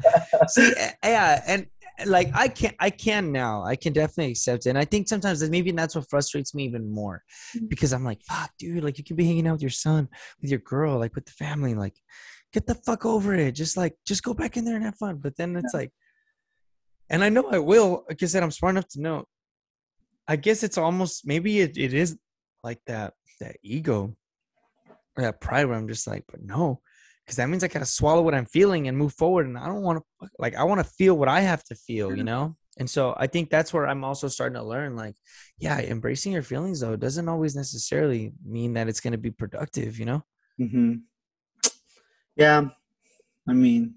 See, 0.48 0.72
eh, 0.76 0.90
yeah, 1.04 1.42
and 1.46 1.66
like 2.06 2.30
I 2.34 2.48
can, 2.48 2.72
I 2.78 2.90
can 2.90 3.32
now. 3.32 3.64
I 3.64 3.74
can 3.76 3.92
definitely 3.92 4.32
accept 4.32 4.66
it, 4.66 4.70
and 4.70 4.78
I 4.78 4.84
think 4.84 5.08
sometimes 5.08 5.40
that 5.40 5.50
maybe 5.50 5.70
that's 5.72 5.94
what 5.96 6.08
frustrates 6.10 6.54
me 6.54 6.64
even 6.64 6.92
more, 6.92 7.24
Mm. 7.56 7.68
because 7.70 7.92
I'm 7.94 8.04
like, 8.04 8.20
fuck, 8.24 8.50
dude, 8.58 8.84
like 8.84 8.98
you 8.98 9.04
could 9.04 9.16
be 9.16 9.24
hanging 9.26 9.46
out 9.48 9.52
with 9.54 9.62
your 9.62 9.70
son, 9.70 10.06
with 10.42 10.50
your 10.50 10.60
girl, 10.60 10.98
like 10.98 11.14
with 11.14 11.24
the 11.24 11.32
family, 11.32 11.74
like 11.74 11.94
get 12.52 12.66
the 12.66 12.74
fuck 12.74 13.04
over 13.06 13.34
it. 13.34 13.52
Just 13.52 13.76
like, 13.76 13.94
just 14.06 14.22
go 14.22 14.34
back 14.34 14.56
in 14.56 14.64
there 14.64 14.76
and 14.76 14.84
have 14.84 14.96
fun. 14.96 15.16
But 15.18 15.36
then 15.36 15.56
it's 15.56 15.74
like, 15.74 15.90
and 17.10 17.24
I 17.24 17.28
know 17.28 17.48
I 17.50 17.58
will. 17.58 18.04
Like 18.08 18.22
I 18.22 18.26
said, 18.26 18.42
I'm 18.42 18.50
smart 18.50 18.74
enough 18.74 18.88
to 18.88 19.00
know. 19.00 19.24
I 20.26 20.36
guess 20.36 20.62
it's 20.62 20.78
almost 20.78 21.26
maybe 21.26 21.60
it, 21.60 21.78
it 21.78 21.94
is 21.94 22.18
like 22.62 22.80
that 22.86 23.14
that 23.40 23.56
ego 23.62 24.14
or 25.16 25.22
that 25.22 25.40
pride 25.40 25.66
where 25.66 25.76
I'm 25.76 25.88
just 25.88 26.06
like, 26.06 26.24
but 26.30 26.42
no, 26.42 26.80
because 27.24 27.36
that 27.36 27.48
means 27.48 27.64
I 27.64 27.68
gotta 27.68 27.86
swallow 27.86 28.22
what 28.22 28.34
I'm 28.34 28.46
feeling 28.46 28.88
and 28.88 28.96
move 28.96 29.14
forward. 29.14 29.46
And 29.46 29.56
I 29.56 29.66
don't 29.66 29.82
want 29.82 30.02
to 30.20 30.28
like 30.38 30.54
I 30.54 30.64
want 30.64 30.80
to 30.80 30.92
feel 30.98 31.16
what 31.16 31.28
I 31.28 31.40
have 31.40 31.64
to 31.64 31.74
feel, 31.74 32.14
you 32.14 32.24
know. 32.24 32.56
And 32.78 32.88
so 32.88 33.14
I 33.16 33.26
think 33.26 33.50
that's 33.50 33.72
where 33.72 33.88
I'm 33.88 34.04
also 34.04 34.28
starting 34.28 34.54
to 34.54 34.62
learn, 34.62 34.94
like, 34.94 35.16
yeah, 35.58 35.80
embracing 35.80 36.30
your 36.32 36.42
feelings 36.44 36.80
though 36.80 36.94
doesn't 36.94 37.28
always 37.28 37.56
necessarily 37.56 38.32
mean 38.44 38.74
that 38.74 38.88
it's 38.88 39.00
gonna 39.00 39.18
be 39.18 39.30
productive, 39.30 39.98
you 39.98 40.04
know. 40.04 40.22
hmm 40.58 41.07
Yeah. 42.38 42.68
I 43.46 43.52
mean, 43.52 43.94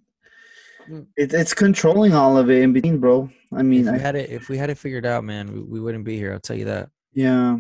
Mm. 0.90 1.06
it, 1.16 1.34
it's 1.34 1.54
controlling 1.54 2.14
all 2.14 2.38
of 2.38 2.50
it 2.50 2.62
in 2.64 2.74
between, 2.74 2.98
bro. 2.98 3.30
I 3.54 3.62
mean, 3.62 3.88
if 3.88 3.94
we 3.94 4.00
I, 4.00 4.02
had 4.02 4.16
it, 4.16 4.30
if 4.30 4.50
we 4.50 4.58
had 4.58 4.70
it 4.70 4.78
figured 4.78 5.06
out, 5.06 5.24
man, 5.24 5.54
we, 5.54 5.62
we 5.62 5.80
wouldn't 5.80 6.04
be 6.04 6.18
here. 6.18 6.34
I'll 6.34 6.40
tell 6.40 6.58
you 6.58 6.66
that. 6.66 6.90
yeah. 7.14 7.58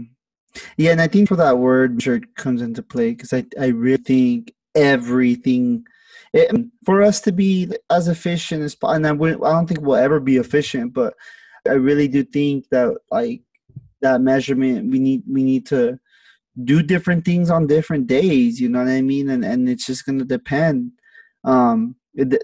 Yeah. 0.75 0.91
And 0.91 0.99
I 1.01 1.07
think 1.07 1.29
for 1.29 1.37
that 1.37 1.59
word, 1.59 2.01
sure, 2.01 2.19
comes 2.35 2.61
into 2.61 2.83
play 2.83 3.11
because 3.11 3.31
I, 3.31 3.45
I 3.59 3.67
really 3.67 3.97
think 4.03 4.53
everything. 4.75 5.85
It, 6.33 6.53
for 6.85 7.01
us 7.03 7.21
to 7.21 7.31
be 7.31 7.71
as 7.89 8.07
efficient 8.09 8.63
as 8.63 8.75
possible, 8.75 8.95
and 8.95 9.07
I, 9.07 9.11
wouldn't, 9.13 9.43
I 9.45 9.51
don't 9.51 9.67
think 9.67 9.81
we'll 9.81 9.95
ever 9.95 10.19
be 10.19 10.37
efficient, 10.37 10.93
but 10.93 11.13
I 11.69 11.73
really 11.73 12.07
do 12.07 12.23
think 12.23 12.67
that 12.69 12.97
like 13.11 13.43
that 14.01 14.19
measurement, 14.19 14.91
we 14.91 14.99
need 14.99 15.23
we 15.29 15.43
need 15.43 15.67
to 15.67 15.99
do 16.63 16.83
different 16.83 17.25
things 17.25 17.49
on 17.49 17.67
different 17.67 18.07
days. 18.07 18.59
You 18.59 18.69
know 18.69 18.79
what 18.79 18.87
I 18.89 19.01
mean? 19.01 19.29
And 19.29 19.43
and 19.45 19.69
it's 19.69 19.85
just 19.85 20.05
gonna 20.05 20.25
depend. 20.25 20.91
Um, 21.43 21.95
it, 22.13 22.41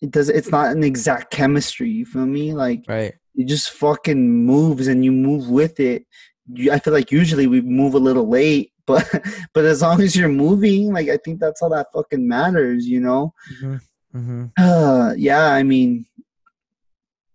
it 0.00 0.10
does. 0.10 0.28
It's 0.28 0.50
not 0.50 0.74
an 0.74 0.82
exact 0.84 1.30
chemistry. 1.30 1.90
You 1.90 2.06
feel 2.06 2.26
me? 2.26 2.54
Like 2.54 2.84
Right. 2.88 3.14
it 3.34 3.46
just 3.46 3.70
fucking 3.70 4.44
moves 4.44 4.86
and 4.88 5.04
you 5.04 5.12
move 5.12 5.48
with 5.48 5.80
it. 5.80 6.06
You, 6.52 6.72
I 6.72 6.78
feel 6.78 6.92
like 6.92 7.10
usually 7.12 7.46
we 7.46 7.60
move 7.60 7.94
a 7.94 7.98
little 7.98 8.28
late, 8.28 8.72
but 8.86 9.06
but 9.52 9.64
as 9.64 9.82
long 9.82 10.00
as 10.00 10.16
you're 10.16 10.28
moving, 10.28 10.92
like 10.92 11.08
I 11.08 11.18
think 11.18 11.40
that's 11.40 11.62
all 11.62 11.70
that 11.70 11.88
fucking 11.94 12.26
matters. 12.26 12.86
You 12.86 13.00
know? 13.00 13.34
Mm-hmm. 13.62 13.76
Mm-hmm. 14.18 14.44
Uh, 14.58 15.12
yeah. 15.16 15.48
I 15.48 15.62
mean, 15.62 16.06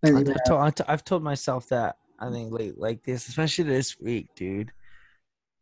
and, 0.03 0.17
I've, 0.17 0.29
I've 0.29 0.43
told, 0.45 0.81
I've 0.87 1.03
told 1.03 1.23
myself 1.23 1.67
that 1.69 1.97
I 2.19 2.31
think 2.31 2.51
late 2.51 2.77
like 2.77 3.03
this, 3.03 3.27
especially 3.27 3.65
this 3.65 3.99
week, 3.99 4.29
dude. 4.35 4.71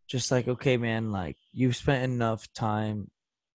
Just 0.10 0.32
like, 0.32 0.48
okay, 0.48 0.78
man, 0.78 1.12
like 1.12 1.38
you've 1.54 1.76
spent 1.76 2.04
enough 2.04 2.52
time 2.54 3.10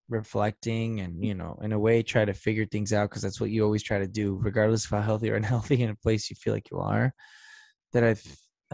reflecting 0.08 1.00
and 1.00 1.24
you 1.24 1.34
know, 1.34 1.60
in 1.62 1.72
a 1.72 1.80
way, 1.80 2.04
try 2.04 2.26
to 2.26 2.34
figure 2.34 2.66
things 2.66 2.94
out 2.94 3.10
because 3.10 3.24
that's 3.24 3.42
what 3.42 3.50
you 3.50 3.64
always 3.64 3.84
try 3.84 4.00
to 4.00 4.08
do, 4.08 4.38
regardless 4.40 4.86
of 4.86 4.92
how 4.92 5.02
healthy 5.02 5.32
or 5.32 5.36
unhealthy 5.42 5.82
in 5.82 5.90
a 5.90 5.96
place 5.96 6.30
you 6.30 6.36
feel 6.36 6.54
like 6.54 6.70
you 6.72 6.80
are. 6.80 7.14
That 7.94 8.04
I, 8.04 8.16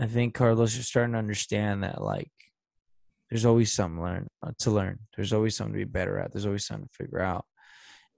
I 0.02 0.08
think 0.08 0.34
Carlos, 0.34 0.76
you're 0.76 0.84
starting 0.84 1.14
to 1.14 1.20
understand 1.20 1.84
that 1.84 2.02
like 2.02 2.32
there's 3.30 3.46
always 3.46 3.72
something 3.72 4.02
learn 4.02 4.28
uh, 4.44 4.52
to 4.60 4.72
learn. 4.72 5.00
There's 5.16 5.34
always 5.34 5.56
something 5.56 5.74
to 5.74 5.86
be 5.86 5.92
better 5.92 6.20
at. 6.20 6.32
There's 6.32 6.46
always 6.46 6.66
something 6.66 6.88
to 6.88 7.04
figure 7.04 7.22
out. 7.22 7.46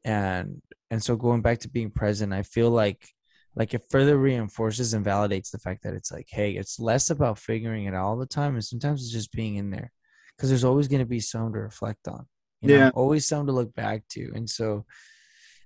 And 0.03 0.61
and 0.89 1.03
so 1.03 1.15
going 1.15 1.41
back 1.41 1.59
to 1.59 1.69
being 1.69 1.91
present, 1.91 2.33
I 2.33 2.43
feel 2.43 2.71
like 2.71 3.07
like 3.55 3.73
it 3.73 3.83
further 3.89 4.17
reinforces 4.17 4.93
and 4.93 5.05
validates 5.05 5.51
the 5.51 5.59
fact 5.59 5.83
that 5.83 5.93
it's 5.93 6.11
like, 6.11 6.27
hey, 6.29 6.51
it's 6.51 6.79
less 6.79 7.09
about 7.09 7.37
figuring 7.39 7.85
it 7.85 7.93
out 7.93 8.05
all 8.05 8.17
the 8.17 8.25
time, 8.25 8.53
and 8.53 8.63
sometimes 8.63 9.01
it's 9.01 9.11
just 9.11 9.31
being 9.31 9.55
in 9.55 9.69
there, 9.69 9.91
because 10.35 10.49
there's 10.49 10.63
always 10.63 10.87
going 10.87 11.01
to 11.01 11.05
be 11.05 11.19
something 11.19 11.53
to 11.53 11.59
reflect 11.59 12.07
on. 12.07 12.25
You 12.61 12.69
know? 12.69 12.75
Yeah. 12.75 12.89
always 12.93 13.27
something 13.27 13.47
to 13.47 13.53
look 13.53 13.73
back 13.73 14.03
to, 14.11 14.31
and 14.35 14.49
so 14.49 14.85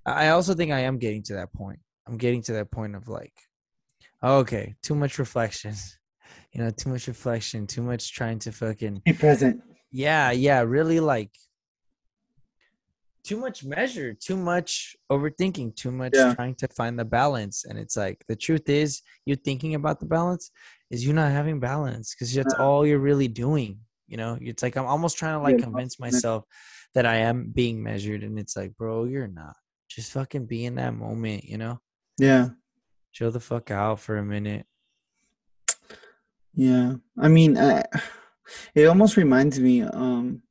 I 0.04 0.28
also 0.28 0.54
think 0.54 0.72
I 0.72 0.80
am 0.80 0.98
getting 0.98 1.22
to 1.24 1.34
that 1.34 1.52
point. 1.52 1.80
I'm 2.06 2.16
getting 2.16 2.42
to 2.44 2.52
that 2.54 2.70
point 2.70 2.94
of 2.94 3.08
like, 3.08 3.34
okay, 4.22 4.74
too 4.82 4.94
much 4.94 5.18
reflection, 5.18 5.74
you 6.52 6.62
know, 6.62 6.70
too 6.70 6.90
much 6.90 7.06
reflection, 7.08 7.66
too 7.66 7.82
much 7.82 8.12
trying 8.12 8.38
to 8.40 8.52
fucking 8.52 9.02
be 9.04 9.12
present. 9.12 9.60
yeah 9.92 10.30
yeah 10.30 10.60
really 10.60 11.00
like 11.00 11.30
too 13.26 13.38
much 13.46 13.58
measure 13.64 14.10
too 14.28 14.36
much 14.36 14.94
overthinking 15.14 15.74
too 15.74 15.90
much 16.00 16.14
Yeah. 16.14 16.34
trying 16.34 16.54
to 16.62 16.68
find 16.78 16.94
the 16.98 17.04
balance. 17.04 17.56
And 17.68 17.76
it's 17.82 17.96
like 18.04 18.18
the 18.28 18.36
truth 18.46 18.68
is 18.68 19.02
you're 19.26 19.44
thinking 19.48 19.74
about 19.74 19.98
the 20.00 20.06
balance 20.18 20.44
is 20.92 21.04
you're 21.04 21.20
not 21.22 21.32
having 21.32 21.58
balance 21.72 22.06
because 22.14 22.32
that's 22.32 22.54
all 22.54 22.86
you're 22.86 23.06
really 23.10 23.28
doing 23.28 23.72
you 24.12 24.16
know? 24.16 24.38
It's 24.40 24.62
like 24.62 24.76
i'm 24.76 24.86
almost 24.94 25.18
trying 25.18 25.36
to 25.38 25.42
like 25.42 25.58
convince 25.58 25.98
myself 25.98 26.44
that 26.94 27.06
i 27.06 27.16
am 27.30 27.50
being 27.60 27.82
measured. 27.82 28.22
And 28.22 28.38
it's 28.38 28.56
like 28.56 28.76
bro 28.78 29.04
you're 29.12 29.26
not. 29.42 29.56
Just 29.88 30.12
fucking 30.12 30.46
be 30.46 30.64
in 30.68 30.76
that 30.76 30.94
moment 30.94 31.42
you 31.44 31.58
know? 31.58 31.80
Yeah. 32.18 32.44
chill 33.12 33.32
the 33.32 33.40
fuck 33.40 33.70
out 33.70 33.98
for 34.00 34.18
a 34.18 34.24
minute. 34.24 34.64
Yeah, 36.54 36.94
I 37.18 37.28
mean, 37.28 37.56
uh, 37.56 37.82
it 38.74 38.86
almost 38.86 39.16
reminds 39.16 39.58
me. 39.60 39.82
Um, 39.82 40.42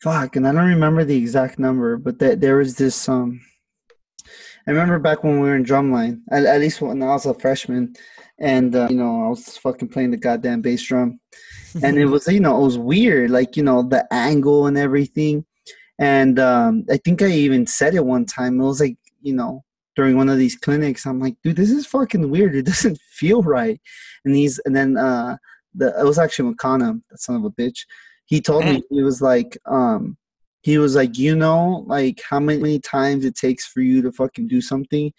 fuck, 0.00 0.36
and 0.36 0.46
I 0.46 0.52
don't 0.52 0.68
remember 0.68 1.04
the 1.04 1.16
exact 1.16 1.58
number, 1.58 1.96
but 1.96 2.18
that 2.18 2.40
there 2.40 2.56
was 2.56 2.76
this. 2.76 3.08
Um, 3.08 3.40
I 4.66 4.72
remember 4.72 4.98
back 4.98 5.22
when 5.22 5.40
we 5.40 5.48
were 5.48 5.56
in 5.56 5.64
drumline, 5.64 6.20
at, 6.30 6.44
at 6.44 6.60
least 6.60 6.80
when 6.80 7.02
I 7.02 7.06
was 7.06 7.26
a 7.26 7.34
freshman, 7.34 7.94
and 8.38 8.74
uh, 8.74 8.88
you 8.90 8.96
know 8.96 9.24
I 9.24 9.28
was 9.28 9.56
fucking 9.58 9.88
playing 9.88 10.10
the 10.10 10.16
goddamn 10.16 10.62
bass 10.62 10.82
drum, 10.82 11.20
and 11.82 11.98
it 11.98 12.06
was 12.06 12.26
you 12.26 12.40
know 12.40 12.58
it 12.58 12.64
was 12.64 12.78
weird, 12.78 13.30
like 13.30 13.56
you 13.56 13.62
know 13.62 13.82
the 13.82 14.06
angle 14.12 14.66
and 14.66 14.76
everything, 14.76 15.44
and 15.98 16.38
um, 16.38 16.84
I 16.90 16.98
think 16.98 17.22
I 17.22 17.28
even 17.28 17.66
said 17.66 17.94
it 17.94 18.04
one 18.04 18.26
time. 18.26 18.60
It 18.60 18.64
was 18.64 18.80
like 18.80 18.96
you 19.22 19.34
know 19.34 19.64
during 19.94 20.16
one 20.16 20.28
of 20.28 20.36
these 20.36 20.56
clinics, 20.56 21.06
I'm 21.06 21.18
like, 21.18 21.36
dude, 21.42 21.56
this 21.56 21.70
is 21.70 21.86
fucking 21.86 22.30
weird. 22.30 22.54
It 22.54 22.66
doesn't 22.66 22.98
feel 23.00 23.42
right, 23.42 23.80
and 24.24 24.34
he's 24.34 24.60
and 24.64 24.76
then 24.76 24.96
uh, 24.96 25.36
the 25.74 25.98
it 25.98 26.04
was 26.04 26.18
actually 26.18 26.52
McConnell, 26.52 27.02
that 27.10 27.20
son 27.20 27.36
of 27.36 27.44
a 27.44 27.50
bitch. 27.50 27.80
He 28.26 28.40
told 28.40 28.64
me 28.64 28.82
he 28.90 29.02
was 29.02 29.22
like 29.22 29.56
um 29.66 30.16
he 30.62 30.78
was 30.78 30.96
like, 30.96 31.16
you 31.16 31.36
know, 31.36 31.84
like 31.86 32.20
how 32.28 32.40
many 32.40 32.80
times 32.80 33.24
it 33.24 33.36
takes 33.36 33.66
for 33.68 33.82
you 33.82 34.02
to 34.02 34.10
fucking 34.10 34.48
do 34.48 34.60
something 34.60 35.12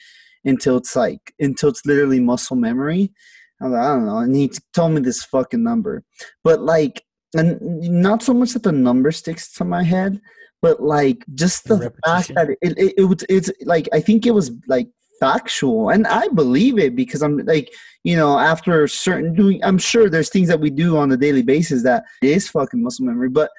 until 0.44 0.76
it's 0.76 0.96
like 0.96 1.34
until 1.40 1.70
it's 1.70 1.86
literally 1.86 2.20
muscle 2.20 2.58
memory. 2.58 3.14
I, 3.62 3.68
like, 3.68 3.82
I 3.82 3.88
don't 3.88 4.06
know, 4.06 4.18
and 4.18 4.36
he 4.36 4.52
told 4.74 4.92
me 4.92 5.02
this 5.02 5.24
fucking 5.24 5.64
number, 5.64 6.04
but 6.44 6.62
like, 6.62 7.04
and 7.36 7.60
not 7.62 8.22
so 8.22 8.34
much 8.34 8.54
that 8.54 8.64
the 8.64 8.72
number 8.72 9.12
sticks 9.12 9.52
to 9.54 9.64
my 9.64 9.84
head, 9.84 10.22
but 10.62 10.82
like 10.82 11.26
just 11.34 11.64
the, 11.68 11.76
the 11.76 11.94
fact 12.06 12.34
that 12.36 12.50
it, 12.62 12.78
it, 12.78 12.94
it 12.98 13.04
was 13.04 13.24
it's 13.30 13.52
like 13.64 13.88
I 13.94 14.00
think 14.00 14.26
it 14.26 14.32
was 14.32 14.52
like 14.68 14.90
factual 15.20 15.90
and 15.90 16.08
i 16.08 16.28
believe 16.30 16.78
it 16.78 16.96
because 16.96 17.22
i'm 17.22 17.38
like 17.40 17.74
you 18.04 18.16
know 18.16 18.38
after 18.38 18.88
certain 18.88 19.34
doing 19.34 19.64
i'm 19.64 19.78
sure 19.78 20.10
there's 20.10 20.30
things 20.30 20.48
that 20.48 20.60
we 20.60 20.70
do 20.70 20.98
on 20.98 21.12
a 21.12 21.18
daily 21.18 21.44
basis 21.44 21.84
that 21.84 22.04
is 22.22 22.50
fucking 22.50 22.82
muscle 22.82 23.06
memory 23.06 23.30
but 23.30 23.50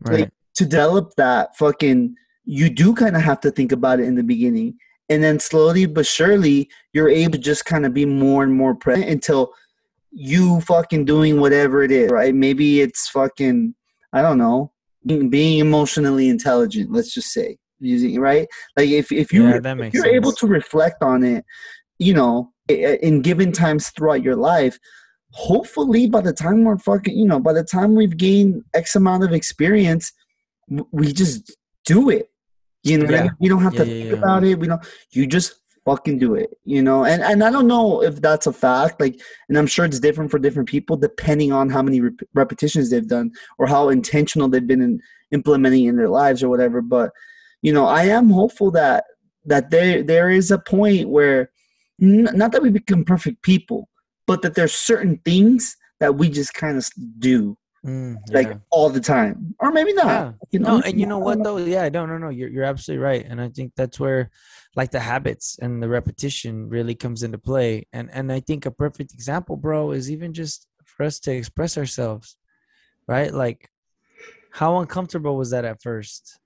right. 0.00 0.20
like 0.20 0.30
to 0.54 0.64
develop 0.64 1.12
that 1.16 1.56
fucking 1.56 2.14
you 2.44 2.68
do 2.68 2.94
kind 2.94 3.16
of 3.16 3.22
have 3.22 3.40
to 3.40 3.50
think 3.50 3.72
about 3.72 4.00
it 4.00 4.04
in 4.04 4.14
the 4.14 4.22
beginning 4.22 4.74
and 5.08 5.22
then 5.22 5.38
slowly 5.38 5.86
but 5.86 6.06
surely 6.06 6.68
you're 6.92 7.08
able 7.08 7.32
to 7.32 7.38
just 7.38 7.64
kind 7.64 7.84
of 7.84 7.92
be 7.92 8.06
more 8.06 8.42
and 8.42 8.52
more 8.52 8.74
present 8.74 9.08
until 9.08 9.52
you 10.10 10.60
fucking 10.62 11.04
doing 11.04 11.40
whatever 11.40 11.82
it 11.82 11.90
is 11.90 12.10
right 12.10 12.34
maybe 12.34 12.80
it's 12.80 13.08
fucking 13.08 13.74
i 14.12 14.22
don't 14.22 14.38
know 14.38 14.70
being, 15.06 15.28
being 15.28 15.58
emotionally 15.58 16.28
intelligent 16.28 16.90
let's 16.92 17.12
just 17.12 17.32
say 17.32 17.58
using 17.84 18.18
right 18.20 18.48
like 18.76 18.88
if, 18.88 19.12
if 19.12 19.32
you 19.32 19.46
yeah, 19.48 19.56
if 19.56 19.94
you're 19.94 20.04
sense. 20.04 20.14
able 20.14 20.32
to 20.32 20.46
reflect 20.46 21.02
on 21.02 21.22
it 21.22 21.44
you 21.98 22.14
know 22.14 22.50
in 22.68 23.20
given 23.22 23.52
times 23.52 23.90
throughout 23.90 24.22
your 24.22 24.36
life 24.36 24.78
hopefully 25.32 26.06
by 26.06 26.20
the 26.20 26.32
time 26.32 26.64
we're 26.64 26.78
fucking 26.78 27.16
you 27.16 27.26
know 27.26 27.40
by 27.40 27.52
the 27.52 27.64
time 27.64 27.94
we've 27.94 28.16
gained 28.16 28.62
x 28.74 28.96
amount 28.96 29.22
of 29.22 29.32
experience 29.32 30.12
we 30.68 31.12
just 31.12 31.56
do 31.84 32.10
it. 32.10 32.30
You 32.82 32.98
know, 32.98 33.10
yeah. 33.10 33.28
you 33.40 33.48
don't 33.48 33.62
have 33.62 33.74
to 33.76 33.78
yeah, 33.78 33.84
think 33.84 34.06
yeah, 34.06 34.18
about 34.18 34.44
it. 34.44 34.58
We 34.58 34.66
don't. 34.66 34.84
You 35.12 35.26
just 35.26 35.54
fucking 35.86 36.18
do 36.18 36.34
it. 36.34 36.50
You 36.64 36.82
know, 36.82 37.04
and 37.04 37.22
and 37.22 37.42
I 37.42 37.50
don't 37.50 37.66
know 37.66 38.02
if 38.02 38.20
that's 38.20 38.46
a 38.46 38.52
fact. 38.52 39.00
Like, 39.00 39.18
and 39.48 39.56
I'm 39.56 39.66
sure 39.66 39.86
it's 39.86 40.00
different 40.00 40.30
for 40.30 40.38
different 40.38 40.68
people 40.68 40.96
depending 40.96 41.50
on 41.50 41.70
how 41.70 41.80
many 41.80 42.00
rep- 42.00 42.28
repetitions 42.34 42.90
they've 42.90 43.08
done 43.08 43.32
or 43.58 43.66
how 43.66 43.88
intentional 43.88 44.48
they've 44.48 44.66
been 44.66 44.82
in 44.82 45.00
implementing 45.30 45.84
in 45.84 45.96
their 45.96 46.10
lives 46.10 46.42
or 46.42 46.50
whatever. 46.50 46.82
But 46.82 47.10
you 47.64 47.72
know, 47.72 47.86
I 47.86 48.04
am 48.04 48.28
hopeful 48.30 48.70
that 48.72 49.04
that 49.46 49.70
there 49.70 50.02
there 50.02 50.30
is 50.30 50.50
a 50.50 50.58
point 50.58 51.08
where 51.08 51.50
n- 52.00 52.28
not 52.40 52.52
that 52.52 52.62
we 52.62 52.70
become 52.70 53.04
perfect 53.04 53.42
people, 53.42 53.88
but 54.26 54.42
that 54.42 54.54
there's 54.54 54.74
certain 54.74 55.16
things 55.24 55.76
that 56.00 56.16
we 56.16 56.28
just 56.28 56.52
kind 56.54 56.76
of 56.76 56.86
do 57.18 57.56
Mm, 57.84 58.16
yeah. 58.30 58.38
like 58.38 58.58
all 58.70 58.88
the 58.88 59.00
time, 59.00 59.54
or 59.60 59.70
maybe 59.70 59.92
not. 59.92 60.06
Yeah. 60.06 60.32
You 60.52 60.58
know? 60.60 60.78
No, 60.78 60.82
and 60.86 60.98
you 60.98 61.04
know 61.06 61.18
what 61.18 61.42
though? 61.44 61.58
Yeah, 61.74 61.86
no, 61.90 62.06
no, 62.06 62.16
no. 62.16 62.30
You're 62.30 62.48
you're 62.48 62.64
absolutely 62.64 63.04
right, 63.04 63.26
and 63.28 63.42
I 63.42 63.50
think 63.50 63.72
that's 63.76 64.00
where, 64.00 64.30
like, 64.74 64.90
the 64.90 65.00
habits 65.00 65.58
and 65.60 65.82
the 65.82 65.88
repetition 65.88 66.70
really 66.70 66.94
comes 66.94 67.22
into 67.22 67.36
play. 67.36 67.86
And 67.92 68.08
and 68.10 68.32
I 68.32 68.40
think 68.40 68.64
a 68.64 68.70
perfect 68.70 69.12
example, 69.12 69.56
bro, 69.56 69.92
is 69.92 70.10
even 70.10 70.32
just 70.32 70.66
for 70.86 71.04
us 71.04 71.20
to 71.20 71.32
express 71.32 71.76
ourselves, 71.76 72.38
right? 73.06 73.32
Like, 73.34 73.68
how 74.50 74.78
uncomfortable 74.78 75.36
was 75.36 75.50
that 75.50 75.66
at 75.66 75.82
first? 75.82 76.38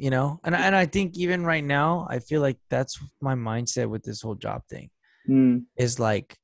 You 0.00 0.08
know, 0.08 0.40
and 0.44 0.54
and 0.54 0.74
I 0.74 0.86
think 0.86 1.18
even 1.18 1.44
right 1.44 1.62
now, 1.62 2.06
I 2.08 2.20
feel 2.20 2.40
like 2.40 2.56
that's 2.70 2.98
my 3.20 3.34
mindset 3.34 3.90
with 3.90 4.02
this 4.02 4.22
whole 4.22 4.34
job 4.34 4.62
thing. 4.70 4.88
Mm. 5.28 5.64
Is 5.76 6.00
like, 6.00 6.38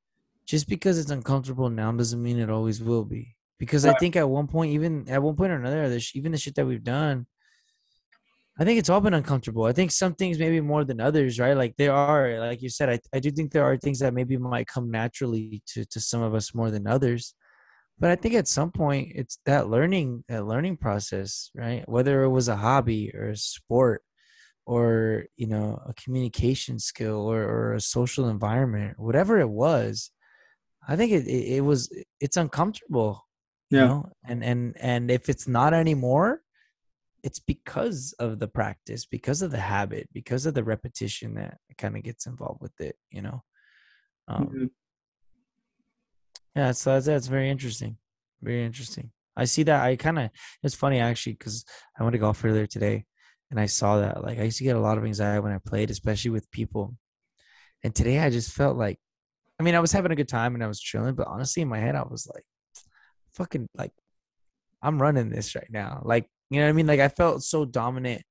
just 0.45 0.69
because 0.69 0.99
it's 0.99 1.11
uncomfortable 1.11 1.71
now 1.71 1.91
doesn't 1.93 2.23
mean 2.23 2.39
it 2.39 2.51
always 2.51 2.83
will 2.83 3.07
be 3.07 3.35
because 3.59 3.87
right. 3.87 3.97
I 3.97 3.99
think 3.99 4.15
at 4.15 4.29
one 4.29 4.47
point, 4.47 4.73
even 4.73 5.09
at 5.09 5.23
one 5.23 5.37
point 5.37 5.53
or 5.53 5.57
another, 5.57 5.89
the 5.89 6.05
even 6.15 6.33
the 6.33 6.39
shit 6.39 6.55
that 6.57 6.67
we've 6.67 6.85
done, 6.85 7.27
I 8.59 8.65
think 8.65 8.79
it's 8.79 8.91
all 8.91 9.01
been 9.01 9.15
uncomfortable. 9.15 9.65
I 9.65 9.73
think 9.73 9.91
some 9.91 10.15
things 10.15 10.39
maybe 10.39 10.61
more 10.61 10.85
than 10.85 11.01
others, 11.01 11.39
right? 11.39 11.57
Like 11.57 11.77
there 11.79 11.95
are, 11.95 12.39
like 12.39 12.61
you 12.61 12.69
said, 12.69 12.91
I, 12.91 13.01
I 13.15 13.21
do 13.21 13.31
think 13.31 13.53
there 13.53 13.65
are 13.65 13.79
things 13.79 14.01
that 14.01 14.13
maybe 14.13 14.37
might 14.37 14.67
come 14.67 14.91
naturally 14.91 15.63
to 15.69 15.87
to 15.87 15.99
some 15.99 16.21
of 16.21 16.35
us 16.35 16.55
more 16.55 16.71
than 16.71 16.87
others. 16.87 17.35
But 17.99 18.11
I 18.11 18.17
think 18.17 18.35
at 18.35 18.49
some 18.49 18.71
point 18.71 19.13
it's 19.15 19.39
that 19.47 19.69
learning, 19.69 20.25
that 20.29 20.47
learning 20.47 20.77
process, 20.77 21.51
right? 21.55 21.89
Whether 21.89 22.25
it 22.25 22.31
was 22.31 22.49
a 22.49 22.57
hobby 22.57 23.11
or 23.15 23.31
a 23.31 23.37
sport 23.37 24.03
or, 24.67 25.25
you 25.37 25.47
know, 25.47 25.81
a 25.87 25.95
communication 25.95 26.79
skill 26.79 27.21
or, 27.21 27.43
or 27.43 27.75
a 27.75 27.81
social 27.81 28.29
environment, 28.29 28.99
whatever 28.99 29.41
it 29.41 29.49
was, 29.49 30.11
I 30.87 30.97
think 30.97 31.13
it, 31.13 31.27
it, 31.27 31.57
it 31.57 31.61
was, 31.63 31.91
it's 32.21 32.37
uncomfortable 32.37 33.27
yeah. 33.71 33.81
You 33.81 33.87
know? 33.87 34.13
And 34.25 34.45
and 34.45 34.77
and 34.81 35.11
if 35.11 35.29
it's 35.29 35.49
not 35.49 35.75
anymore, 35.75 36.43
it's 37.23 37.41
because 37.41 38.15
of 38.19 38.39
the 38.39 38.49
practice, 38.49 39.07
because 39.07 39.43
of 39.43 39.51
the 39.51 39.59
habit, 39.59 40.09
because 40.13 40.47
of 40.47 40.55
the 40.55 40.65
repetition 40.65 41.35
that 41.35 41.59
kind 41.79 41.97
of 41.97 42.03
gets 42.03 42.27
involved 42.27 42.61
with 42.61 42.79
it, 42.81 42.97
you 43.11 43.23
know. 43.23 43.43
Um, 44.29 44.47
mm-hmm. 44.47 44.65
Yeah, 46.57 46.73
so 46.73 46.95
that's 46.95 47.07
that's 47.07 47.27
very 47.27 47.51
interesting. 47.51 47.99
Very 48.43 48.65
interesting. 48.65 49.11
I 49.37 49.45
see 49.45 49.63
that. 49.65 49.83
I 49.83 49.97
kind 49.97 50.19
of 50.19 50.31
it's 50.63 50.75
funny 50.75 51.01
actually 51.01 51.35
because 51.35 51.65
I 51.99 52.03
went 52.03 52.15
to 52.15 52.19
golf 52.19 52.43
earlier 52.45 52.67
today, 52.67 53.05
and 53.51 53.61
I 53.61 53.67
saw 53.67 53.99
that. 54.01 54.25
Like 54.25 54.39
I 54.39 54.45
used 54.45 54.59
to 54.59 54.65
get 54.65 54.77
a 54.77 54.81
lot 54.81 54.99
of 54.99 55.05
anxiety 55.05 55.41
when 55.41 55.53
I 55.53 55.59
played, 55.59 55.91
especially 55.91 56.31
with 56.31 56.51
people. 56.51 56.97
And 57.85 57.95
today 57.95 58.19
I 58.21 58.31
just 58.31 58.53
felt 58.53 58.77
like, 58.77 58.99
I 59.61 59.63
mean, 59.63 59.75
I 59.75 59.81
was 59.81 59.93
having 59.93 60.13
a 60.13 60.17
good 60.17 60.29
time 60.29 60.55
and 60.55 60.65
I 60.65 60.67
was 60.67 60.81
chilling, 60.81 61.15
but 61.15 61.29
honestly, 61.29 61.63
in 61.63 61.69
my 61.69 61.79
head, 61.79 61.95
I 61.95 62.03
was 62.03 62.27
like, 62.35 62.45
fucking 63.35 63.69
like 63.77 63.93
I'm 64.83 65.01
running 65.01 65.29
this 65.31 65.55
right 65.55 65.71
now. 65.71 66.03
Like, 66.05 66.27
you 66.51 66.61
know 66.61 66.67
what 66.67 66.71
I 66.71 66.73
mean? 66.73 66.87
Like 66.87 67.01
I 67.01 67.09
felt 67.09 67.43
so 67.43 67.67
dominant 67.67 68.23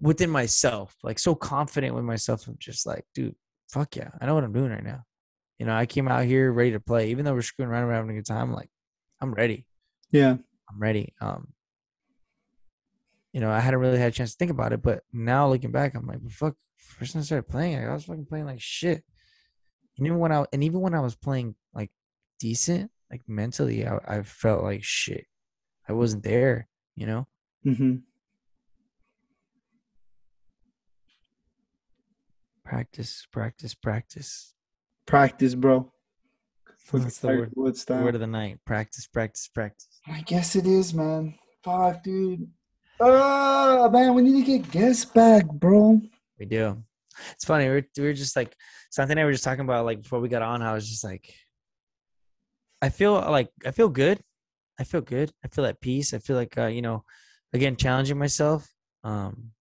within 0.00 0.30
myself, 0.30 0.94
like 1.02 1.18
so 1.18 1.34
confident 1.34 1.94
with 1.94 2.04
myself. 2.04 2.46
I'm 2.46 2.56
just 2.58 2.86
like, 2.86 3.04
dude, 3.14 3.34
fuck 3.70 3.96
yeah. 3.96 4.10
I 4.20 4.26
know 4.26 4.34
what 4.34 4.44
I'm 4.44 4.52
doing 4.52 4.70
right 4.70 4.84
now. 4.84 5.02
You 5.62 5.68
know, 5.68 5.74
I 5.76 5.86
came 5.86 6.08
out 6.08 6.24
here 6.24 6.50
ready 6.50 6.72
to 6.72 6.80
play. 6.80 7.10
Even 7.10 7.24
though 7.24 7.34
we're 7.34 7.42
screwing 7.42 7.70
around 7.70 7.84
and 7.84 7.92
having 7.92 8.10
a 8.10 8.14
good 8.14 8.26
time, 8.26 8.48
I'm 8.48 8.52
like, 8.52 8.70
I'm 9.20 9.32
ready. 9.32 9.64
Yeah. 10.10 10.32
I'm 10.68 10.78
ready. 10.78 11.14
Um, 11.20 11.52
you 13.32 13.40
know, 13.40 13.48
I 13.48 13.60
hadn't 13.60 13.78
really 13.78 13.98
had 13.98 14.08
a 14.08 14.10
chance 14.10 14.32
to 14.32 14.38
think 14.38 14.50
about 14.50 14.72
it, 14.72 14.82
but 14.82 15.04
now 15.12 15.48
looking 15.48 15.70
back, 15.70 15.94
I'm 15.94 16.08
like, 16.08 16.18
fuck, 16.28 16.56
first 16.76 17.12
time 17.12 17.20
I 17.20 17.24
started 17.24 17.48
playing, 17.48 17.78
I 17.78 17.92
was 17.92 18.04
fucking 18.04 18.26
playing 18.26 18.46
like 18.46 18.60
shit. 18.60 19.04
And 19.98 20.06
even 20.06 20.18
when 20.18 20.32
I 20.32 20.44
and 20.52 20.64
even 20.64 20.80
when 20.80 20.94
I 20.94 21.00
was 21.00 21.14
playing 21.14 21.54
like 21.72 21.92
decent, 22.40 22.90
like 23.12 23.22
mentally 23.28 23.86
I, 23.86 23.98
I 24.08 24.22
felt 24.22 24.64
like 24.64 24.82
shit 24.82 25.26
i 25.88 25.92
wasn't 25.92 26.24
there 26.24 26.68
you 26.96 27.06
know 27.06 27.28
mm-hmm. 27.64 27.96
practice 32.64 33.28
practice 33.30 33.74
practice 33.74 34.54
practice 35.06 35.54
bro 35.54 35.90
What's 36.90 37.18
the 37.18 37.28
word, 37.28 37.52
word 37.56 38.14
of 38.14 38.20
the 38.20 38.26
night 38.26 38.58
practice 38.66 39.06
practice 39.06 39.48
practice 39.48 39.88
i 40.08 40.20
guess 40.22 40.56
it 40.56 40.66
is 40.66 40.92
man 40.92 41.34
fuck 41.64 42.02
dude 42.02 42.48
oh 43.00 43.88
man 43.90 44.14
we 44.14 44.22
need 44.22 44.44
to 44.44 44.58
get 44.58 44.70
guests 44.70 45.04
back 45.04 45.46
bro 45.46 46.00
we 46.38 46.46
do 46.46 46.82
it's 47.30 47.44
funny 47.44 47.64
we 47.64 47.76
are 47.76 47.88
we 47.98 48.08
are 48.08 48.14
just 48.14 48.36
like 48.36 48.54
something 48.90 49.16
I 49.16 49.24
were 49.24 49.32
just 49.32 49.44
talking 49.44 49.64
about 49.64 49.86
like 49.86 50.02
before 50.02 50.20
we 50.20 50.28
got 50.28 50.42
on 50.42 50.60
i 50.62 50.74
was 50.74 50.88
just 50.88 51.04
like 51.04 51.34
I 52.82 52.88
feel 52.88 53.14
like 53.14 53.48
I 53.64 53.70
feel 53.70 53.88
good. 53.88 54.18
I 54.78 54.84
feel 54.84 55.00
good. 55.00 55.30
I 55.44 55.48
feel 55.48 55.64
at 55.64 55.80
peace. 55.80 56.12
I 56.12 56.18
feel 56.18 56.34
like 56.34 56.58
uh, 56.58 56.66
you 56.66 56.82
know, 56.82 57.04
again, 57.52 57.76
challenging 57.76 58.18
myself. 58.18 58.68
Um, 59.04 59.52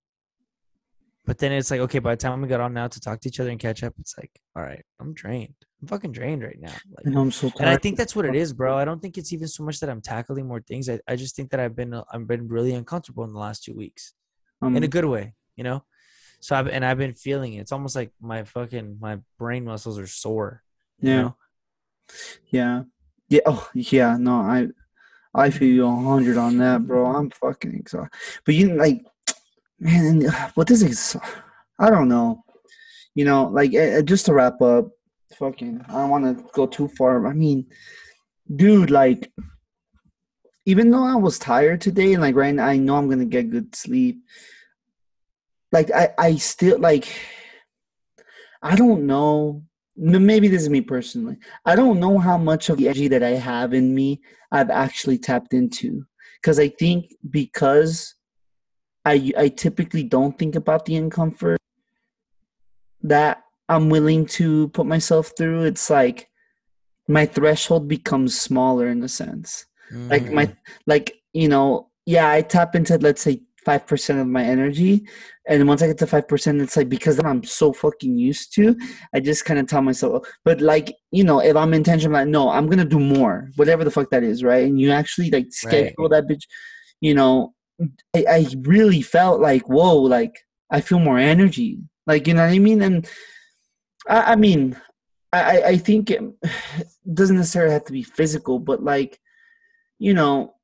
but 1.32 1.38
then 1.38 1.54
it's 1.54 1.72
like, 1.72 1.80
okay, 1.80 2.00
by 2.00 2.12
the 2.14 2.18
time 2.18 2.42
we 2.42 2.50
got 2.50 2.60
on 2.60 2.74
now 2.74 2.90
to 2.90 3.00
talk 3.00 3.22
to 3.22 3.30
each 3.30 3.40
other 3.40 3.52
and 3.52 3.58
catch 3.58 3.84
up, 3.84 3.94
it's 4.00 4.18
like, 4.18 4.30
all 4.54 4.64
right, 4.64 4.84
I'm 5.00 5.14
drained. 5.14 5.54
I'm 5.82 5.88
fucking 5.88 6.12
drained 6.12 6.44
right 6.44 6.60
now. 6.60 6.74
Like, 6.94 7.06
and 7.06 7.18
I'm 7.18 7.32
so 7.32 7.48
tired. 7.48 7.62
And 7.62 7.70
I 7.70 7.78
think 7.78 7.96
that's 7.96 8.18
what 8.18 8.26
it 8.26 8.36
is, 8.36 8.52
bro. 8.52 8.78
I 8.78 8.84
don't 8.84 9.02
think 9.02 9.18
it's 9.18 9.32
even 9.32 9.48
so 9.48 9.64
much 9.64 9.80
that 9.80 9.90
I'm 9.90 10.02
tackling 10.02 10.46
more 10.46 10.60
things. 10.60 10.90
I, 10.90 11.00
I 11.08 11.16
just 11.16 11.38
think 11.38 11.52
that 11.52 11.62
I've 11.62 11.74
been 11.74 11.94
I've 12.12 12.28
been 12.28 12.50
really 12.50 12.74
uncomfortable 12.74 13.24
in 13.24 13.32
the 13.32 13.40
last 13.40 13.64
two 13.64 13.74
weeks, 13.74 14.14
um, 14.62 14.76
in 14.76 14.84
a 14.84 14.90
good 14.90 15.06
way, 15.06 15.34
you 15.56 15.64
know. 15.64 15.86
So 16.42 16.54
I've 16.54 16.68
and 16.68 16.84
I've 16.84 16.98
been 16.98 17.14
feeling 17.14 17.54
it. 17.54 17.62
It's 17.62 17.72
almost 17.72 17.96
like 17.96 18.12
my 18.20 18.44
fucking 18.44 18.98
my 19.00 19.20
brain 19.40 19.64
muscles 19.64 19.98
are 20.00 20.08
sore. 20.08 20.64
Yeah. 21.00 21.16
You 21.16 21.22
know? 21.22 21.36
Yeah. 22.50 22.84
Yeah, 23.30 23.40
oh 23.46 23.70
yeah, 23.74 24.18
no, 24.20 24.34
I 24.34 24.68
I 25.34 25.50
feel 25.50 25.70
you 25.70 25.88
a 25.88 25.96
hundred 25.96 26.36
on 26.36 26.58
that, 26.58 26.86
bro. 26.86 27.06
I'm 27.16 27.30
fucking 27.30 27.74
exhausted. 27.74 28.12
But 28.46 28.56
you 28.56 28.76
like, 28.76 29.06
man, 29.82 30.22
what 30.56 30.72
is 30.72 30.84
it? 30.84 31.22
I 31.80 31.90
don't 31.90 32.08
know. 32.08 32.44
You 33.16 33.26
know, 33.26 33.46
like 33.46 33.76
uh, 33.76 34.02
just 34.04 34.28
to 34.28 34.34
wrap 34.34 34.62
up, 34.62 34.90
fucking. 35.38 35.84
I 35.90 35.94
don't 35.94 36.10
want 36.10 36.38
to 36.38 36.46
go 36.54 36.66
too 36.66 36.88
far. 36.88 37.28
I 37.28 37.34
mean, 37.34 37.66
dude, 38.56 38.90
like, 38.90 39.34
even 40.66 40.92
though 40.92 41.04
I 41.04 41.16
was 41.16 41.38
tired 41.38 41.82
today, 41.82 42.14
and 42.14 42.22
like 42.22 42.36
right 42.36 42.56
now, 42.56 42.68
I 42.68 42.78
know 42.78 42.96
I'm 42.96 43.10
gonna 43.10 43.26
get 43.26 43.50
good 43.50 43.76
sleep. 43.76 44.20
Like, 45.74 45.92
I, 45.92 46.10
I 46.18 46.36
still 46.36 46.80
like. 46.80 47.08
I 48.64 48.76
don't 48.76 49.08
know. 49.08 49.64
Maybe 49.98 50.48
this 50.48 50.62
is 50.62 50.70
me 50.70 50.82
personally. 50.82 51.38
I 51.66 51.76
don't 51.76 52.00
know 52.00 52.18
how 52.18 52.38
much 52.38 52.70
of 52.70 52.78
the 52.78 52.88
energy 52.88 53.08
that 53.10 53.24
I 53.24 53.32
have 53.32 53.74
in 53.74 53.94
me 53.94 54.22
I've 54.52 54.70
actually 54.70 55.18
tapped 55.18 55.54
into, 55.54 56.06
because 56.42 56.60
I 56.60 56.70
think 56.70 57.14
because 57.30 58.16
I 59.06 59.32
I 59.38 59.48
typically 59.50 60.04
don't 60.04 60.38
think 60.38 60.56
about 60.56 60.86
the 60.86 61.00
discomfort 61.00 61.60
that 63.04 63.44
I'm 63.68 63.90
willing 63.90 64.26
to 64.38 64.70
put 64.70 64.86
myself 64.86 65.34
through. 65.38 65.64
It's 65.64 65.90
like 65.90 66.30
my 67.08 67.26
threshold 67.26 67.88
becomes 67.88 68.40
smaller 68.40 68.88
in 68.88 69.04
a 69.04 69.10
sense. 69.10 69.66
Mm. 69.94 70.10
Like 70.10 70.32
my 70.32 70.56
like 70.86 71.22
you 71.34 71.48
know 71.48 71.90
yeah 72.06 72.30
I 72.30 72.42
tap 72.42 72.76
into 72.76 72.98
let's 72.98 73.22
say 73.22 73.42
five 73.66 73.86
percent 73.86 74.20
of 74.20 74.28
my 74.28 74.44
energy, 74.44 75.08
and 75.48 75.68
once 75.68 75.82
I 75.82 75.88
get 75.88 75.98
to 76.00 76.08
five 76.08 76.28
percent, 76.28 76.62
it's 76.62 76.78
like 76.78 76.90
because 76.90 77.20
I'm 77.20 77.44
so 77.44 77.74
fucking 77.74 78.18
used 78.18 78.54
to, 78.56 78.76
I 79.14 79.20
just 79.20 79.46
kind 79.46 79.60
of 79.60 79.68
tell 79.68 79.82
myself. 79.82 80.28
But 80.44 80.62
like 80.62 80.96
you 81.12 81.24
know, 81.24 81.40
if 81.40 81.56
I'm 81.56 81.74
intentional, 81.74 82.14
like 82.14 82.28
no, 82.28 82.50
I'm 82.50 82.68
gonna 82.68 82.86
do 82.86 83.00
more, 83.00 83.52
whatever 83.56 83.84
the 83.84 83.92
fuck 83.92 84.10
that 84.12 84.24
is, 84.24 84.44
right? 84.44 84.66
And 84.66 84.80
you 84.80 84.92
actually 84.92 85.30
like 85.32 85.48
schedule 85.52 86.10
right. 86.10 86.12
that 86.12 86.28
bitch, 86.28 86.44
you 87.00 87.14
know. 87.14 87.54
I, 88.16 88.26
I 88.30 88.48
really 88.62 89.02
felt 89.02 89.42
like 89.42 89.68
whoa, 89.68 89.98
like 89.98 90.36
I 90.70 90.82
feel 90.82 91.00
more 91.00 91.18
energy, 91.18 91.80
like 92.08 92.28
you 92.28 92.34
know 92.34 92.46
what 92.46 92.54
I 92.54 92.60
mean, 92.60 92.82
and 92.82 93.08
I, 94.08 94.34
I 94.34 94.36
mean, 94.36 94.78
I 95.32 95.64
I 95.64 95.78
think 95.78 96.12
it 96.12 96.22
doesn't 97.14 97.38
necessarily 97.38 97.74
have 97.74 97.86
to 97.86 97.94
be 97.94 98.04
physical, 98.04 98.60
but 98.60 98.84
like 98.84 99.20
you 100.00 100.14
know 100.14 100.56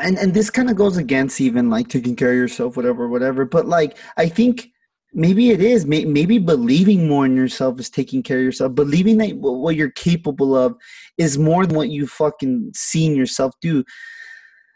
and 0.00 0.18
and 0.18 0.32
this 0.32 0.50
kind 0.50 0.70
of 0.70 0.76
goes 0.76 0.96
against 0.96 1.40
even 1.40 1.68
like 1.68 1.88
taking 1.88 2.14
care 2.14 2.30
of 2.30 2.36
yourself 2.36 2.76
whatever 2.76 3.08
whatever. 3.08 3.44
But 3.44 3.66
like 3.66 3.98
i 4.16 4.28
think 4.28 4.70
maybe 5.12 5.50
it 5.50 5.60
is. 5.60 5.86
Maybe 5.86 6.38
believing 6.38 7.08
more 7.08 7.26
in 7.26 7.36
yourself 7.36 7.80
is 7.80 7.90
taking 7.90 8.22
care 8.22 8.38
of 8.38 8.44
yourself. 8.44 8.74
Believing 8.74 9.18
that 9.18 9.36
what 9.36 9.76
you're 9.76 9.90
capable 9.90 10.56
of 10.56 10.76
is 11.18 11.38
more 11.38 11.66
than 11.66 11.76
what 11.76 11.90
you 11.90 12.06
fucking 12.06 12.72
seen 12.74 13.16
yourself 13.16 13.54
do 13.60 13.84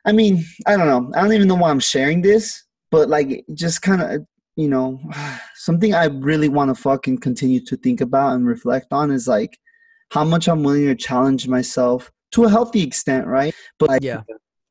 i 0.05 0.13
mean 0.13 0.45
i 0.67 0.77
don't 0.77 0.87
know 0.87 1.11
i 1.15 1.23
don't 1.23 1.33
even 1.33 1.49
know 1.49 1.55
why 1.55 1.71
i'm 1.71 1.81
sharing 1.81 2.23
this 2.23 2.65
but 2.91 3.09
like 3.09 3.45
just 3.55 3.83
kind 3.83 4.03
of 4.03 4.27
you 4.57 4.69
know 4.69 5.01
something 5.55 5.95
i 5.95 6.05
really 6.05 6.49
want 6.49 6.75
to 6.75 6.81
fucking 6.81 7.19
continue 7.19 7.61
to 7.61 7.77
think 7.77 8.01
about 8.01 8.35
and 8.35 8.47
reflect 8.47 8.87
on 8.93 9.11
is 9.11 9.29
like 9.29 9.59
how 10.11 10.25
much 10.25 10.49
i'm 10.49 10.63
willing 10.63 10.87
to 10.87 10.95
challenge 10.95 11.49
myself 11.49 12.11
to 12.31 12.45
a 12.45 12.51
healthy 12.51 12.83
extent 12.83 13.27
right 13.27 13.55
but 13.79 13.89
like, 13.89 14.03
yeah 14.03 14.23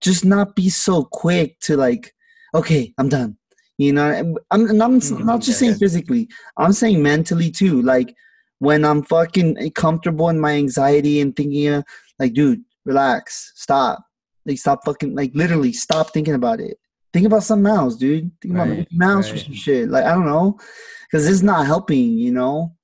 just 0.04 0.26
not 0.26 0.56
be 0.56 0.70
so 0.70 1.06
quick 1.06 1.60
to 1.62 1.78
like, 1.78 2.14
okay, 2.54 2.94
I'm 3.00 3.10
done. 3.10 3.38
You 3.78 3.94
know, 3.94 4.06
I'm, 4.06 4.38
I'm, 4.52 4.82
I'm 4.82 5.00
mm-hmm. 5.00 5.26
not 5.26 5.42
just 5.42 5.58
saying 5.58 5.76
physically. 5.76 6.30
I'm 6.58 6.74
saying 6.74 7.02
mentally 7.02 7.50
too. 7.50 7.82
Like 7.82 8.14
when 8.60 8.86
I'm 8.86 9.02
fucking 9.02 9.72
comfortable 9.72 10.30
in 10.30 10.40
my 10.40 10.52
anxiety 10.52 11.22
and 11.22 11.36
thinking, 11.36 11.70
uh, 11.70 11.82
like, 12.20 12.34
dude, 12.34 12.64
relax, 12.86 13.54
stop. 13.56 14.04
Like, 14.46 14.58
stop 14.58 14.84
fucking, 14.86 15.16
like, 15.16 15.32
literally, 15.34 15.74
stop 15.74 16.12
thinking 16.12 16.34
about 16.34 16.60
it. 16.60 16.78
Think 17.14 17.28
about 17.28 17.44
something 17.44 17.72
else, 17.72 17.96
dude. 17.96 18.32
Think 18.42 18.56
right, 18.56 18.72
about 18.72 18.88
Mouse 18.92 19.30
right. 19.30 19.40
or 19.40 19.44
some 19.44 19.54
shit. 19.54 19.90
Like, 19.90 20.06
I 20.06 20.14
don't 20.14 20.26
know, 20.26 20.58
because 21.04 21.26
this 21.26 21.34
is 21.34 21.44
not 21.44 21.66
helping. 21.66 22.18
You 22.18 22.32
know. 22.32 22.76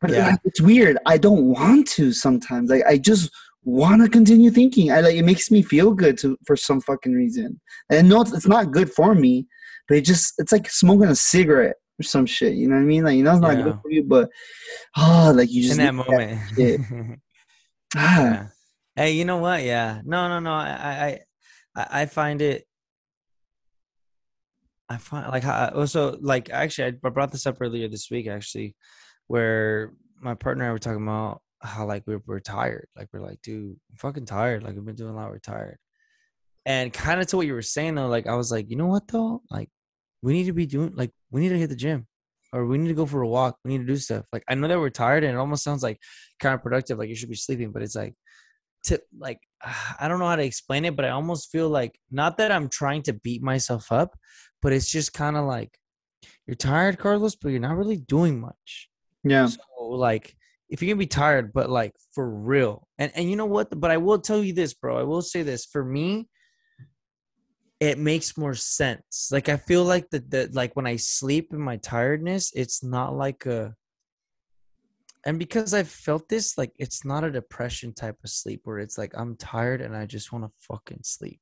But 0.00 0.10
yeah. 0.10 0.36
it's 0.44 0.60
weird. 0.60 0.98
I 1.06 1.16
don't 1.16 1.46
want 1.46 1.88
to 1.88 2.12
sometimes. 2.12 2.70
Like, 2.70 2.84
I 2.86 2.98
just 2.98 3.30
want 3.64 4.02
to 4.02 4.08
continue 4.08 4.50
thinking. 4.50 4.90
I 4.90 5.00
like 5.00 5.16
it 5.16 5.24
makes 5.24 5.50
me 5.50 5.62
feel 5.62 5.92
good 5.92 6.18
to 6.18 6.38
for 6.46 6.56
some 6.56 6.80
fucking 6.80 7.12
reason. 7.12 7.60
And 7.90 8.08
no, 8.08 8.22
it's, 8.22 8.32
it's 8.32 8.46
not 8.46 8.72
good 8.72 8.92
for 8.92 9.14
me, 9.14 9.46
but 9.88 9.98
it 9.98 10.02
just 10.02 10.34
it's 10.38 10.52
like 10.52 10.70
smoking 10.70 11.08
a 11.08 11.14
cigarette 11.14 11.76
or 12.00 12.02
some 12.02 12.26
shit. 12.26 12.54
You 12.54 12.68
know 12.68 12.76
what 12.76 12.82
I 12.82 12.86
mean? 12.86 13.04
Like 13.04 13.16
you 13.16 13.22
know 13.22 13.32
it's 13.32 13.40
not 13.40 13.56
yeah. 13.58 13.64
good 13.64 13.78
for 13.82 13.90
you, 13.90 14.04
but 14.04 14.30
oh, 14.96 15.32
like 15.34 15.50
you 15.50 15.62
just 15.62 15.78
in 15.78 15.84
that 15.84 15.94
moment. 15.94 16.40
That 16.56 17.18
ah. 17.96 18.20
Yeah. 18.20 18.46
Hey, 18.98 19.12
you 19.12 19.24
know 19.24 19.36
what? 19.36 19.62
Yeah. 19.62 20.00
No, 20.04 20.26
no, 20.26 20.40
no. 20.40 20.50
I 20.50 21.20
I 21.76 21.86
I 22.02 22.06
find 22.06 22.42
it. 22.42 22.64
I 24.88 24.96
find 24.96 25.28
like 25.30 25.44
also 25.44 26.14
oh, 26.14 26.18
like 26.20 26.50
actually 26.50 26.98
I 27.04 27.08
brought 27.08 27.30
this 27.30 27.46
up 27.46 27.58
earlier 27.60 27.86
this 27.86 28.10
week 28.10 28.26
actually, 28.26 28.74
where 29.28 29.92
my 30.20 30.34
partner 30.34 30.64
and 30.64 30.70
I 30.70 30.72
were 30.72 30.80
talking 30.80 31.04
about 31.04 31.42
how 31.62 31.86
like 31.86 32.02
we're, 32.08 32.22
we're 32.26 32.40
tired. 32.40 32.88
Like 32.96 33.06
we're 33.12 33.20
like, 33.20 33.40
dude, 33.40 33.76
I'm 33.88 33.96
fucking 33.98 34.26
tired. 34.26 34.64
Like 34.64 34.74
we've 34.74 34.84
been 34.84 34.96
doing 34.96 35.14
a 35.14 35.16
lot, 35.16 35.30
we're 35.30 35.38
tired. 35.38 35.78
And 36.66 36.92
kind 36.92 37.20
of 37.20 37.28
to 37.28 37.36
what 37.36 37.46
you 37.46 37.54
were 37.54 37.62
saying 37.62 37.94
though, 37.94 38.08
like 38.08 38.26
I 38.26 38.34
was 38.34 38.50
like, 38.50 38.68
you 38.68 38.74
know 38.76 38.88
what 38.88 39.06
though? 39.06 39.42
Like 39.48 39.68
we 40.22 40.32
need 40.32 40.46
to 40.46 40.52
be 40.52 40.66
doing 40.66 40.96
like 40.96 41.12
we 41.30 41.40
need 41.40 41.50
to 41.50 41.58
hit 41.58 41.70
the 41.70 41.76
gym 41.76 42.08
or 42.52 42.66
we 42.66 42.78
need 42.78 42.88
to 42.88 42.94
go 42.94 43.06
for 43.06 43.22
a 43.22 43.28
walk. 43.28 43.58
We 43.64 43.70
need 43.70 43.86
to 43.86 43.92
do 43.92 43.96
stuff. 43.96 44.24
Like 44.32 44.42
I 44.48 44.56
know 44.56 44.66
that 44.66 44.80
we're 44.80 44.90
tired 44.90 45.22
and 45.22 45.34
it 45.34 45.38
almost 45.38 45.62
sounds 45.62 45.84
like 45.84 46.00
counterproductive, 46.42 46.98
like 46.98 47.08
you 47.08 47.14
should 47.14 47.30
be 47.30 47.36
sleeping, 47.36 47.70
but 47.70 47.82
it's 47.82 47.94
like 47.94 48.16
to 48.88 49.00
like 49.18 49.40
I 50.00 50.08
don't 50.08 50.18
know 50.18 50.28
how 50.28 50.36
to 50.36 50.44
explain 50.44 50.84
it, 50.84 50.96
but 50.96 51.04
I 51.04 51.10
almost 51.10 51.50
feel 51.50 51.68
like 51.68 51.98
not 52.10 52.36
that 52.38 52.52
I'm 52.52 52.68
trying 52.68 53.02
to 53.02 53.12
beat 53.12 53.42
myself 53.42 53.90
up, 53.92 54.16
but 54.62 54.72
it's 54.72 54.90
just 54.90 55.12
kind 55.12 55.36
of 55.36 55.44
like 55.44 55.78
you're 56.46 56.56
tired, 56.56 56.98
Carlos, 56.98 57.36
but 57.36 57.50
you're 57.50 57.60
not 57.60 57.76
really 57.76 57.98
doing 57.98 58.40
much. 58.40 58.88
Yeah. 59.24 59.46
So 59.46 59.60
like 59.78 60.34
if 60.68 60.82
you're 60.82 60.88
gonna 60.88 60.98
be 60.98 61.06
tired, 61.06 61.52
but 61.52 61.70
like 61.70 61.94
for 62.14 62.28
real. 62.28 62.86
And 62.98 63.12
and 63.14 63.30
you 63.30 63.36
know 63.36 63.46
what? 63.46 63.68
But 63.78 63.90
I 63.90 63.96
will 63.96 64.18
tell 64.18 64.42
you 64.42 64.52
this, 64.52 64.74
bro. 64.74 64.98
I 64.98 65.04
will 65.04 65.22
say 65.22 65.42
this. 65.42 65.64
For 65.66 65.84
me, 65.84 66.28
it 67.80 67.98
makes 67.98 68.36
more 68.36 68.54
sense. 68.54 69.28
Like 69.32 69.48
I 69.48 69.56
feel 69.56 69.84
like 69.84 70.10
that 70.10 70.30
that 70.30 70.54
like 70.54 70.74
when 70.76 70.86
I 70.86 70.96
sleep 70.96 71.52
in 71.52 71.60
my 71.60 71.76
tiredness, 71.76 72.52
it's 72.54 72.82
not 72.82 73.14
like 73.14 73.46
a 73.46 73.74
and 75.28 75.38
because 75.38 75.74
I've 75.74 75.90
felt 75.90 76.28
this, 76.28 76.56
like 76.56 76.72
it's 76.78 77.04
not 77.04 77.22
a 77.22 77.30
depression 77.30 77.92
type 77.92 78.16
of 78.24 78.30
sleep 78.30 78.62
where 78.64 78.78
it's 78.78 78.96
like 78.96 79.12
I'm 79.14 79.36
tired 79.36 79.82
and 79.82 79.94
I 79.94 80.06
just 80.06 80.32
want 80.32 80.44
to 80.44 80.50
fucking 80.60 81.00
sleep. 81.02 81.38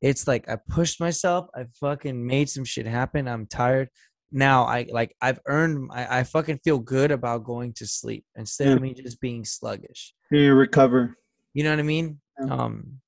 It's 0.00 0.28
like 0.28 0.48
I 0.48 0.56
pushed 0.68 1.00
myself, 1.00 1.48
I 1.54 1.66
fucking 1.80 2.24
made 2.24 2.48
some 2.48 2.64
shit 2.64 2.86
happen. 2.86 3.26
I'm 3.26 3.46
tired 3.46 3.88
now 4.32 4.64
I 4.64 4.86
like 4.90 5.14
I've 5.20 5.40
earned 5.46 5.90
I, 5.92 6.20
I 6.20 6.22
fucking 6.24 6.60
feel 6.64 6.78
good 6.78 7.10
about 7.10 7.44
going 7.44 7.72
to 7.74 7.86
sleep 7.86 8.24
instead 8.36 8.68
yeah. 8.68 8.74
of 8.74 8.80
me 8.80 8.94
just 8.94 9.20
being 9.20 9.44
sluggish. 9.44 10.14
You 10.30 10.54
recover. 10.54 11.16
You 11.52 11.64
know 11.64 11.70
what 11.70 11.80
I 11.80 11.82
mean? 11.82 12.20
Yeah. 12.40 12.54
Um 12.54 13.00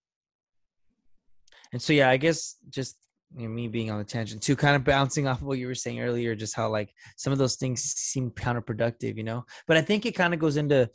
and 1.72 1.80
so 1.80 1.92
yeah, 1.92 2.10
I 2.10 2.18
guess 2.18 2.56
just 2.68 2.96
you 3.36 3.48
know, 3.48 3.54
me 3.54 3.68
being 3.68 3.90
on 3.90 3.98
the 3.98 4.04
tangent 4.04 4.42
too, 4.42 4.56
kind 4.56 4.76
of 4.76 4.84
bouncing 4.84 5.26
off 5.26 5.40
of 5.40 5.46
what 5.46 5.58
you 5.58 5.66
were 5.66 5.74
saying 5.74 6.00
earlier, 6.00 6.34
just 6.34 6.54
how 6.54 6.68
like 6.68 6.94
some 7.16 7.32
of 7.32 7.38
those 7.38 7.56
things 7.56 7.82
seem 7.82 8.30
counterproductive, 8.30 9.16
you 9.16 9.24
know. 9.24 9.44
But 9.66 9.76
I 9.76 9.82
think 9.82 10.06
it 10.06 10.14
kind 10.14 10.34
of 10.34 10.40
goes 10.40 10.56
into 10.56 10.90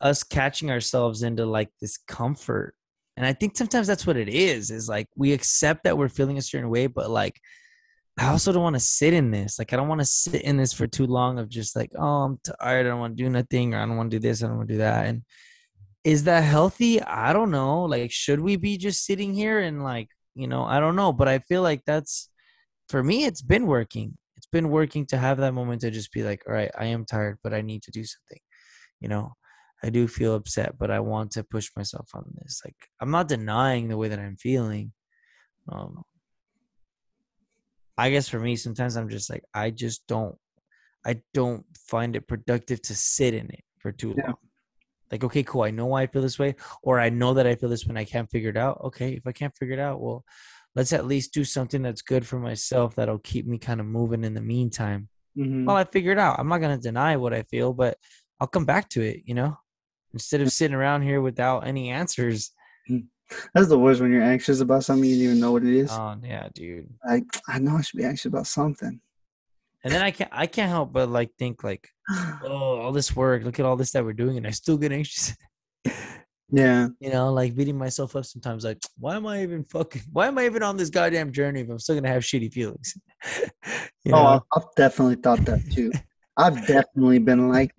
us 0.00 0.22
catching 0.22 0.70
ourselves 0.70 1.22
into 1.22 1.46
like 1.46 1.70
this 1.80 1.96
comfort. 1.96 2.74
And 3.16 3.26
I 3.26 3.32
think 3.32 3.56
sometimes 3.56 3.86
that's 3.86 4.06
what 4.06 4.16
it 4.16 4.28
is, 4.28 4.70
is 4.70 4.88
like 4.88 5.08
we 5.16 5.32
accept 5.32 5.84
that 5.84 5.98
we're 5.98 6.08
feeling 6.08 6.38
a 6.38 6.42
certain 6.42 6.70
way, 6.70 6.86
but 6.86 7.10
like 7.10 7.40
I 8.18 8.30
also 8.30 8.52
don't 8.52 8.62
want 8.62 8.76
to 8.76 8.80
sit 8.80 9.14
in 9.14 9.30
this. 9.30 9.58
Like, 9.58 9.72
I 9.72 9.76
don't 9.76 9.86
want 9.86 10.00
to 10.00 10.04
sit 10.04 10.42
in 10.42 10.56
this 10.56 10.72
for 10.72 10.88
too 10.88 11.06
long 11.06 11.38
of 11.38 11.48
just 11.48 11.76
like, 11.76 11.92
oh, 11.96 12.22
I'm 12.22 12.40
tired. 12.60 12.84
I 12.84 12.88
don't 12.88 12.98
want 12.98 13.16
to 13.16 13.22
do 13.22 13.30
nothing, 13.30 13.74
or 13.74 13.78
I 13.78 13.86
don't 13.86 13.96
want 13.96 14.10
to 14.10 14.18
do 14.18 14.28
this. 14.28 14.42
I 14.42 14.48
don't 14.48 14.56
want 14.56 14.68
to 14.68 14.74
do 14.74 14.78
that. 14.78 15.06
And 15.06 15.22
is 16.02 16.24
that 16.24 16.42
healthy? 16.42 17.00
I 17.00 17.32
don't 17.32 17.52
know. 17.52 17.84
Like, 17.84 18.10
should 18.10 18.40
we 18.40 18.56
be 18.56 18.76
just 18.76 19.04
sitting 19.04 19.34
here 19.34 19.60
and 19.60 19.84
like, 19.84 20.08
you 20.38 20.46
know, 20.46 20.64
I 20.64 20.80
don't 20.80 20.96
know. 20.96 21.12
But 21.12 21.28
I 21.28 21.40
feel 21.40 21.62
like 21.62 21.82
that's 21.84 22.30
for 22.88 23.02
me. 23.02 23.24
It's 23.24 23.42
been 23.42 23.66
working. 23.66 24.16
It's 24.36 24.46
been 24.46 24.70
working 24.70 25.04
to 25.06 25.18
have 25.18 25.38
that 25.38 25.52
moment 25.52 25.80
to 25.80 25.90
just 25.90 26.12
be 26.12 26.22
like, 26.22 26.42
all 26.46 26.54
right, 26.54 26.70
I 26.78 26.86
am 26.86 27.04
tired, 27.04 27.38
but 27.42 27.52
I 27.52 27.60
need 27.60 27.82
to 27.82 27.90
do 27.90 28.04
something. 28.04 28.38
You 29.00 29.08
know, 29.08 29.32
I 29.82 29.90
do 29.90 30.06
feel 30.06 30.34
upset, 30.36 30.78
but 30.78 30.90
I 30.90 31.00
want 31.00 31.32
to 31.32 31.44
push 31.44 31.70
myself 31.76 32.08
on 32.14 32.24
this. 32.36 32.62
Like, 32.64 32.76
I'm 33.00 33.10
not 33.10 33.28
denying 33.28 33.88
the 33.88 33.96
way 33.96 34.08
that 34.08 34.18
I'm 34.18 34.36
feeling. 34.36 34.92
Um, 35.70 36.02
I 37.96 38.10
guess 38.10 38.28
for 38.28 38.38
me, 38.38 38.54
sometimes 38.54 38.96
I'm 38.96 39.08
just 39.08 39.28
like, 39.28 39.42
I 39.52 39.70
just 39.70 40.06
don't, 40.06 40.36
I 41.04 41.20
don't 41.34 41.64
find 41.76 42.14
it 42.14 42.28
productive 42.28 42.80
to 42.82 42.94
sit 42.94 43.34
in 43.34 43.50
it 43.50 43.64
for 43.80 43.90
too 43.90 44.14
yeah. 44.16 44.26
long. 44.28 44.36
Like, 45.10 45.24
okay, 45.24 45.42
cool. 45.42 45.62
I 45.62 45.70
know 45.70 45.86
why 45.86 46.02
I 46.02 46.06
feel 46.06 46.22
this 46.22 46.38
way, 46.38 46.54
or 46.82 47.00
I 47.00 47.08
know 47.08 47.34
that 47.34 47.46
I 47.46 47.54
feel 47.54 47.68
this 47.68 47.86
when 47.86 47.96
I 47.96 48.04
can't 48.04 48.30
figure 48.30 48.50
it 48.50 48.56
out. 48.56 48.80
Okay, 48.84 49.12
if 49.14 49.26
I 49.26 49.32
can't 49.32 49.56
figure 49.56 49.74
it 49.74 49.80
out, 49.80 50.00
well, 50.00 50.24
let's 50.74 50.92
at 50.92 51.06
least 51.06 51.32
do 51.32 51.44
something 51.44 51.82
that's 51.82 52.02
good 52.02 52.26
for 52.26 52.38
myself 52.38 52.94
that'll 52.94 53.18
keep 53.18 53.46
me 53.46 53.58
kind 53.58 53.80
of 53.80 53.86
moving 53.86 54.24
in 54.24 54.34
the 54.34 54.40
meantime. 54.40 55.08
Mm-hmm. 55.36 55.64
While 55.64 55.76
I 55.76 55.84
figure 55.84 56.12
it 56.12 56.18
out, 56.18 56.38
I'm 56.38 56.48
not 56.48 56.58
gonna 56.58 56.78
deny 56.78 57.16
what 57.16 57.32
I 57.32 57.42
feel, 57.42 57.72
but 57.72 57.96
I'll 58.40 58.46
come 58.46 58.64
back 58.64 58.88
to 58.90 59.02
it. 59.02 59.22
You 59.24 59.34
know, 59.34 59.56
instead 60.12 60.40
of 60.40 60.52
sitting 60.52 60.74
around 60.74 61.02
here 61.02 61.20
without 61.20 61.66
any 61.66 61.90
answers. 61.90 62.52
Mm. 62.88 63.06
That's 63.54 63.68
the 63.68 63.78
worst 63.78 64.00
when 64.00 64.10
you're 64.10 64.22
anxious 64.22 64.60
about 64.60 64.84
something 64.84 65.04
you 65.08 65.16
didn't 65.16 65.24
even 65.24 65.40
know 65.40 65.52
what 65.52 65.64
it 65.64 65.74
is. 65.74 65.90
Oh 65.92 66.16
yeah, 66.22 66.48
dude. 66.54 66.88
Like 67.06 67.24
I 67.46 67.58
know 67.58 67.76
I 67.76 67.82
should 67.82 67.98
be 67.98 68.04
anxious 68.04 68.26
about 68.26 68.46
something. 68.46 69.00
And 69.84 69.92
then 69.92 70.02
I 70.02 70.10
can't 70.10 70.30
I 70.32 70.46
can't 70.46 70.70
help 70.70 70.92
but 70.92 71.08
like 71.08 71.32
think 71.38 71.62
like 71.62 71.88
oh, 72.44 72.80
all 72.80 72.92
this 72.92 73.14
work. 73.14 73.44
Look 73.44 73.58
at 73.60 73.66
all 73.66 73.76
this 73.76 73.92
that 73.92 74.04
we're 74.04 74.12
doing, 74.12 74.36
and 74.36 74.46
I 74.46 74.50
still 74.50 74.76
get 74.76 74.92
anxious. 74.92 75.34
Yeah. 76.50 76.88
You 77.00 77.10
know, 77.10 77.32
like 77.32 77.54
beating 77.54 77.76
myself 77.76 78.16
up 78.16 78.24
sometimes. 78.24 78.64
Like, 78.64 78.78
why 78.98 79.16
am 79.16 79.26
I 79.26 79.42
even 79.42 79.64
fucking? 79.64 80.02
Why 80.12 80.28
am 80.28 80.38
I 80.38 80.46
even 80.46 80.62
on 80.62 80.76
this 80.76 80.90
goddamn 80.90 81.32
journey 81.32 81.60
if 81.60 81.68
I'm 81.68 81.78
still 81.78 81.96
gonna 81.96 82.08
have 82.08 82.22
shitty 82.22 82.52
feelings? 82.52 82.96
you 84.04 84.14
oh. 84.14 84.40
I've 84.52 84.74
definitely 84.76 85.16
thought 85.16 85.44
that 85.44 85.70
too. 85.70 85.92
I've 86.36 86.66
definitely 86.66 87.18
been 87.18 87.48
like, 87.48 87.74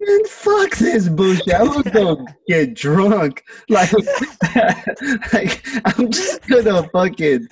man, 0.00 0.24
fuck 0.26 0.76
this 0.76 1.08
bullshit. 1.08 1.54
I'm 1.54 1.82
gonna 1.82 2.24
get 2.48 2.74
drunk. 2.74 3.42
Like, 3.68 3.92
like 5.32 5.66
I'm 5.84 6.10
just 6.10 6.46
gonna 6.48 6.88
fucking. 6.92 7.48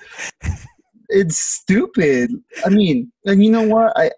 It's 1.08 1.38
stupid. 1.38 2.30
I 2.66 2.70
mean, 2.70 3.12
and 3.24 3.42
you 3.44 3.50
know 3.50 3.62
what? 3.62 3.92
I 3.96 4.10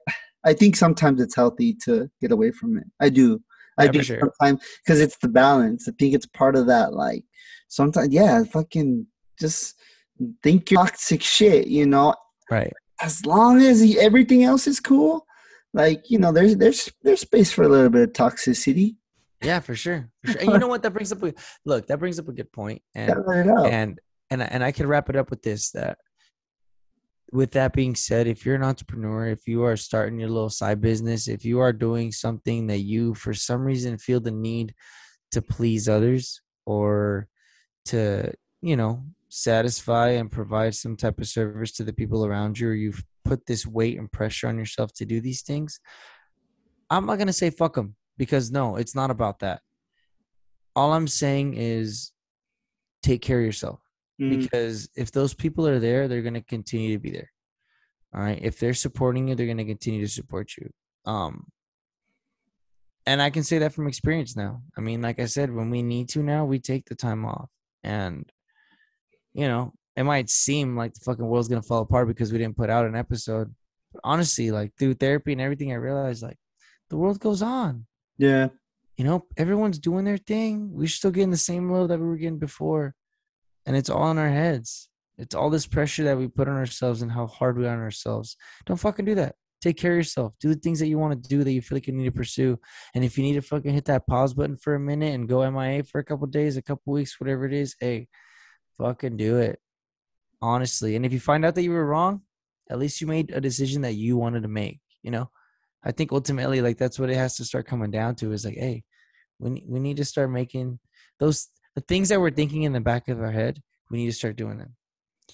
I 0.46 0.54
think 0.54 0.76
sometimes 0.76 1.20
it's 1.20 1.34
healthy 1.34 1.74
to 1.84 2.08
get 2.20 2.32
away 2.32 2.52
from 2.52 2.78
it. 2.78 2.84
I 3.00 3.08
do. 3.08 3.42
I 3.78 3.84
yeah, 3.84 3.90
do 3.90 4.02
sure. 4.02 4.20
sometimes 4.20 4.64
because 4.84 5.00
it's 5.00 5.18
the 5.18 5.28
balance. 5.28 5.88
I 5.88 5.92
think 5.98 6.14
it's 6.14 6.26
part 6.26 6.56
of 6.56 6.66
that. 6.68 6.94
Like 6.94 7.24
sometimes, 7.68 8.14
yeah, 8.14 8.44
fucking 8.44 9.06
just 9.38 9.74
think 10.42 10.70
you're 10.70 10.80
toxic 10.80 11.22
shit. 11.22 11.66
You 11.66 11.86
know, 11.86 12.14
right? 12.50 12.72
As 13.02 13.26
long 13.26 13.60
as 13.60 13.80
he, 13.80 13.98
everything 13.98 14.44
else 14.44 14.66
is 14.66 14.80
cool, 14.80 15.26
like 15.74 16.10
you 16.10 16.18
know, 16.18 16.32
there's 16.32 16.56
there's 16.56 16.90
there's 17.02 17.20
space 17.20 17.52
for 17.52 17.64
a 17.64 17.68
little 17.68 17.90
bit 17.90 18.08
of 18.08 18.12
toxicity. 18.12 18.96
Yeah, 19.42 19.60
for 19.60 19.74
sure. 19.74 20.08
For 20.24 20.32
sure. 20.32 20.40
And 20.40 20.52
you 20.52 20.58
know 20.58 20.68
what? 20.68 20.82
That 20.86 20.94
brings 20.94 21.12
up 21.12 21.22
a 21.22 21.34
look. 21.66 21.86
That 21.88 21.98
brings 21.98 22.18
up 22.18 22.28
a 22.28 22.32
good 22.32 22.50
point. 22.52 22.80
And 22.94 23.10
and 23.10 23.98
and 24.30 24.42
and 24.42 24.64
I 24.64 24.72
can 24.72 24.86
wrap 24.86 25.10
it 25.10 25.16
up 25.16 25.28
with 25.28 25.42
this 25.42 25.72
that 25.72 25.98
with 27.32 27.52
that 27.52 27.72
being 27.72 27.94
said, 27.94 28.26
if 28.26 28.46
you're 28.46 28.54
an 28.54 28.62
entrepreneur, 28.62 29.26
if 29.26 29.46
you 29.48 29.64
are 29.64 29.76
starting 29.76 30.18
your 30.18 30.28
little 30.28 30.50
side 30.50 30.80
business, 30.80 31.28
if 31.28 31.44
you 31.44 31.60
are 31.60 31.72
doing 31.72 32.12
something 32.12 32.66
that 32.68 32.80
you, 32.80 33.14
for 33.14 33.34
some 33.34 33.62
reason, 33.62 33.98
feel 33.98 34.20
the 34.20 34.30
need 34.30 34.74
to 35.32 35.42
please 35.42 35.88
others 35.88 36.40
or 36.66 37.28
to, 37.86 38.32
you 38.62 38.76
know, 38.76 39.04
satisfy 39.28 40.10
and 40.10 40.30
provide 40.30 40.74
some 40.74 40.96
type 40.96 41.18
of 41.20 41.26
service 41.26 41.72
to 41.72 41.84
the 41.84 41.92
people 41.92 42.24
around 42.24 42.58
you, 42.58 42.68
or 42.68 42.74
you've 42.74 43.02
put 43.24 43.44
this 43.46 43.66
weight 43.66 43.98
and 43.98 44.10
pressure 44.10 44.48
on 44.48 44.56
yourself 44.56 44.92
to 44.94 45.04
do 45.04 45.20
these 45.20 45.42
things, 45.42 45.80
I'm 46.90 47.06
not 47.06 47.16
going 47.16 47.26
to 47.26 47.32
say 47.32 47.50
fuck 47.50 47.74
them 47.74 47.96
because 48.16 48.52
no, 48.52 48.76
it's 48.76 48.94
not 48.94 49.10
about 49.10 49.40
that. 49.40 49.60
All 50.76 50.92
I'm 50.92 51.08
saying 51.08 51.54
is 51.56 52.12
take 53.02 53.22
care 53.22 53.40
of 53.40 53.44
yourself 53.44 53.80
mm-hmm. 54.20 54.38
because 54.38 54.88
if 54.96 55.12
those 55.12 55.34
people 55.34 55.66
are 55.66 55.78
there, 55.78 56.08
they're 56.08 56.22
going 56.22 56.34
to 56.34 56.42
continue 56.42 56.92
to 56.92 56.98
be 56.98 57.10
there. 57.10 57.30
All 58.14 58.22
right. 58.22 58.38
If 58.40 58.58
they're 58.58 58.74
supporting 58.74 59.28
you, 59.28 59.34
they're 59.34 59.46
going 59.46 59.58
to 59.58 59.64
continue 59.64 60.00
to 60.00 60.12
support 60.12 60.52
you. 60.56 60.70
Um, 61.04 61.46
and 63.04 63.22
I 63.22 63.30
can 63.30 63.44
say 63.44 63.58
that 63.58 63.72
from 63.72 63.86
experience 63.86 64.36
now. 64.36 64.62
I 64.76 64.80
mean, 64.80 65.02
like 65.02 65.20
I 65.20 65.26
said, 65.26 65.54
when 65.54 65.70
we 65.70 65.82
need 65.82 66.08
to 66.10 66.22
now, 66.22 66.44
we 66.44 66.58
take 66.58 66.86
the 66.86 66.94
time 66.94 67.24
off. 67.24 67.48
And, 67.84 68.30
you 69.32 69.46
know, 69.46 69.74
it 69.94 70.02
might 70.02 70.28
seem 70.28 70.76
like 70.76 70.94
the 70.94 71.00
fucking 71.04 71.26
world's 71.26 71.48
going 71.48 71.62
to 71.62 71.66
fall 71.66 71.82
apart 71.82 72.08
because 72.08 72.32
we 72.32 72.38
didn't 72.38 72.56
put 72.56 72.70
out 72.70 72.86
an 72.86 72.96
episode. 72.96 73.54
But 73.92 74.00
honestly, 74.02 74.50
like 74.50 74.72
through 74.78 74.94
therapy 74.94 75.32
and 75.32 75.40
everything, 75.40 75.70
I 75.70 75.76
realized 75.76 76.22
like 76.22 76.38
the 76.90 76.96
world 76.96 77.20
goes 77.20 77.42
on. 77.42 77.86
Yeah. 78.18 78.48
You 78.96 79.04
know, 79.04 79.26
everyone's 79.36 79.78
doing 79.78 80.04
their 80.04 80.16
thing. 80.16 80.70
We're 80.72 80.88
still 80.88 81.10
getting 81.10 81.30
the 81.30 81.36
same 81.36 81.70
love 81.70 81.88
that 81.88 82.00
we 82.00 82.06
were 82.06 82.16
getting 82.16 82.38
before 82.38 82.94
and 83.66 83.76
it's 83.76 83.90
all 83.90 84.10
in 84.10 84.18
our 84.18 84.28
heads. 84.28 84.88
It's 85.18 85.34
all 85.34 85.50
this 85.50 85.66
pressure 85.66 86.04
that 86.04 86.18
we 86.18 86.28
put 86.28 86.48
on 86.48 86.56
ourselves 86.56 87.02
and 87.02 87.10
how 87.10 87.26
hard 87.26 87.58
we 87.58 87.66
are 87.66 87.72
on 87.72 87.80
ourselves. 87.80 88.36
Don't 88.66 88.76
fucking 88.76 89.04
do 89.04 89.14
that. 89.16 89.34
Take 89.62 89.78
care 89.78 89.92
of 89.92 89.96
yourself. 89.96 90.34
Do 90.40 90.48
the 90.48 90.60
things 90.60 90.78
that 90.80 90.88
you 90.88 90.98
want 90.98 91.22
to 91.22 91.28
do 91.28 91.42
that 91.42 91.52
you 91.52 91.62
feel 91.62 91.76
like 91.76 91.86
you 91.86 91.94
need 91.94 92.04
to 92.04 92.12
pursue. 92.12 92.58
And 92.94 93.02
if 93.02 93.16
you 93.16 93.24
need 93.24 93.34
to 93.34 93.42
fucking 93.42 93.72
hit 93.72 93.86
that 93.86 94.06
pause 94.06 94.34
button 94.34 94.56
for 94.56 94.74
a 94.74 94.80
minute 94.80 95.14
and 95.14 95.28
go 95.28 95.50
MIA 95.50 95.82
for 95.84 95.98
a 95.98 96.04
couple 96.04 96.26
days, 96.26 96.56
a 96.56 96.62
couple 96.62 96.92
weeks, 96.92 97.18
whatever 97.18 97.46
it 97.46 97.54
is, 97.54 97.74
hey, 97.80 98.08
fucking 98.78 99.16
do 99.16 99.38
it. 99.38 99.58
Honestly. 100.42 100.94
And 100.94 101.06
if 101.06 101.12
you 101.12 101.20
find 101.20 101.44
out 101.44 101.54
that 101.54 101.62
you 101.62 101.70
were 101.70 101.86
wrong, 101.86 102.20
at 102.70 102.78
least 102.78 103.00
you 103.00 103.06
made 103.06 103.30
a 103.30 103.40
decision 103.40 103.82
that 103.82 103.94
you 103.94 104.16
wanted 104.16 104.42
to 104.42 104.48
make. 104.48 104.80
You 105.02 105.12
know, 105.12 105.30
I 105.82 105.92
think 105.92 106.12
ultimately, 106.12 106.60
like 106.60 106.78
that's 106.78 106.98
what 106.98 107.10
it 107.10 107.16
has 107.16 107.36
to 107.36 107.44
start 107.44 107.66
coming 107.66 107.90
down 107.90 108.16
to 108.16 108.32
is 108.32 108.44
like, 108.44 108.56
hey, 108.56 108.84
we 109.38 109.64
we 109.66 109.80
need 109.80 109.98
to 109.98 110.04
start 110.04 110.30
making 110.30 110.78
those 111.18 111.48
the 111.76 111.82
things 111.82 112.08
that 112.08 112.20
we're 112.20 112.30
thinking 112.30 112.62
in 112.64 112.72
the 112.72 112.80
back 112.80 113.08
of 113.08 113.20
our 113.20 113.30
head, 113.30 113.62
we 113.90 113.98
need 113.98 114.06
to 114.06 114.12
start 114.12 114.34
doing 114.34 114.58
them. 114.58 114.74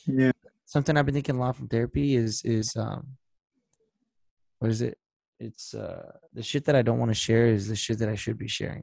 Yeah. 0.07 0.32
Something 0.66 0.97
I've 0.97 1.07
been 1.07 1.14
thinking 1.14 1.36
a 1.36 1.40
lot 1.40 1.57
from 1.57 1.68
therapy 1.68 2.16
is 2.16 2.43
is 2.45 2.76
um 2.76 3.16
what 4.59 4.70
is 4.70 4.82
it? 4.82 4.99
It's 5.38 5.72
uh 5.72 6.12
the 6.34 6.43
shit 6.43 6.64
that 6.66 6.76
I 6.76 6.82
don't 6.82 6.99
want 6.99 7.11
to 7.11 7.14
share 7.14 7.47
is 7.47 7.68
the 7.68 7.76
shit 7.76 7.99
that 8.01 8.09
I 8.09 8.16
should 8.16 8.38
be 8.38 8.49
sharing. 8.49 8.82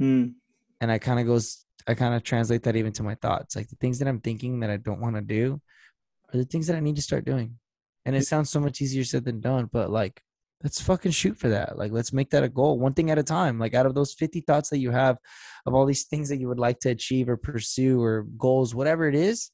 Mm. 0.00 0.34
And 0.80 0.90
I 0.90 0.98
kind 0.98 1.20
of 1.20 1.26
goes 1.26 1.66
I 1.86 1.94
kind 1.94 2.14
of 2.14 2.22
translate 2.22 2.62
that 2.62 2.76
even 2.76 2.92
to 2.94 3.02
my 3.02 3.14
thoughts. 3.14 3.54
Like 3.54 3.68
the 3.68 3.76
things 3.76 3.98
that 3.98 4.08
I'm 4.08 4.20
thinking 4.20 4.60
that 4.60 4.70
I 4.70 4.78
don't 4.78 5.00
want 5.00 5.16
to 5.16 5.22
do 5.22 5.60
are 6.32 6.38
the 6.38 6.44
things 6.44 6.66
that 6.68 6.76
I 6.76 6.80
need 6.80 6.96
to 6.96 7.02
start 7.02 7.26
doing. 7.26 7.58
And 8.06 8.16
it 8.16 8.26
sounds 8.26 8.48
so 8.48 8.60
much 8.60 8.80
easier 8.80 9.04
said 9.04 9.24
than 9.24 9.40
done, 9.40 9.68
but 9.70 9.90
like 9.90 10.22
let's 10.62 10.80
fucking 10.80 11.12
shoot 11.12 11.38
for 11.38 11.48
that. 11.48 11.78
Like, 11.78 11.92
let's 11.92 12.12
make 12.12 12.30
that 12.30 12.44
a 12.44 12.48
goal, 12.48 12.78
one 12.78 12.92
thing 12.94 13.10
at 13.10 13.18
a 13.18 13.22
time. 13.22 13.58
Like, 13.58 13.74
out 13.74 13.86
of 13.86 13.94
those 13.94 14.14
50 14.14 14.40
thoughts 14.42 14.68
that 14.70 14.78
you 14.78 14.90
have 14.90 15.16
of 15.66 15.74
all 15.74 15.86
these 15.86 16.04
things 16.04 16.28
that 16.28 16.38
you 16.38 16.48
would 16.48 16.58
like 16.58 16.80
to 16.80 16.90
achieve 16.90 17.28
or 17.28 17.36
pursue 17.36 18.02
or 18.02 18.26
goals, 18.36 18.74
whatever 18.74 19.08
it 19.08 19.14
is, 19.14 19.50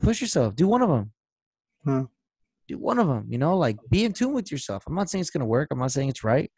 push 0.00 0.20
yourself. 0.20 0.54
Do 0.54 0.66
one 0.68 0.82
of 0.82 0.88
them. 0.88 1.12
Huh. 1.84 2.04
Do 2.68 2.78
one 2.78 2.98
of 2.98 3.06
them, 3.06 3.26
you 3.28 3.38
know, 3.38 3.56
like 3.56 3.78
be 3.90 4.04
in 4.04 4.12
tune 4.12 4.34
with 4.34 4.52
yourself. 4.52 4.84
I'm 4.86 4.94
not 4.94 5.08
saying 5.08 5.20
it's 5.20 5.30
going 5.30 5.40
to 5.40 5.46
work. 5.46 5.68
I'm 5.70 5.78
not 5.78 5.92
saying 5.92 6.10
it's 6.10 6.24
right. 6.24 6.50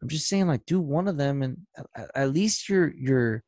I'm 0.00 0.08
just 0.08 0.28
saying, 0.28 0.46
like, 0.46 0.64
do 0.64 0.80
one 0.80 1.08
of 1.08 1.18
them 1.18 1.42
and 1.42 1.58
at 2.14 2.32
least 2.32 2.68
you're, 2.68 2.92
you're, 2.96 3.42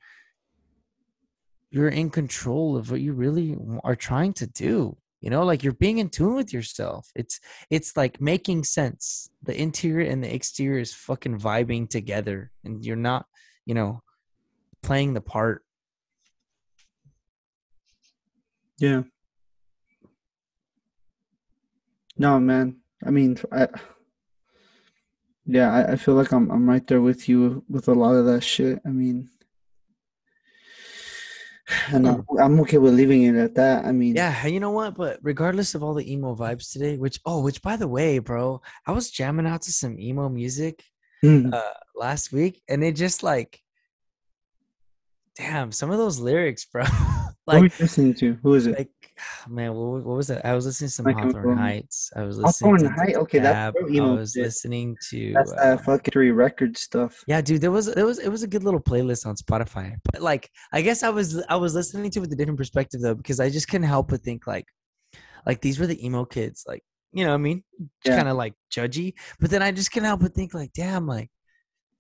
you're 1.71 1.89
in 1.89 2.11
control 2.11 2.77
of 2.77 2.91
what 2.91 3.01
you 3.01 3.13
really 3.13 3.57
are 3.85 3.95
trying 3.95 4.33
to 4.35 4.47
do 4.47 4.97
you 5.21 5.29
know 5.31 5.45
like 5.45 5.63
you're 5.63 5.73
being 5.75 5.99
in 5.99 6.09
tune 6.09 6.35
with 6.35 6.53
yourself. 6.53 7.11
It's 7.15 7.41
it's 7.69 7.97
like 7.97 8.21
making 8.21 8.65
sense. 8.65 9.31
The 9.43 9.61
interior 9.61 10.11
and 10.11 10.25
the 10.25 10.35
exterior 10.35 10.81
is 10.81 10.95
fucking 10.95 11.39
vibing 11.39 11.89
together 11.89 12.51
and 12.65 12.85
you're 12.85 12.97
not 12.97 13.27
you 13.67 13.75
know 13.75 14.03
playing 14.83 15.15
the 15.15 15.21
part. 15.21 15.63
Yeah. 18.79 19.03
No 22.17 22.41
man. 22.41 22.77
I 23.05 23.11
mean 23.11 23.39
i 23.53 23.69
yeah 25.47 25.73
I, 25.73 25.93
I 25.93 25.97
feel 25.97 26.15
like 26.15 26.33
i'm 26.33 26.51
i'm 26.51 26.69
right 26.69 26.87
there 26.87 27.01
with 27.01 27.29
you 27.31 27.65
with 27.69 27.89
a 27.89 27.95
lot 27.95 28.15
of 28.15 28.27
that 28.27 28.43
shit. 28.43 28.81
I 28.87 28.91
mean 28.91 29.29
and 31.89 32.09
I'm, 32.09 32.25
I'm 32.39 32.61
okay 32.61 32.79
with 32.79 32.95
leaving 32.95 33.23
it 33.23 33.37
at 33.37 33.55
that. 33.55 33.85
I 33.85 33.93
mean, 33.93 34.17
yeah, 34.17 34.47
you 34.47 34.61
know 34.61 34.71
what? 34.71 34.95
But 34.97 35.19
regardless 35.23 35.75
of 35.75 35.83
all 35.83 35.95
the 35.95 36.11
emo 36.13 36.35
vibes 36.35 36.73
today, 36.73 36.97
which 36.97 37.21
oh, 37.25 37.43
which 37.43 37.63
by 37.63 37.77
the 37.77 37.89
way, 37.89 38.19
bro, 38.19 38.61
I 38.87 38.93
was 38.93 39.11
jamming 39.11 39.47
out 39.47 39.63
to 39.63 39.73
some 39.73 39.99
emo 39.99 40.29
music 40.29 40.83
mm. 41.25 41.53
uh, 41.53 41.75
last 41.95 42.33
week, 42.33 42.63
and 42.69 42.83
it 42.83 42.97
just 42.97 43.23
like, 43.23 43.61
damn, 45.37 45.73
some 45.73 45.91
of 45.91 45.99
those 45.99 46.19
lyrics, 46.19 46.65
bro. 46.65 46.85
like, 47.47 47.59
Who 47.59 47.63
are 47.63 47.67
you 47.67 47.73
listening 47.81 48.15
to? 48.15 48.39
Who 48.43 48.55
is 48.55 48.67
it? 48.67 48.79
Like, 48.79 48.91
man, 49.49 49.75
what, 49.75 50.05
what 50.05 50.17
was 50.17 50.29
that? 50.29 50.45
I 50.45 50.55
was 50.55 50.67
listening 50.67 50.89
to 50.89 50.95
some 50.95 51.07
Hawthorne 51.07 51.57
Heights. 51.57 52.11
I 52.17 52.23
was 52.23 52.39
listening 52.39 52.73
Hawthorne 52.73 52.95
Heights. 52.95 53.19
Okay, 53.19 53.39
that's 53.39 53.77
I 53.77 53.83
was 53.95 54.37
listening 54.37 54.97
to 55.11 55.33
that's 55.33 55.53
uh, 55.53 55.57
that 55.57 55.85
fucking 55.85 56.33
record 56.33 56.77
stuff. 56.77 57.25
Yeah, 57.27 57.41
dude, 57.41 57.61
there 57.61 57.71
was 57.71 57.93
there 57.95 58.07
was 58.07 58.19
it 58.19 58.29
was 58.29 58.43
a 58.43 58.49
good 58.49 58.65
little 58.65 58.81
playlist 58.81 59.27
on 59.27 59.37
Spotify. 59.37 59.97
But 60.13 60.23
like, 60.23 60.51
I 60.73 60.83
guess 60.83 61.03
I 61.03 61.11
was 61.11 61.43
I 61.49 61.57
was 61.57 61.75
listening 61.75 62.11
to 62.13 62.19
it 62.19 62.23
with 62.23 62.33
a 62.33 62.37
different 62.37 62.59
perspective 62.59 63.01
though 63.01 63.15
because 63.15 63.41
I 63.41 63.51
just 63.51 63.69
couldn't 63.69 63.89
help 63.89 64.09
but 64.09 64.21
think 64.21 64.47
like, 64.47 64.67
like 65.47 65.61
these 65.61 65.79
were 65.79 65.87
the 65.87 66.05
emo 66.05 66.25
kids, 66.25 66.65
like 66.67 66.83
you 67.13 67.25
know 67.25 67.31
what 67.31 67.37
I 67.37 67.39
mean, 67.39 67.65
yeah. 68.05 68.17
kind 68.17 68.29
of 68.29 68.37
like 68.37 68.55
judgy. 68.73 69.15
But 69.41 69.51
then 69.51 69.63
I 69.63 69.73
just 69.73 69.93
couldn't 69.93 70.07
help 70.07 70.21
but 70.21 70.35
think 70.35 70.55
like, 70.55 70.73
damn, 70.73 71.07
like 71.07 71.31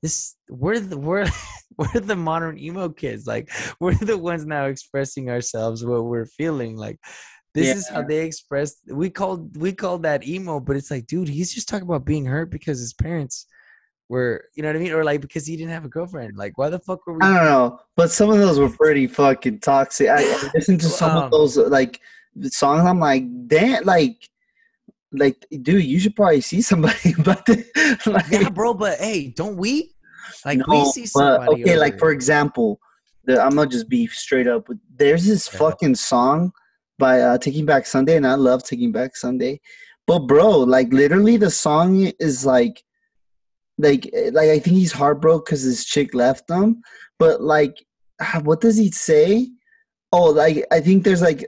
this 0.02 0.36
we're 0.48 0.80
the 0.80 0.96
we're 0.96 1.26
we're 1.78 2.00
the 2.00 2.16
modern 2.16 2.58
emo 2.58 2.88
kids 2.88 3.26
like 3.26 3.50
we're 3.80 3.94
the 3.94 4.16
ones 4.16 4.46
now 4.46 4.66
expressing 4.66 5.30
ourselves 5.30 5.84
what 5.84 6.04
we're 6.04 6.26
feeling 6.26 6.76
like 6.76 6.98
this 7.54 7.66
yeah. 7.66 7.74
is 7.74 7.88
how 7.88 8.02
they 8.02 8.24
express 8.24 8.76
we 8.88 9.10
called 9.10 9.56
we 9.56 9.72
called 9.72 10.02
that 10.02 10.26
emo 10.26 10.60
but 10.60 10.76
it's 10.76 10.90
like 10.90 11.06
dude 11.06 11.28
he's 11.28 11.52
just 11.52 11.68
talking 11.68 11.86
about 11.86 12.04
being 12.04 12.24
hurt 12.24 12.50
because 12.50 12.78
his 12.78 12.94
parents 12.94 13.46
were 14.08 14.44
you 14.56 14.62
know 14.62 14.68
what 14.68 14.76
i 14.76 14.78
mean? 14.78 14.92
Or 14.92 15.04
like 15.04 15.20
because 15.20 15.46
he 15.46 15.56
didn't 15.56 15.72
have 15.72 15.84
a 15.84 15.88
girlfriend 15.88 16.36
like 16.36 16.58
why 16.58 16.68
the 16.68 16.78
fuck 16.78 17.06
were 17.06 17.14
we 17.14 17.20
i 17.22 17.36
don't 17.36 17.44
know 17.44 17.80
but 17.96 18.10
some 18.10 18.30
of 18.30 18.38
those 18.38 18.58
were 18.58 18.70
pretty 18.70 19.06
fucking 19.06 19.60
toxic. 19.60 20.08
I, 20.08 20.22
I 20.22 20.50
listened 20.54 20.80
to 20.80 20.86
some 21.00 21.16
um, 21.16 21.24
of 21.24 21.30
those 21.30 21.56
like 21.56 22.00
songs 22.44 22.84
i'm 22.84 23.00
like 23.00 23.24
damn 23.48 23.84
like 23.84 24.28
like, 25.12 25.44
dude, 25.62 25.84
you 25.84 25.98
should 25.98 26.16
probably 26.16 26.40
see 26.40 26.62
somebody. 26.62 27.14
but 27.24 27.48
like, 28.06 28.30
yeah, 28.30 28.48
bro. 28.48 28.74
But 28.74 28.98
hey, 28.98 29.28
don't 29.28 29.56
we? 29.56 29.94
Like, 30.44 30.58
no, 30.58 30.64
we 30.68 30.84
see 30.92 31.06
somebody. 31.06 31.62
okay, 31.62 31.76
like 31.76 31.98
for 31.98 32.12
example, 32.12 32.80
the, 33.24 33.42
I'm 33.42 33.50
gonna 33.50 33.68
just 33.68 33.88
be 33.88 34.06
straight 34.06 34.46
up. 34.46 34.68
There's 34.96 35.26
this 35.26 35.52
yeah. 35.52 35.58
fucking 35.58 35.94
song 35.96 36.52
by 36.98 37.20
uh, 37.20 37.38
Taking 37.38 37.66
Back 37.66 37.86
Sunday, 37.86 38.16
and 38.16 38.26
I 38.26 38.34
love 38.34 38.62
Taking 38.62 38.92
Back 38.92 39.16
Sunday. 39.16 39.60
But 40.06 40.20
bro, 40.20 40.50
like 40.50 40.92
literally, 40.92 41.36
the 41.36 41.50
song 41.50 42.12
is 42.18 42.46
like 42.46 42.82
like 43.78 44.10
like 44.32 44.50
I 44.50 44.58
think 44.58 44.76
he's 44.76 44.92
heartbroken 44.92 45.44
because 45.44 45.62
his 45.62 45.84
chick 45.84 46.14
left 46.14 46.48
him. 46.48 46.82
But 47.18 47.42
like, 47.42 47.76
what 48.42 48.60
does 48.60 48.76
he 48.76 48.90
say? 48.90 49.48
Oh, 50.12 50.30
like 50.30 50.66
I 50.70 50.80
think 50.80 51.04
there's 51.04 51.22
like, 51.22 51.46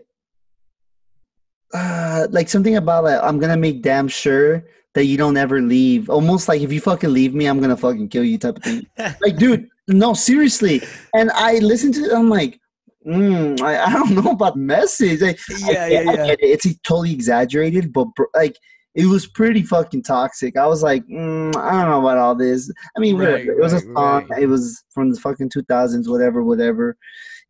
uh, 1.72 2.26
like 2.30 2.48
something 2.48 2.76
about 2.76 3.04
like 3.04 3.20
I'm 3.22 3.38
gonna 3.38 3.56
make 3.56 3.82
damn 3.82 4.08
sure 4.08 4.64
that 4.94 5.06
you 5.06 5.16
don't 5.16 5.36
ever 5.36 5.60
leave. 5.60 6.10
Almost 6.10 6.48
like 6.48 6.60
if 6.60 6.72
you 6.72 6.80
fucking 6.80 7.12
leave 7.12 7.34
me, 7.34 7.46
I'm 7.46 7.60
gonna 7.60 7.76
fucking 7.76 8.08
kill 8.08 8.24
you 8.24 8.38
type 8.38 8.58
of 8.58 8.62
thing. 8.62 8.86
like, 9.20 9.36
dude, 9.38 9.68
no, 9.88 10.14
seriously. 10.14 10.82
And 11.14 11.30
I 11.32 11.58
listened 11.58 11.94
to 11.94 12.04
it. 12.04 12.12
I'm 12.12 12.28
like, 12.28 12.60
mm, 13.06 13.60
I, 13.62 13.84
I 13.84 13.92
don't 13.92 14.10
know 14.14 14.30
about 14.32 14.56
message. 14.56 15.20
Like, 15.22 15.38
Yeah, 15.60 15.84
I, 15.84 15.86
yeah, 15.88 15.98
I 16.00 16.12
yeah. 16.14 16.24
it. 16.32 16.38
It's 16.42 16.66
totally 16.82 17.12
exaggerated, 17.12 17.92
but 17.92 18.06
bro, 18.14 18.26
like 18.34 18.56
it 18.94 19.06
was 19.06 19.26
pretty 19.26 19.62
fucking 19.62 20.02
toxic. 20.02 20.58
I 20.58 20.66
was 20.66 20.82
like, 20.82 21.06
mm, 21.06 21.56
I 21.56 21.70
don't 21.70 21.88
know 21.90 22.00
about 22.00 22.18
all 22.18 22.34
this. 22.34 22.70
I 22.94 23.00
mean, 23.00 23.16
Right, 23.16 23.30
whatever. 23.46 23.52
it 23.52 23.58
was 23.62 23.72
a 23.72 23.80
song. 23.80 24.28
right. 24.28 24.42
It 24.42 24.46
was 24.46 24.84
from 24.92 25.10
the 25.10 25.18
fucking 25.18 25.48
2000s, 25.48 26.06
whatever, 26.10 26.42
whatever. 26.42 26.98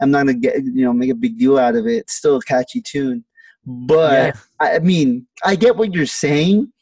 I'm 0.01 0.11
not 0.13 0.19
gonna 0.27 0.35
get 0.35 0.57
you 0.65 0.85
know 0.85 0.93
make 0.93 1.11
a 1.11 1.15
big 1.15 1.39
deal 1.39 1.59
out 1.59 1.75
of 1.77 1.87
it. 1.87 1.97
It's 1.99 2.15
still 2.15 2.37
a 2.37 2.41
catchy 2.43 2.81
tune, 2.81 3.25
but 3.65 4.13
Yeah. 4.13 4.33
I, 4.61 4.79
mean, 4.79 5.27
I 5.45 5.57
get 5.57 5.77
what 5.77 5.95
you're 5.95 6.07
saying, 6.07 6.73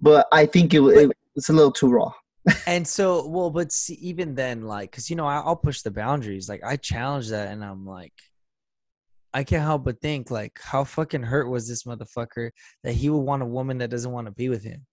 but 0.00 0.26
I 0.32 0.46
think 0.46 0.74
it, 0.74 0.82
it 0.82 1.10
it's 1.36 1.48
a 1.48 1.52
little 1.52 1.72
too 1.72 1.88
raw. 1.88 2.12
and 2.66 2.86
so 2.86 3.26
well 3.26 3.50
but 3.50 3.72
see, 3.72 3.94
even 3.94 4.34
then 4.34 4.62
like 4.62 4.90
because 4.90 5.08
you 5.08 5.16
know 5.16 5.26
I, 5.26 5.36
i'll 5.36 5.56
push 5.56 5.80
the 5.80 5.90
boundaries 5.90 6.46
like 6.46 6.60
i 6.62 6.76
challenge 6.76 7.30
that 7.30 7.48
and 7.48 7.64
i'm 7.64 7.86
like 7.86 8.12
i 9.32 9.42
can't 9.42 9.62
help 9.62 9.84
but 9.84 10.00
think 10.02 10.30
like 10.30 10.60
how 10.62 10.84
fucking 10.84 11.22
hurt 11.22 11.48
was 11.48 11.66
this 11.66 11.84
motherfucker 11.84 12.50
that 12.82 12.92
he 12.92 13.08
would 13.08 13.20
want 13.20 13.42
a 13.42 13.46
woman 13.46 13.78
that 13.78 13.88
doesn't 13.88 14.12
want 14.12 14.26
to 14.26 14.32
be 14.32 14.50
with 14.50 14.62
him 14.62 14.84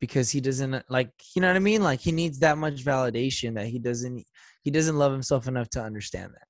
because 0.00 0.30
he 0.30 0.40
doesn't 0.40 0.84
like 0.88 1.10
you 1.36 1.40
know 1.40 1.48
what 1.48 1.56
i 1.56 1.60
mean 1.60 1.82
like 1.82 2.00
he 2.00 2.10
needs 2.10 2.40
that 2.40 2.58
much 2.58 2.84
validation 2.84 3.54
that 3.54 3.66
he 3.66 3.78
doesn't 3.78 4.24
he 4.64 4.70
doesn't 4.72 4.98
love 4.98 5.12
himself 5.12 5.46
enough 5.46 5.68
to 5.70 5.80
understand 5.80 6.32
that 6.32 6.48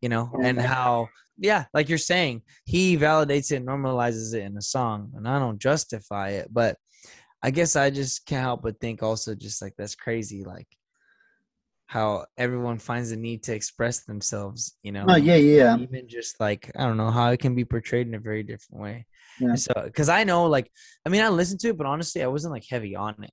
you 0.00 0.08
know 0.08 0.30
and 0.42 0.60
how 0.60 1.08
yeah 1.38 1.64
like 1.74 1.88
you're 1.88 1.98
saying 1.98 2.42
he 2.64 2.96
validates 2.96 3.52
it 3.52 3.64
normalizes 3.64 4.34
it 4.34 4.42
in 4.42 4.56
a 4.56 4.62
song 4.62 5.10
and 5.16 5.28
i 5.28 5.38
don't 5.38 5.58
justify 5.58 6.30
it 6.30 6.48
but 6.52 6.76
I 7.42 7.50
guess 7.50 7.76
I 7.76 7.90
just 7.90 8.26
can't 8.26 8.42
help 8.42 8.62
but 8.62 8.80
think 8.80 9.02
also 9.02 9.34
just 9.34 9.62
like 9.62 9.74
that's 9.78 9.94
crazy, 9.94 10.44
like 10.44 10.66
how 11.86 12.26
everyone 12.36 12.78
finds 12.78 13.10
the 13.10 13.16
need 13.16 13.44
to 13.44 13.54
express 13.54 14.00
themselves, 14.04 14.76
you 14.82 14.92
know? 14.92 15.06
Oh 15.08 15.16
yeah, 15.16 15.36
yeah. 15.36 15.76
Even 15.78 16.08
just 16.08 16.40
like 16.40 16.70
I 16.76 16.84
don't 16.84 16.96
know 16.96 17.10
how 17.10 17.30
it 17.30 17.40
can 17.40 17.54
be 17.54 17.64
portrayed 17.64 18.08
in 18.08 18.14
a 18.14 18.18
very 18.18 18.42
different 18.42 18.82
way. 18.82 19.06
Yeah. 19.40 19.54
So, 19.54 19.72
because 19.84 20.08
I 20.08 20.24
know, 20.24 20.46
like, 20.46 20.70
I 21.06 21.10
mean, 21.10 21.22
I 21.22 21.28
listened 21.28 21.60
to 21.60 21.68
it, 21.68 21.78
but 21.78 21.86
honestly, 21.86 22.22
I 22.22 22.26
wasn't 22.26 22.52
like 22.52 22.64
heavy 22.68 22.96
on 22.96 23.14
it. 23.22 23.30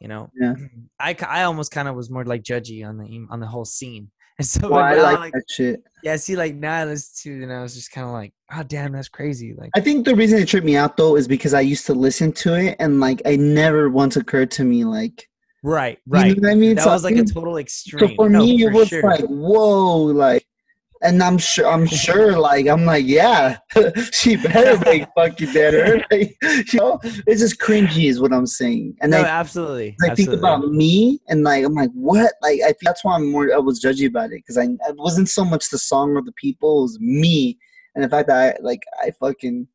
You 0.00 0.08
know, 0.08 0.30
Yeah. 0.40 0.54
I 0.98 1.14
I 1.26 1.42
almost 1.42 1.70
kind 1.70 1.86
of 1.86 1.94
was 1.94 2.10
more 2.10 2.24
like 2.24 2.42
judgy 2.42 2.86
on 2.86 2.96
the 2.96 3.26
on 3.30 3.40
the 3.40 3.46
whole 3.46 3.66
scene. 3.66 4.10
And 4.38 4.46
so, 4.46 4.62
oh, 4.64 4.70
Well, 4.70 4.80
but 4.80 4.98
I 4.98 5.02
like 5.02 5.18
like, 5.20 5.32
that 5.32 5.44
shit. 5.48 5.82
yeah, 6.02 6.16
see, 6.16 6.34
like 6.34 6.56
now 6.56 6.74
I 6.74 6.84
listen 6.86 7.12
to, 7.22 7.38
it 7.38 7.42
and 7.44 7.52
I 7.52 7.62
was 7.62 7.74
just 7.74 7.92
kind 7.92 8.04
of 8.06 8.12
like, 8.12 8.32
oh 8.52 8.64
damn, 8.64 8.90
that's 8.92 9.08
crazy. 9.08 9.54
Like, 9.56 9.70
I 9.76 9.80
think 9.80 10.04
the 10.04 10.16
reason 10.16 10.40
it 10.40 10.48
tripped 10.48 10.66
me 10.66 10.76
out 10.76 10.96
though 10.96 11.14
is 11.16 11.28
because 11.28 11.54
I 11.54 11.60
used 11.60 11.86
to 11.86 11.94
listen 11.94 12.32
to 12.32 12.54
it 12.54 12.76
and 12.80 12.98
like 12.98 13.22
I 13.26 13.36
never 13.36 13.88
once 13.90 14.16
occurred 14.16 14.50
to 14.52 14.64
me 14.64 14.84
like 14.84 15.28
right, 15.62 15.98
you 16.06 16.12
know 16.12 16.20
right. 16.20 16.36
what 16.40 16.50
I 16.50 16.54
mean. 16.56 16.74
That 16.74 16.82
So 16.84 16.90
was 16.90 17.04
like 17.04 17.16
a 17.16 17.24
total 17.24 17.58
extreme. 17.58 18.08
So 18.08 18.14
for 18.16 18.28
No, 18.28 18.40
me, 18.40 18.64
it 18.64 18.72
was 18.72 18.88
sure. 18.88 19.02
like, 19.02 19.24
whoa, 19.26 19.98
like, 19.98 20.44
and 21.04 21.22
I'm 21.22 21.36
sure, 21.36 21.66
I'm 21.66 21.86
sure, 21.86 22.38
like, 22.38 22.66
I'm 22.66 22.86
like, 22.86 23.04
yeah, 23.06 23.58
she 24.12 24.36
better 24.36 24.82
make 24.86 25.06
fucking 25.16 25.52
better. 25.52 26.02
Like, 26.10 26.36
you 26.42 26.80
know, 26.80 26.98
it's 27.26 27.40
just 27.40 27.60
cringy, 27.60 28.08
is 28.08 28.20
what 28.20 28.32
I'm 28.32 28.46
saying. 28.46 28.96
And 29.00 29.10
no, 29.10 29.20
I, 29.20 29.26
absolutely. 29.26 29.96
I 30.02 30.14
think 30.14 30.30
about 30.30 30.70
me, 30.70 31.20
and 31.28 31.44
like, 31.44 31.64
I'm 31.64 31.74
like, 31.74 31.90
what? 31.92 32.32
Like, 32.40 32.60
I 32.62 32.68
think 32.68 32.84
that's 32.84 33.04
why 33.04 33.16
I'm 33.16 33.30
more, 33.30 33.52
I 33.52 33.58
was 33.58 33.82
judgy 33.82 34.06
about 34.06 34.32
it 34.32 34.42
because 34.46 34.56
I, 34.56 34.64
it 34.64 34.96
wasn't 34.96 35.28
so 35.28 35.44
much 35.44 35.68
the 35.70 35.78
song 35.78 36.16
or 36.16 36.22
the 36.22 36.32
people, 36.32 36.78
it 36.78 36.82
was 36.82 37.00
me, 37.00 37.58
and 37.94 38.02
the 38.02 38.08
fact 38.08 38.28
that 38.28 38.56
I, 38.56 38.62
like, 38.62 38.82
I 39.02 39.10
fucking, 39.20 39.68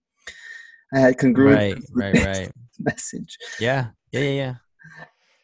I 0.94 1.00
had 1.00 1.18
congruent 1.20 1.84
right, 1.94 2.14
right, 2.14 2.26
right. 2.26 2.52
message. 2.80 3.38
Yeah, 3.60 3.88
yeah, 4.12 4.22
yeah, 4.22 4.30
yeah. 4.30 4.54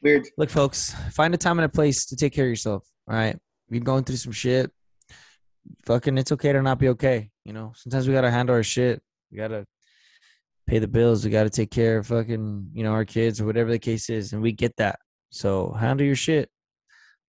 Weird. 0.02 0.28
Look, 0.38 0.50
folks, 0.50 0.96
find 1.12 1.34
a 1.36 1.38
time 1.38 1.60
and 1.60 1.66
a 1.66 1.70
place 1.70 2.06
to 2.08 2.16
take 2.16 2.34
care 2.34 2.46
of 2.46 2.50
yourself. 2.50 2.88
All 3.08 3.16
right, 3.16 3.38
you're 3.70 3.82
going 3.82 4.04
through 4.04 4.18
some 4.18 4.32
shit. 4.32 4.72
Fucking, 5.86 6.18
it's 6.18 6.32
okay 6.32 6.54
to 6.54 6.62
not 6.62 6.80
be 6.80 6.90
okay. 6.90 7.30
You 7.44 7.54
know, 7.54 7.74
sometimes 7.76 8.08
we 8.08 8.14
gotta 8.14 8.32
handle 8.32 8.56
our 8.56 8.64
shit. 8.64 9.02
We 9.32 9.38
gotta 9.38 9.66
pay 10.68 10.80
the 10.80 10.88
bills. 10.88 11.24
We 11.24 11.32
gotta 11.32 11.50
take 11.50 11.72
care 11.72 12.00
of 12.00 12.08
fucking, 12.08 12.72
you 12.74 12.84
know, 12.84 12.92
our 12.92 13.06
kids 13.06 13.40
or 13.40 13.46
whatever 13.46 13.72
the 13.72 13.80
case 13.80 14.10
is, 14.10 14.34
and 14.34 14.42
we 14.42 14.52
get 14.52 14.76
that. 14.78 15.00
So 15.30 15.74
handle 15.74 16.06
your 16.06 16.16
shit, 16.16 16.50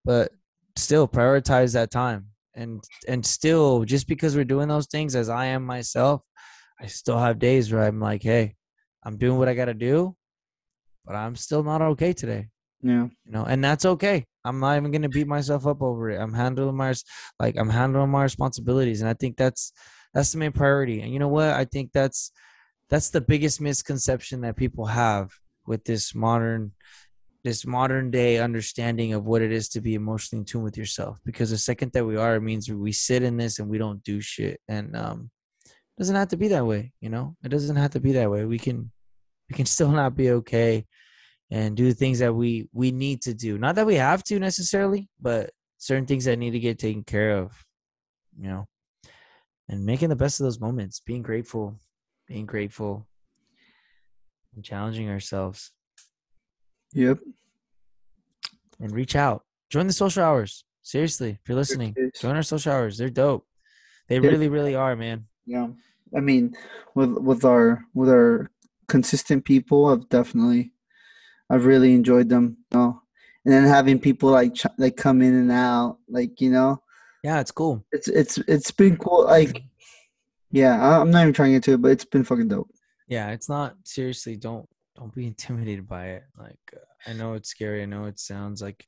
but 0.05 0.32
still 0.76 1.09
prioritize 1.09 1.72
that 1.74 1.91
time. 1.91 2.28
And 2.55 2.82
and 3.07 3.24
still, 3.24 3.84
just 3.84 4.09
because 4.09 4.34
we're 4.37 4.45
doing 4.45 4.68
those 4.68 4.87
things, 4.87 5.14
as 5.14 5.28
I 5.28 5.47
am 5.47 5.64
myself, 5.64 6.22
I 6.80 6.87
still 6.87 7.18
have 7.18 7.39
days 7.39 7.72
where 7.72 7.82
I'm 7.82 8.01
like, 8.01 8.22
hey, 8.22 8.55
I'm 9.05 9.18
doing 9.18 9.39
what 9.39 9.49
I 9.49 9.55
gotta 9.55 9.74
do, 9.74 10.16
but 11.05 11.14
I'm 11.14 11.37
still 11.37 11.62
not 11.62 11.82
okay 11.82 12.12
today 12.12 12.49
Yeah. 12.87 13.07
you 13.24 13.32
know 13.32 13.45
and 13.45 13.64
that's 13.64 13.84
okay. 13.84 14.24
I'm 14.45 14.61
not 14.61 14.76
even 14.76 14.93
gonna 14.93 15.09
beat 15.09 15.26
myself 15.26 15.66
up 15.66 15.82
over 15.82 16.11
it. 16.11 16.20
I'm 16.20 16.32
handling 16.32 16.76
my 16.76 16.95
like 17.41 17.57
i'm 17.59 17.70
handling 17.70 18.11
my 18.11 18.22
responsibilities 18.22 19.01
and 19.01 19.11
i 19.11 19.14
think 19.14 19.37
that's 19.37 19.72
that's 20.16 20.32
the 20.32 20.39
main 20.39 20.53
priority. 20.53 21.03
And 21.03 21.12
you 21.12 21.18
know 21.18 21.28
what? 21.28 21.51
I 21.51 21.66
think 21.66 21.93
that's 21.93 22.32
that's 22.89 23.11
the 23.11 23.20
biggest 23.20 23.61
misconception 23.61 24.41
that 24.41 24.57
people 24.57 24.87
have 24.87 25.30
with 25.66 25.84
this 25.84 26.14
modern 26.14 26.72
this 27.45 27.66
modern 27.66 28.11
day 28.11 28.39
understanding 28.39 29.12
of 29.12 29.24
what 29.26 29.43
it 29.43 29.53
is 29.53 29.68
to 29.68 29.80
be 29.82 29.95
emotionally 29.95 30.41
in 30.41 30.45
tune 30.47 30.62
with 30.62 30.76
yourself 30.76 31.20
because 31.24 31.51
the 31.51 31.59
second 31.59 31.93
that 31.93 32.05
we 32.05 32.16
are 32.16 32.37
it 32.37 32.41
means 32.41 32.72
we 32.72 32.93
sit 32.93 33.22
in 33.22 33.37
this 33.37 33.59
and 33.59 33.68
we 33.68 33.76
don't 33.76 34.03
do 34.05 34.20
shit. 34.22 34.59
And 34.68 34.97
um 34.97 35.30
it 35.64 35.99
doesn't 35.99 36.16
have 36.16 36.28
to 36.28 36.39
be 36.39 36.49
that 36.49 36.64
way 36.64 36.93
you 37.03 37.11
know? 37.11 37.37
It 37.45 37.51
doesn't 37.51 37.76
have 37.76 37.91
to 37.91 38.01
be 38.01 38.12
that 38.12 38.30
way. 38.30 38.47
We 38.47 38.59
can 38.59 38.91
we 39.51 39.55
can 39.55 39.66
still 39.66 39.91
not 39.91 40.16
be 40.16 40.30
okay 40.30 40.87
and 41.51 41.76
do 41.76 41.84
the 41.84 41.94
things 41.94 42.18
that 42.18 42.34
we 42.34 42.68
we 42.72 42.90
need 42.90 43.22
to 43.22 43.34
do. 43.34 43.59
Not 43.59 43.74
that 43.76 43.86
we 43.86 43.94
have 43.97 44.22
to 44.24 44.38
necessarily 44.38 45.09
but 45.20 45.51
certain 45.78 46.07
things 46.07 46.24
that 46.24 46.38
need 46.38 46.53
to 46.53 46.59
get 46.59 46.78
taken 46.78 47.05
care 47.05 47.36
of 47.36 47.53
you 48.38 48.49
know 48.49 48.66
and 49.68 49.84
making 49.84 50.09
the 50.09 50.16
best 50.16 50.40
of 50.40 50.44
those 50.44 50.61
moments 50.61 51.01
being 51.01 51.22
grateful 51.22 51.78
being 52.26 52.47
grateful 52.47 53.07
and 54.55 54.64
challenging 54.64 55.09
ourselves. 55.09 55.72
Yep. 56.92 57.18
and 58.80 58.92
reach 58.92 59.16
out. 59.16 59.44
Join 59.70 59.86
the 59.86 59.92
social 59.92 60.22
hours. 60.24 60.64
Seriously 60.82 61.38
if 61.42 61.49
you're 61.49 61.59
listening 61.59 61.94
join 62.20 62.36
our 62.36 62.42
social 62.42 62.72
hours. 62.72 62.97
They're 62.97 63.11
dope. 63.11 63.47
They 64.09 64.18
really 64.20 64.49
really 64.49 64.74
are 64.74 64.97
man. 64.97 65.26
Yeah, 65.47 65.68
I 66.16 66.20
mean, 66.20 66.57
with 66.94 67.11
with 67.11 67.44
our 67.44 67.84
with 67.94 68.09
our 68.09 68.51
consistent 68.88 69.44
people, 69.44 69.86
I've 69.86 70.09
definitely, 70.09 70.72
I've 71.51 71.66
really 71.66 71.94
enjoyed 71.94 72.28
them. 72.28 72.57
You 72.72 72.78
know? 72.78 73.03
and 73.44 73.55
then 73.55 73.64
having 73.64 74.01
people 74.01 74.30
like 74.30 74.55
ch- 74.55 74.66
like 74.76 74.97
come 74.97 75.22
in 75.22 75.34
and 75.34 75.53
out, 75.53 75.99
like 76.09 76.40
you 76.40 76.51
know, 76.51 76.82
yeah 77.22 77.40
it's 77.40 77.53
cool 77.53 77.84
it's 77.92 78.09
it's 78.09 78.38
it's 78.49 78.70
been 78.72 78.97
cool. 78.97 79.24
Like, 79.24 79.62
yeah, 80.51 80.82
I, 80.82 81.01
I'm 81.01 81.11
not 81.11 81.22
even 81.22 81.32
trying 81.32 81.51
to 81.51 81.57
get 81.57 81.62
to 81.64 81.74
it, 81.74 81.82
but 81.82 81.92
it's 81.92 82.05
been 82.05 82.24
fucking 82.24 82.49
dope. 82.49 82.70
yeah 83.09 83.30
it's 83.30 83.49
not 83.49 83.76
seriously 83.84 84.36
don't 84.36 84.68
don't 84.97 85.14
be 85.14 85.26
intimidated 85.26 85.86
by 85.86 86.07
it 86.07 86.24
like 86.38 86.59
uh, 86.74 87.11
i 87.11 87.12
know 87.12 87.34
it's 87.34 87.51
scary 87.51 87.82
i 87.82 87.86
know 87.86 88.05
it 88.07 88.18
sounds 88.18 88.62
like 88.62 88.86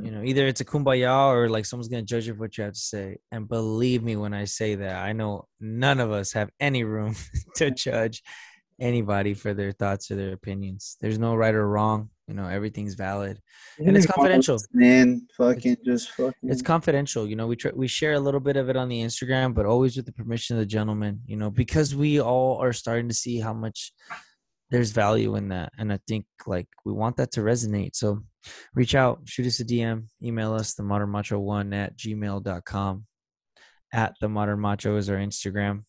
you 0.00 0.10
know 0.10 0.22
either 0.22 0.46
it's 0.46 0.60
a 0.60 0.64
kumbaya 0.64 1.28
or 1.32 1.48
like 1.48 1.64
someone's 1.64 1.88
gonna 1.88 2.02
judge 2.02 2.26
you 2.26 2.34
for 2.34 2.40
what 2.40 2.56
you 2.56 2.64
have 2.64 2.74
to 2.74 2.78
say 2.78 3.16
and 3.32 3.48
believe 3.48 4.02
me 4.02 4.14
when 4.14 4.34
i 4.34 4.44
say 4.44 4.74
that 4.74 4.96
i 5.04 5.12
know 5.12 5.46
none 5.58 6.00
of 6.00 6.12
us 6.12 6.32
have 6.32 6.50
any 6.60 6.84
room 6.84 7.14
to 7.56 7.70
judge 7.70 8.22
anybody 8.82 9.32
for 9.32 9.54
their 9.54 9.72
thoughts 9.72 10.10
or 10.10 10.16
their 10.16 10.32
opinions. 10.32 10.96
There's 11.00 11.18
no 11.18 11.34
right 11.34 11.54
or 11.54 11.66
wrong 11.66 12.10
you 12.32 12.34
know 12.34 12.46
everything's 12.46 12.94
valid. 12.94 13.38
And 13.78 13.94
it's 13.94 14.06
confidential. 14.06 14.58
Man, 14.72 15.26
fucking 15.36 15.76
just 15.84 16.10
fucking. 16.10 16.50
it's 16.50 16.62
confidential 16.62 17.26
you 17.26 17.36
know 17.36 17.46
we 17.46 17.56
try, 17.56 17.72
we 17.74 17.88
share 17.88 18.14
a 18.14 18.20
little 18.20 18.40
bit 18.40 18.56
of 18.56 18.70
it 18.70 18.76
on 18.76 18.88
the 18.88 19.02
instagram 19.02 19.52
but 19.52 19.66
always 19.66 19.96
with 19.96 20.06
the 20.06 20.12
permission 20.12 20.56
of 20.56 20.60
the 20.60 20.66
gentleman 20.66 21.20
you 21.26 21.36
know 21.36 21.50
because 21.50 21.94
we 21.94 22.20
all 22.20 22.56
are 22.58 22.72
starting 22.72 23.08
to 23.08 23.14
see 23.14 23.38
how 23.38 23.52
much 23.52 23.92
there's 24.70 24.92
value 24.92 25.36
in 25.36 25.48
that. 25.50 25.70
And 25.78 25.92
i 25.92 25.98
think 26.08 26.24
like 26.46 26.68
we 26.86 26.92
want 26.92 27.16
that 27.18 27.32
to 27.32 27.40
resonate. 27.40 27.94
So 27.94 28.22
reach 28.74 28.94
out 28.94 29.20
shoot 29.24 29.46
us 29.46 29.60
a 29.60 29.64
dm 29.64 30.06
email 30.22 30.54
us 30.54 30.74
the 30.74 30.82
modern 30.82 31.10
macho 31.10 31.38
one 31.38 31.72
at 31.72 31.96
gmail.com 31.96 33.06
at 33.92 34.14
the 34.20 34.28
modern 34.28 34.58
macho 34.58 34.96
is 34.96 35.10
our 35.10 35.16
instagram 35.16 35.84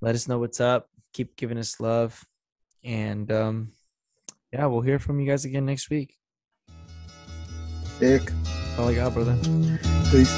let 0.00 0.14
us 0.14 0.28
know 0.28 0.38
what's 0.38 0.60
up. 0.60 0.88
Keep 1.12 1.36
giving 1.36 1.58
us 1.58 1.80
love. 1.80 2.24
And 2.84 3.30
um, 3.32 3.72
yeah, 4.52 4.66
we'll 4.66 4.82
hear 4.82 4.98
from 4.98 5.20
you 5.20 5.26
guys 5.26 5.44
again 5.44 5.66
next 5.66 5.90
week. 5.90 6.16
Dick. 7.98 8.30
All 8.78 8.88
I 8.88 8.94
got, 8.94 9.12
brother. 9.12 9.36
Peace. 10.10 10.32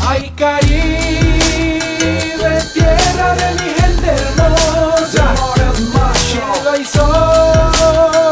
Ay, 0.00 0.32
tierra 2.72 3.34
de 3.34 3.48
mi 3.54 3.68
gente 3.74 4.10
hermosa. 4.10 5.34
Y. 6.78 8.27